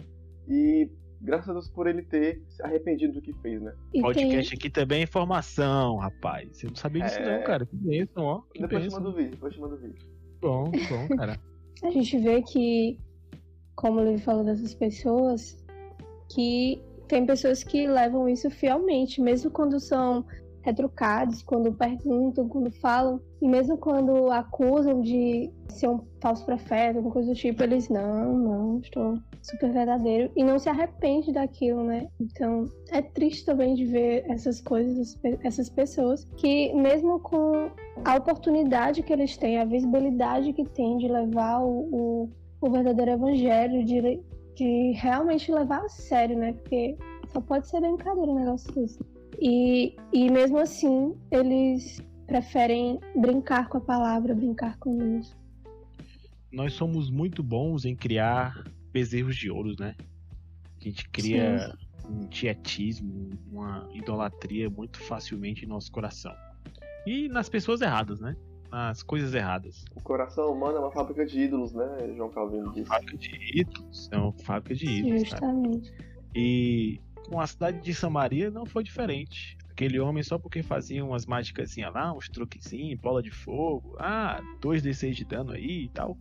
E 0.49 0.91
graças 1.21 1.49
a 1.51 1.53
Deus 1.53 1.69
por 1.69 1.87
ele 1.87 2.03
ter 2.03 2.43
se 2.49 2.61
arrependido 2.63 3.13
do 3.13 3.23
que 3.23 3.33
fez, 3.35 3.63
né? 3.63 3.73
E 3.95 4.01
Podcast 4.01 4.51
tem... 4.51 4.59
aqui 4.59 4.69
também 4.69 5.01
é 5.01 5.03
informação, 5.05 5.99
rapaz. 5.99 6.63
Eu 6.63 6.71
não 6.71 6.77
sabia 6.77 7.05
disso 7.05 7.21
é... 7.21 7.39
não, 7.39 7.45
cara. 7.45 7.65
Que 7.65 7.77
bênção, 7.77 8.25
ó. 8.25 8.41
Que 8.53 8.61
depois 8.61 8.83
bênção. 8.83 8.99
te 8.99 9.05
mando 9.05 9.15
o 9.15 9.17
vídeo, 9.17 9.31
depois 9.31 9.55
te 9.55 9.61
mando 9.61 9.75
o 9.77 9.79
vídeo. 9.79 10.07
Bom, 10.41 10.65
bom, 10.65 11.17
cara. 11.17 11.39
a 11.85 11.91
gente 11.91 12.19
vê 12.19 12.43
que, 12.43 12.99
como 13.77 14.01
ele 14.01 14.19
falou 14.19 14.45
dessas 14.45 14.75
pessoas, 14.75 15.65
que 16.29 16.83
tem 17.13 17.27
pessoas 17.27 17.63
que 17.63 17.87
levam 17.87 18.27
isso 18.27 18.49
fielmente, 18.49 19.21
mesmo 19.21 19.51
quando 19.51 19.79
são 19.79 20.25
retrucados, 20.63 21.43
quando 21.43 21.71
perguntam, 21.71 22.49
quando 22.49 22.71
falam, 22.71 23.21
e 23.43 23.47
mesmo 23.47 23.77
quando 23.77 24.31
acusam 24.31 25.03
de 25.03 25.53
ser 25.69 25.89
um 25.89 26.01
falso 26.23 26.47
profeta, 26.47 26.97
alguma 26.97 27.13
coisa 27.13 27.29
do 27.29 27.35
tipo, 27.35 27.63
eles 27.63 27.91
não, 27.91 28.33
não, 28.33 28.79
estou 28.79 29.19
super 29.43 29.71
verdadeiro 29.71 30.33
e 30.35 30.43
não 30.43 30.59
se 30.59 30.71
arrepende 30.71 31.33
daquilo, 31.33 31.85
né? 31.85 32.09
Então 32.19 32.65
é 32.89 33.03
triste 33.03 33.45
também 33.45 33.75
de 33.75 33.85
ver 33.85 34.25
essas 34.31 34.63
coisas, 34.63 35.19
essas 35.45 35.69
pessoas 35.69 36.25
que 36.39 36.73
mesmo 36.73 37.21
com 37.21 37.71
a 38.07 38.17
oportunidade 38.17 39.03
que 39.03 39.13
eles 39.13 39.37
têm, 39.37 39.59
a 39.59 39.67
visibilidade 39.67 40.55
que 40.55 40.65
têm 40.65 40.97
de 40.97 41.09
levar 41.09 41.61
o, 41.63 41.91
o, 41.93 42.31
o 42.59 42.71
verdadeiro 42.71 43.11
evangelho, 43.11 43.85
de, 43.85 44.23
de 44.55 44.93
realmente 44.93 45.51
levar 45.51 45.85
a 45.85 45.89
sério, 45.89 46.37
né? 46.37 46.53
Porque 46.53 46.97
só 47.29 47.41
pode 47.41 47.69
ser 47.69 47.81
brincadeira 47.81 48.31
um 48.31 48.39
negócio 48.39 48.73
desse. 48.75 49.01
E, 49.41 49.97
e 50.13 50.31
mesmo 50.31 50.59
assim, 50.59 51.15
eles 51.31 52.03
preferem 52.27 53.01
brincar 53.17 53.69
com 53.69 53.79
a 53.79 53.81
palavra, 53.81 54.35
brincar 54.35 54.79
com 54.79 54.97
Deus. 54.97 55.37
Nós 56.51 56.75
somos 56.75 57.11
muito 57.11 57.43
bons 57.43 57.85
em 57.85 57.97
criar 57.97 58.65
bezerros 58.93 59.37
de 59.37 59.51
ouro, 59.51 59.75
né? 59.79 59.97
A 60.81 60.85
gente 60.85 61.09
cria 61.09 61.59
Sim. 62.03 62.09
um 62.09 62.27
tietismo, 62.27 63.31
uma 63.51 63.89
idolatria 63.95 64.69
muito 64.69 64.99
facilmente 64.99 65.65
em 65.65 65.69
nosso 65.69 65.91
coração. 65.91 66.35
E 67.07 67.29
nas 67.29 67.49
pessoas 67.49 67.81
erradas, 67.81 68.21
né? 68.21 68.37
Nas 68.73 69.03
coisas 69.03 69.35
erradas. 69.35 69.85
O 69.95 70.01
coração 70.01 70.51
humano 70.51 70.79
é 70.79 70.81
uma 70.81 70.91
fábrica 70.91 71.27
de 71.27 71.39
ídolos, 71.41 71.75
né? 71.75 72.15
João 72.17 72.31
Calvino 72.31 72.73
disse. 72.73 72.87
Fábrica 72.87 73.19
de 73.19 73.61
ídolos. 73.61 74.09
É 74.11 74.17
uma 74.17 74.33
fábrica 74.33 74.75
de 74.75 74.87
ídolos. 74.87 75.21
Justamente. 75.21 75.93
Cara. 75.93 76.13
E 76.35 76.99
com 77.29 77.39
a 77.39 77.47
cidade 77.47 77.81
de 77.81 77.95
Samaria 77.95 78.51
não 78.51 78.65
foi 78.65 78.83
diferente. 78.83 79.59
Aquele 79.71 80.01
homem 80.01 80.23
só 80.23 80.39
porque 80.39 80.63
fazia 80.63 81.05
umas 81.05 81.27
mágicas 81.27 81.77
lá, 81.93 82.13
uns 82.13 82.29
truquezinhos, 82.29 82.99
bola 82.99 83.23
de 83.23 83.31
fogo, 83.31 83.95
ah, 83.99 84.41
2d6 84.61 85.13
de 85.13 85.25
dano 85.25 85.53
aí 85.53 85.85
e 85.85 85.89
tal. 85.89 86.17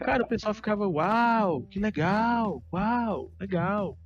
Cara, 0.00 0.22
o 0.22 0.26
pessoal 0.26 0.52
ficava, 0.52 0.86
uau, 0.86 1.62
que 1.62 1.78
legal, 1.78 2.62
uau, 2.72 3.30
legal. 3.40 3.98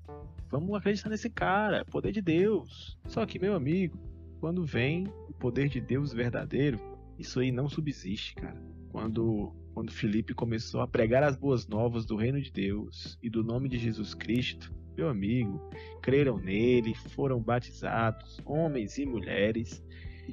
Vamos 0.51 0.75
acreditar 0.77 1.11
nesse 1.11 1.29
cara, 1.29 1.85
poder 1.85 2.13
de 2.13 2.23
Deus. 2.23 2.97
Só 3.07 3.27
que, 3.27 3.39
meu 3.39 3.55
amigo, 3.55 3.99
quando 4.41 4.65
vem 4.65 5.07
o 5.29 5.33
poder 5.33 5.69
de 5.69 5.81
Deus 5.81 6.13
verdadeiro, 6.13 6.81
isso 7.19 7.41
aí 7.41 7.51
não 7.51 7.69
subsiste, 7.69 8.35
cara. 8.35 8.61
Quando, 8.91 9.53
quando 9.75 9.93
Felipe 9.93 10.33
começou 10.33 10.81
a 10.81 10.89
pregar 10.89 11.23
as 11.23 11.37
boas 11.37 11.67
novas 11.67 12.07
do 12.07 12.17
reino 12.17 12.41
de 12.41 12.51
Deus 12.51 13.19
e 13.23 13.29
do 13.29 13.43
nome 13.43 13.69
de 13.69 13.79
Jesus 13.79 14.15
Cristo, 14.15 14.73
meu 14.97 15.09
amigo, 15.09 15.61
creram 16.01 16.39
nele, 16.39 16.95
foram 16.95 17.41
batizados, 17.41 18.41
homens 18.45 18.99
e 18.99 19.07
mulheres, 19.07 19.83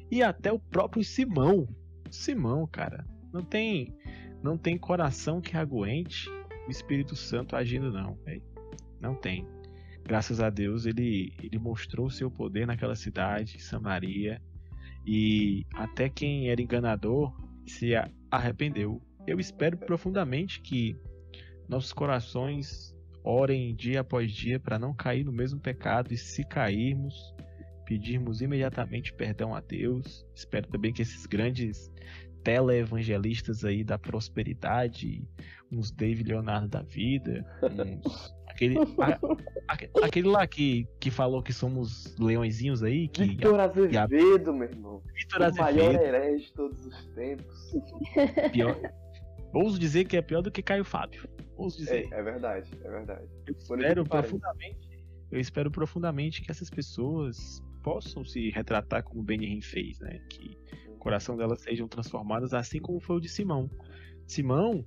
e 0.10 0.24
até 0.24 0.52
o 0.52 0.60
próprio 0.60 1.04
Simão. 1.04 1.68
Simão, 2.10 2.66
cara, 2.68 3.06
não 3.32 3.44
tem 3.44 3.94
não 4.42 4.58
tem 4.58 4.78
coração 4.78 5.42
que 5.42 5.58
aguente 5.58 6.30
o 6.68 6.72
Espírito 6.72 7.16
Santo 7.16 7.56
agindo 7.56 7.92
não, 7.92 8.16
véio. 8.24 8.44
não 9.00 9.16
tem. 9.16 9.48
Graças 10.04 10.40
a 10.40 10.50
Deus 10.50 10.86
ele 10.86 11.34
ele 11.42 11.58
mostrou 11.58 12.08
o 12.08 12.12
seu 12.12 12.30
poder 12.30 12.68
naquela 12.68 12.96
cidade, 12.96 13.62
Samaria, 13.62 14.42
e 15.06 15.66
até 15.74 16.10
quem 16.10 16.50
era 16.50 16.62
enganador 16.62 17.34
se 17.66 17.92
arrependeu. 18.32 19.02
Eu 19.28 19.40
espero 19.40 19.78
profundamente 19.78 20.62
que 20.62 20.96
nossos 21.68 21.94
corações 21.94 22.96
Orem 23.28 23.74
dia 23.74 24.02
após 24.02 24.32
dia 24.32 24.60
para 24.60 24.78
não 24.78 24.94
cair 24.94 25.26
no 25.26 25.32
mesmo 25.32 25.60
pecado 25.60 26.14
e 26.14 26.18
se 26.18 26.44
cairmos, 26.44 27.34
pedirmos 27.84 28.40
imediatamente 28.40 29.12
perdão 29.12 29.56
a 29.56 29.62
Deus. 29.62 30.24
Espero 30.36 30.68
também 30.68 30.94
que 30.94 31.02
esses 31.02 31.26
grandes 31.26 31.92
televangelistas 32.44 33.66
aí 33.66 33.84
da 33.84 33.98
prosperidade, 33.98 35.28
uns 35.72 35.90
David 35.90 36.30
Leonardo 36.30 36.68
da 36.68 36.84
vida, 36.84 37.44
uns 38.06 38.35
Aquele, 38.56 38.78
a, 38.80 39.78
aquele 40.06 40.28
lá 40.28 40.48
que, 40.48 40.88
que 41.00 41.12
falou 41.12 41.44
que 41.44 41.54
somos 41.54 42.16
leõezinhos 42.18 42.82
aí. 42.82 43.08
Que, 43.08 43.26
Vitor 43.26 43.60
Azevedo, 43.60 44.50
a, 44.50 44.54
meu 44.54 44.68
irmão. 44.68 45.02
Vitor 45.14 45.44
Azevedo. 45.44 45.62
O 45.62 45.74
maior 45.74 46.02
herege 46.02 46.46
de 46.46 46.54
todos 46.54 46.86
os 46.86 47.06
tempos. 47.08 47.74
Pior, 48.52 48.80
ouso 49.54 49.78
dizer 49.78 50.06
que 50.06 50.18
é 50.18 50.22
pior 50.22 50.42
do 50.42 50.50
que 50.50 50.62
Caio 50.62 50.86
Fábio 50.86 51.30
ouso 51.58 51.78
dizer. 51.78 52.08
É, 52.12 52.20
é 52.20 52.24
verdade, 52.24 52.70
é 52.84 52.90
verdade. 52.90 53.28
Eu 53.48 53.56
espero 53.56 54.04
profundamente, 54.06 55.06
eu 55.32 55.40
espero 55.40 55.72
profundamente 55.72 56.42
que 56.42 56.52
essas 56.52 56.70
pessoas 56.70 57.64
possam 57.84 58.24
se 58.24 58.50
retratar 58.50 59.04
como 59.04 59.24
Benjamin 59.24 59.62
fez, 59.62 60.00
né? 60.00 60.20
Que 60.30 60.58
o 60.90 60.98
coração 60.98 61.38
delas 61.38 61.62
sejam 61.62 61.88
transformadas 61.88 62.54
assim 62.54 62.80
como 62.80 63.00
foi 63.00 63.18
o 63.18 63.20
de 63.20 63.30
Simão. 63.30 63.70
Simão, 64.26 64.84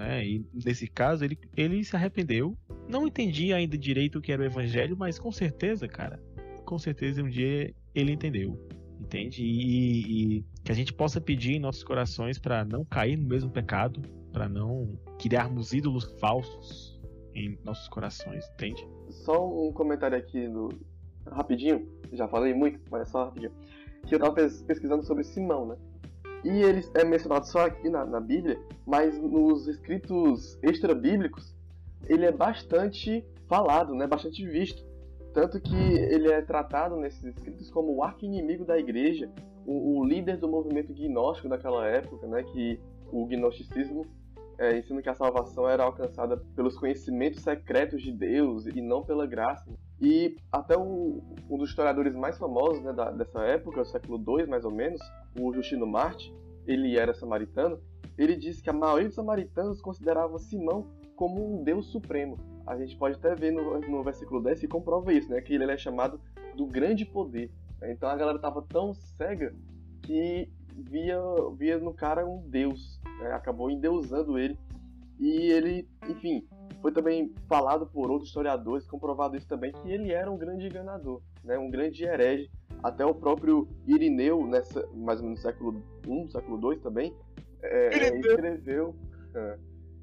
né, 0.00 0.26
e 0.26 0.46
nesse 0.64 0.86
caso, 0.86 1.22
ele, 1.22 1.38
ele 1.54 1.84
se 1.84 1.94
arrependeu. 1.94 2.56
Não 2.88 3.06
entendia 3.06 3.56
ainda 3.56 3.76
direito 3.76 4.18
o 4.18 4.22
que 4.22 4.32
era 4.32 4.40
o 4.40 4.44
evangelho, 4.46 4.96
mas 4.96 5.18
com 5.18 5.30
certeza, 5.30 5.86
cara, 5.86 6.18
com 6.64 6.78
certeza 6.78 7.22
um 7.22 7.28
dia 7.28 7.74
ele 7.94 8.12
entendeu. 8.12 8.58
Entende? 8.98 9.44
E, 9.44 10.38
e 10.38 10.44
que 10.64 10.72
a 10.72 10.74
gente 10.74 10.92
possa 10.92 11.20
pedir 11.20 11.52
em 11.52 11.60
nossos 11.60 11.84
corações 11.84 12.38
para 12.38 12.64
não 12.64 12.82
cair 12.82 13.18
no 13.18 13.28
mesmo 13.28 13.50
pecado, 13.50 14.00
para 14.32 14.48
não 14.48 14.98
criarmos 15.18 15.74
ídolos 15.74 16.04
falsos 16.18 16.98
em 17.34 17.58
nossos 17.62 17.86
corações, 17.88 18.48
entende? 18.54 18.86
Só 19.10 19.68
um 19.68 19.70
comentário 19.72 20.16
aqui 20.16 20.48
no 20.48 20.70
rapidinho, 21.30 21.86
já 22.12 22.26
falei 22.26 22.54
muito, 22.54 22.80
mas 22.90 23.02
é 23.02 23.04
só 23.04 23.24
rapidinho. 23.26 23.52
Que 24.06 24.14
eu 24.14 24.18
tava 24.18 24.32
pesquisando 24.34 25.02
sobre 25.02 25.24
Simão, 25.24 25.66
né? 25.66 25.76
E 26.44 26.48
ele 26.48 26.84
é 26.94 27.04
mencionado 27.04 27.46
só 27.46 27.66
aqui 27.66 27.88
na, 27.88 28.04
na 28.04 28.20
Bíblia, 28.20 28.58
mas 28.86 29.20
nos 29.20 29.68
escritos 29.68 30.58
extra-bíblicos 30.62 31.54
ele 32.08 32.24
é 32.24 32.32
bastante 32.32 33.24
falado, 33.46 33.94
né? 33.94 34.06
Bastante 34.06 34.46
visto. 34.46 34.84
Tanto 35.34 35.60
que 35.60 35.76
ele 35.76 36.30
é 36.30 36.40
tratado 36.42 36.96
nesses 36.96 37.22
escritos 37.22 37.70
como 37.70 37.94
o 37.94 38.02
arqui-inimigo 38.02 38.64
da 38.64 38.78
igreja, 38.78 39.30
o, 39.66 39.98
o, 40.00 40.04
líder 40.04 40.38
do 40.38 40.48
movimento 40.48 40.92
gnóstico 40.92 41.48
daquela 41.48 41.86
época, 41.86 42.26
né? 42.26 42.42
Que 42.42 42.80
o 43.12 43.26
gnosticismo 43.26 44.06
é, 44.58 44.78
ensina 44.78 45.02
que 45.02 45.08
a 45.08 45.14
salvação 45.14 45.68
era 45.68 45.84
alcançada 45.84 46.36
pelos 46.56 46.76
conhecimentos 46.76 47.42
secretos 47.42 48.02
de 48.02 48.12
Deus 48.12 48.66
e 48.66 48.80
não 48.80 49.04
pela 49.04 49.26
graça. 49.26 49.70
E 50.00 50.36
até 50.50 50.76
o, 50.76 51.20
um 51.48 51.58
dos 51.58 51.70
historiadores 51.70 52.14
mais 52.14 52.38
famosos 52.38 52.82
né, 52.82 52.92
da, 52.92 53.10
dessa 53.10 53.40
época, 53.40 53.84
século 53.84 54.18
II 54.18 54.46
mais 54.46 54.64
ou 54.64 54.70
menos, 54.70 55.00
o 55.38 55.52
Justino 55.52 55.86
Marte, 55.86 56.34
ele 56.66 56.96
era 56.96 57.12
samaritano, 57.12 57.78
ele 58.16 58.36
disse 58.36 58.62
que 58.62 58.70
a 58.70 58.72
maioria 58.72 59.08
dos 59.08 59.14
samaritanos 59.14 59.80
considerava 59.80 60.38
Simão 60.38 60.86
como 61.16 61.60
um 61.60 61.62
Deus 61.62 61.86
supremo. 61.86 62.38
A 62.66 62.76
gente 62.78 62.96
pode 62.96 63.16
até 63.16 63.34
ver 63.34 63.52
no, 63.52 63.78
no 63.80 64.02
versículo 64.02 64.42
10 64.42 64.60
que 64.60 64.68
comprova 64.68 65.12
isso, 65.12 65.30
né, 65.30 65.40
que 65.40 65.54
ele 65.54 65.70
é 65.70 65.76
chamado 65.76 66.20
do 66.56 66.66
grande 66.66 67.04
poder. 67.04 67.50
Então 67.82 68.08
a 68.08 68.16
galera 68.16 68.36
estava 68.36 68.62
tão 68.62 68.92
cega 68.94 69.54
que 70.02 70.48
via, 70.74 71.18
via 71.56 71.78
no 71.78 71.92
cara 71.92 72.26
um 72.26 72.42
deus, 72.48 73.00
né? 73.20 73.32
acabou 73.32 73.70
endeusando 73.70 74.38
ele. 74.38 74.58
E 75.18 75.50
ele, 75.50 75.88
enfim, 76.08 76.46
foi 76.80 76.92
também 76.92 77.32
falado 77.48 77.86
por 77.86 78.10
outros 78.10 78.28
historiadores, 78.28 78.86
comprovado 78.86 79.36
isso 79.36 79.46
também, 79.46 79.72
que 79.72 79.90
ele 79.90 80.12
era 80.12 80.30
um 80.30 80.36
grande 80.36 80.66
enganador, 80.66 81.20
né? 81.44 81.58
um 81.58 81.70
grande 81.70 82.04
herege, 82.04 82.50
Até 82.82 83.04
o 83.04 83.14
próprio 83.14 83.68
Irineu, 83.86 84.46
nessa, 84.46 84.86
mais 84.94 85.20
ou 85.20 85.26
menos 85.26 85.40
no 85.40 85.50
século 85.50 85.82
I, 86.06 86.30
século 86.30 86.72
II 86.72 86.78
também, 86.80 87.14
é, 87.62 88.08
é 88.08 88.18
escreveu. 88.18 88.94
É, 89.34 89.58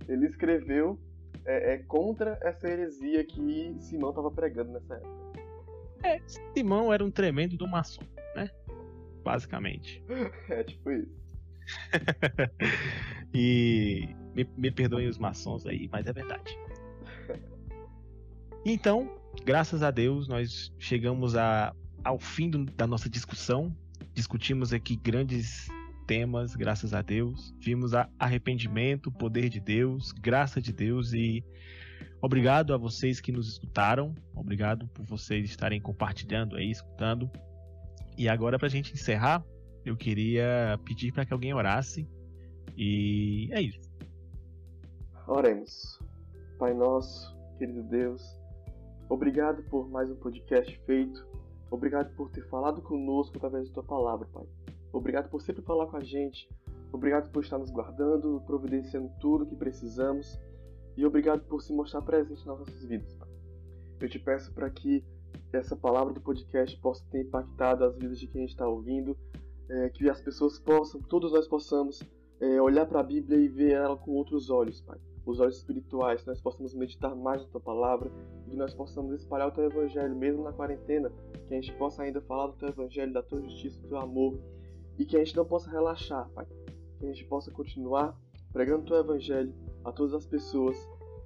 ele 0.08 0.28
escreveu 0.28 1.00
é, 1.46 1.74
é, 1.74 1.78
contra 1.80 2.38
essa 2.42 2.68
heresia 2.68 3.24
que 3.26 3.76
Simão 3.80 4.10
estava 4.10 4.30
pregando 4.30 4.72
nessa 4.72 4.96
época. 4.96 5.42
É, 6.04 6.22
Simão 6.56 6.94
era 6.94 7.04
um 7.04 7.10
tremendo 7.10 7.58
do 7.58 7.68
maçom, 7.68 8.04
né? 8.36 8.50
Basicamente. 9.24 10.04
é 10.50 10.64
tipo 10.64 10.92
isso. 10.92 11.18
e 13.34 14.16
me, 14.38 14.48
me 14.56 14.70
perdoem 14.70 15.08
os 15.08 15.18
maçons 15.18 15.66
aí, 15.66 15.90
mas 15.92 16.06
é 16.06 16.14
verdade. 16.14 16.58
Então, 18.70 19.10
graças 19.46 19.82
a 19.82 19.92
Deus, 19.92 20.28
nós 20.28 20.74
chegamos 20.78 21.38
a, 21.38 21.74
ao 22.04 22.20
fim 22.20 22.50
do, 22.50 22.66
da 22.66 22.86
nossa 22.86 23.10
discussão. 23.10 23.74
Discutimos 24.14 24.74
aqui 24.74 24.98
grandes 24.98 25.70
temas, 26.06 26.54
graças 26.54 26.94
a 26.94 27.02
Deus. 27.02 27.56
Vimos 27.62 27.94
a 27.94 28.10
arrependimento, 28.20 29.10
poder 29.10 29.48
de 29.48 29.62
Deus, 29.62 30.12
graça 30.12 30.60
de 30.60 30.74
Deus 30.74 31.14
e 31.14 31.46
obrigado 32.22 32.74
a 32.74 32.78
vocês 32.78 33.22
que 33.22 33.32
nos 33.32 33.48
escutaram. 33.48 34.14
Obrigado 34.36 34.86
por 34.90 35.06
vocês 35.06 35.50
estarem 35.50 35.80
compartilhando 35.80 36.58
aí, 36.58 36.70
escutando. 36.70 37.32
E 38.18 38.28
agora, 38.28 38.60
para 38.60 38.68
a 38.68 38.72
gente 38.72 38.92
encerrar, 38.92 39.46
eu 39.86 39.96
queria 39.96 40.78
pedir 40.84 41.14
para 41.14 41.26
que 41.26 41.32
alguém 41.32 41.54
orasse. 41.54 42.06
E 42.76 43.48
é 43.54 43.62
isso. 43.62 43.87
Oremos. 45.30 46.00
Pai 46.58 46.74
nosso, 46.74 47.36
querido 47.58 47.84
Deus, 47.84 48.40
obrigado 49.10 49.62
por 49.64 49.90
mais 49.90 50.10
um 50.10 50.16
podcast 50.16 50.74
feito. 50.86 51.28
Obrigado 51.70 52.16
por 52.16 52.32
ter 52.32 52.48
falado 52.48 52.82
conosco 52.82 53.36
através 53.36 53.68
da 53.68 53.74
tua 53.74 53.84
palavra, 53.84 54.26
Pai. 54.32 54.46
Obrigado 54.94 55.30
por 55.30 55.42
sempre 55.42 55.62
falar 55.64 55.88
com 55.88 55.98
a 55.98 56.04
gente. 56.04 56.50
Obrigado 56.94 57.30
por 57.30 57.44
estar 57.44 57.58
nos 57.58 57.70
guardando, 57.70 58.42
providenciando 58.46 59.12
tudo 59.20 59.44
o 59.44 59.48
que 59.48 59.56
precisamos. 59.58 60.40
E 60.96 61.06
obrigado 61.06 61.42
por 61.42 61.62
se 61.62 61.74
mostrar 61.74 62.04
presente 62.04 62.48
nas 62.48 62.60
nossas 62.60 62.86
vidas, 62.86 63.14
Pai. 63.16 63.28
Eu 64.00 64.08
te 64.08 64.20
peço 64.20 64.54
para 64.54 64.70
que 64.70 65.04
essa 65.52 65.76
palavra 65.76 66.14
do 66.14 66.22
podcast 66.22 66.80
possa 66.80 67.04
ter 67.12 67.24
impactado 67.24 67.84
as 67.84 67.98
vidas 67.98 68.18
de 68.18 68.28
quem 68.28 68.46
está 68.46 68.66
ouvindo, 68.66 69.18
é, 69.70 69.90
que 69.90 70.10
as 70.10 70.22
pessoas 70.22 70.58
possam, 70.58 71.02
todos 71.02 71.34
nós 71.34 71.50
possamos, 71.50 72.02
é, 72.40 72.62
olhar 72.62 72.86
para 72.86 73.02
a 73.02 73.04
Bíblia 73.04 73.38
e 73.38 73.50
ver 73.50 73.74
ela 73.74 73.98
com 73.98 74.12
outros 74.12 74.50
olhos, 74.50 74.80
Pai. 74.80 74.98
Os 75.28 75.42
olhos 75.42 75.58
espirituais, 75.58 76.22
que 76.22 76.28
nós 76.28 76.40
possamos 76.40 76.74
meditar 76.74 77.14
mais 77.14 77.42
na 77.42 77.48
Tua 77.50 77.60
palavra, 77.60 78.10
e 78.48 78.52
que 78.52 78.56
nós 78.56 78.74
possamos 78.74 79.14
espalhar 79.14 79.50
o 79.50 79.52
Teu 79.52 79.66
Evangelho, 79.66 80.16
mesmo 80.16 80.42
na 80.42 80.54
quarentena, 80.54 81.12
que 81.46 81.54
a 81.54 81.62
gente 81.62 81.74
possa 81.74 82.02
ainda 82.02 82.22
falar 82.22 82.48
do 82.48 82.54
Teu 82.54 82.70
Evangelho, 82.70 83.12
da 83.12 83.22
Tua 83.22 83.42
justiça, 83.42 83.78
do 83.82 83.90
Teu 83.90 83.98
amor, 83.98 84.40
e 84.98 85.06
que 85.06 85.18
a 85.18 85.20
gente 85.20 85.36
não 85.36 85.44
possa 85.44 85.70
relaxar, 85.70 86.30
Pai. 86.30 86.48
Que 86.98 87.06
a 87.06 87.10
gente 87.10 87.26
possa 87.26 87.52
continuar 87.52 88.18
pregando 88.54 88.84
o 88.84 88.86
Teu 88.86 88.96
Evangelho 88.96 89.54
a 89.84 89.92
todas 89.92 90.14
as 90.14 90.26
pessoas 90.26 90.78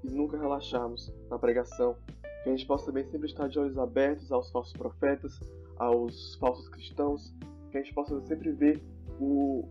e 0.03 0.09
nunca 0.09 0.35
relaxarmos 0.35 1.13
na 1.29 1.37
pregação. 1.37 1.95
Que 2.43 2.49
a 2.49 2.51
gente 2.51 2.65
possa 2.65 2.87
também 2.87 3.05
sempre 3.05 3.27
estar 3.27 3.47
de 3.47 3.59
olhos 3.59 3.77
abertos 3.77 4.31
aos 4.31 4.51
falsos 4.51 4.73
profetas, 4.73 5.39
aos 5.77 6.35
falsos 6.35 6.67
cristãos. 6.69 7.33
Que 7.69 7.77
a 7.77 7.81
gente 7.81 7.93
possa 7.93 8.19
sempre 8.21 8.51
ver 8.51 8.81
o, 9.19 9.63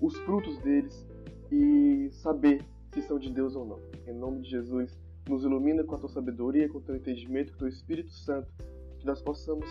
os 0.00 0.16
frutos 0.18 0.58
deles 0.58 1.06
e 1.50 2.10
saber 2.10 2.64
se 2.96 3.08
são 3.08 3.18
de 3.18 3.30
Deus 3.30 3.54
ou 3.54 3.66
não. 3.66 3.78
Em 4.06 4.14
nome 4.14 4.40
de 4.40 4.50
Jesus, 4.50 4.98
nos 5.28 5.44
ilumina 5.44 5.84
com 5.84 5.94
a 5.94 5.98
tua 5.98 6.08
sabedoria, 6.08 6.68
com 6.68 6.78
o 6.78 6.80
teu 6.80 6.96
entendimento, 6.96 7.50
com 7.52 7.56
o 7.56 7.58
teu 7.58 7.68
Espírito 7.68 8.10
Santo, 8.10 8.48
que 8.98 9.06
nós 9.06 9.20
possamos 9.20 9.66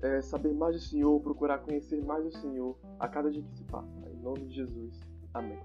é, 0.00 0.22
saber 0.22 0.54
mais 0.54 0.76
do 0.76 0.80
Senhor, 0.80 1.20
procurar 1.20 1.58
conhecer 1.58 2.02
mais 2.02 2.24
do 2.24 2.32
Senhor 2.32 2.78
a 2.98 3.06
cada 3.06 3.30
dia 3.30 3.42
que 3.42 3.56
se 3.56 3.64
passa. 3.64 3.90
Em 4.10 4.22
nome 4.22 4.46
de 4.46 4.54
Jesus. 4.54 5.00
Amém. 5.34 5.58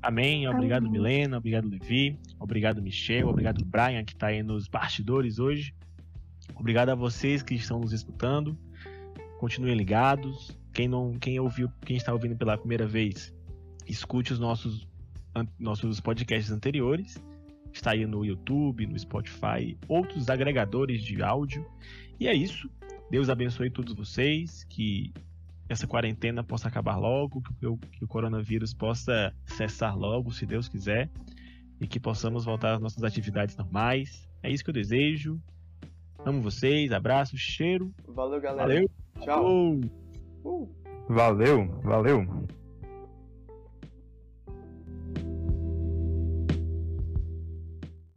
Amém. 0.00 0.48
Obrigado, 0.48 0.86
Amém. 0.86 0.92
Milena. 0.92 1.36
Obrigado, 1.36 1.68
Levi. 1.68 2.18
Obrigado, 2.40 2.80
Michel. 2.80 3.28
Obrigado, 3.28 3.62
Brian, 3.64 4.04
que 4.04 4.14
está 4.14 4.28
aí 4.28 4.42
nos 4.42 4.68
bastidores 4.68 5.38
hoje. 5.38 5.74
Obrigado 6.56 6.88
a 6.88 6.94
vocês 6.94 7.42
que 7.42 7.54
estão 7.54 7.78
nos 7.78 7.92
escutando. 7.92 8.56
Continuem 9.38 9.76
ligados. 9.76 10.58
Quem 10.72 10.88
não, 10.88 11.12
quem 11.18 11.38
ouviu, 11.38 11.68
quem 11.84 11.96
está 11.96 12.10
ouvindo 12.12 12.36
pela 12.36 12.56
primeira 12.56 12.86
vez, 12.86 13.34
escute 13.86 14.32
os 14.32 14.38
nossos 14.38 14.90
nossos 15.58 16.00
podcasts 16.00 16.50
anteriores. 16.50 17.22
Está 17.72 17.92
aí 17.92 18.04
no 18.04 18.24
YouTube, 18.24 18.86
no 18.86 18.98
Spotify, 18.98 19.76
outros 19.88 20.28
agregadores 20.28 21.02
de 21.02 21.22
áudio. 21.22 21.66
E 22.20 22.28
é 22.28 22.34
isso. 22.34 22.70
Deus 23.10 23.28
abençoe 23.28 23.70
todos 23.70 23.94
vocês, 23.94 24.64
que 24.64 25.12
essa 25.68 25.86
quarentena 25.86 26.44
possa 26.44 26.68
acabar 26.68 26.96
logo, 26.96 27.42
que 27.42 27.66
o, 27.66 27.76
que 27.76 28.04
o 28.04 28.08
coronavírus 28.08 28.74
possa 28.74 29.34
cessar 29.44 29.96
logo, 29.96 30.30
se 30.32 30.44
Deus 30.44 30.68
quiser, 30.68 31.10
e 31.80 31.86
que 31.86 31.98
possamos 31.98 32.44
voltar 32.44 32.74
às 32.74 32.80
nossas 32.80 33.02
atividades 33.04 33.56
normais. 33.56 34.28
É 34.42 34.50
isso 34.50 34.62
que 34.62 34.70
eu 34.70 34.74
desejo. 34.74 35.40
Amo 36.24 36.40
vocês, 36.40 36.92
abraço, 36.92 37.36
cheiro. 37.36 37.92
Valeu, 38.06 38.40
galera. 38.40 38.68
Valeu. 38.68 38.90
Tchau. 39.20 39.80
Uh. 40.44 40.68
Valeu, 41.08 41.66
valeu. 41.82 42.26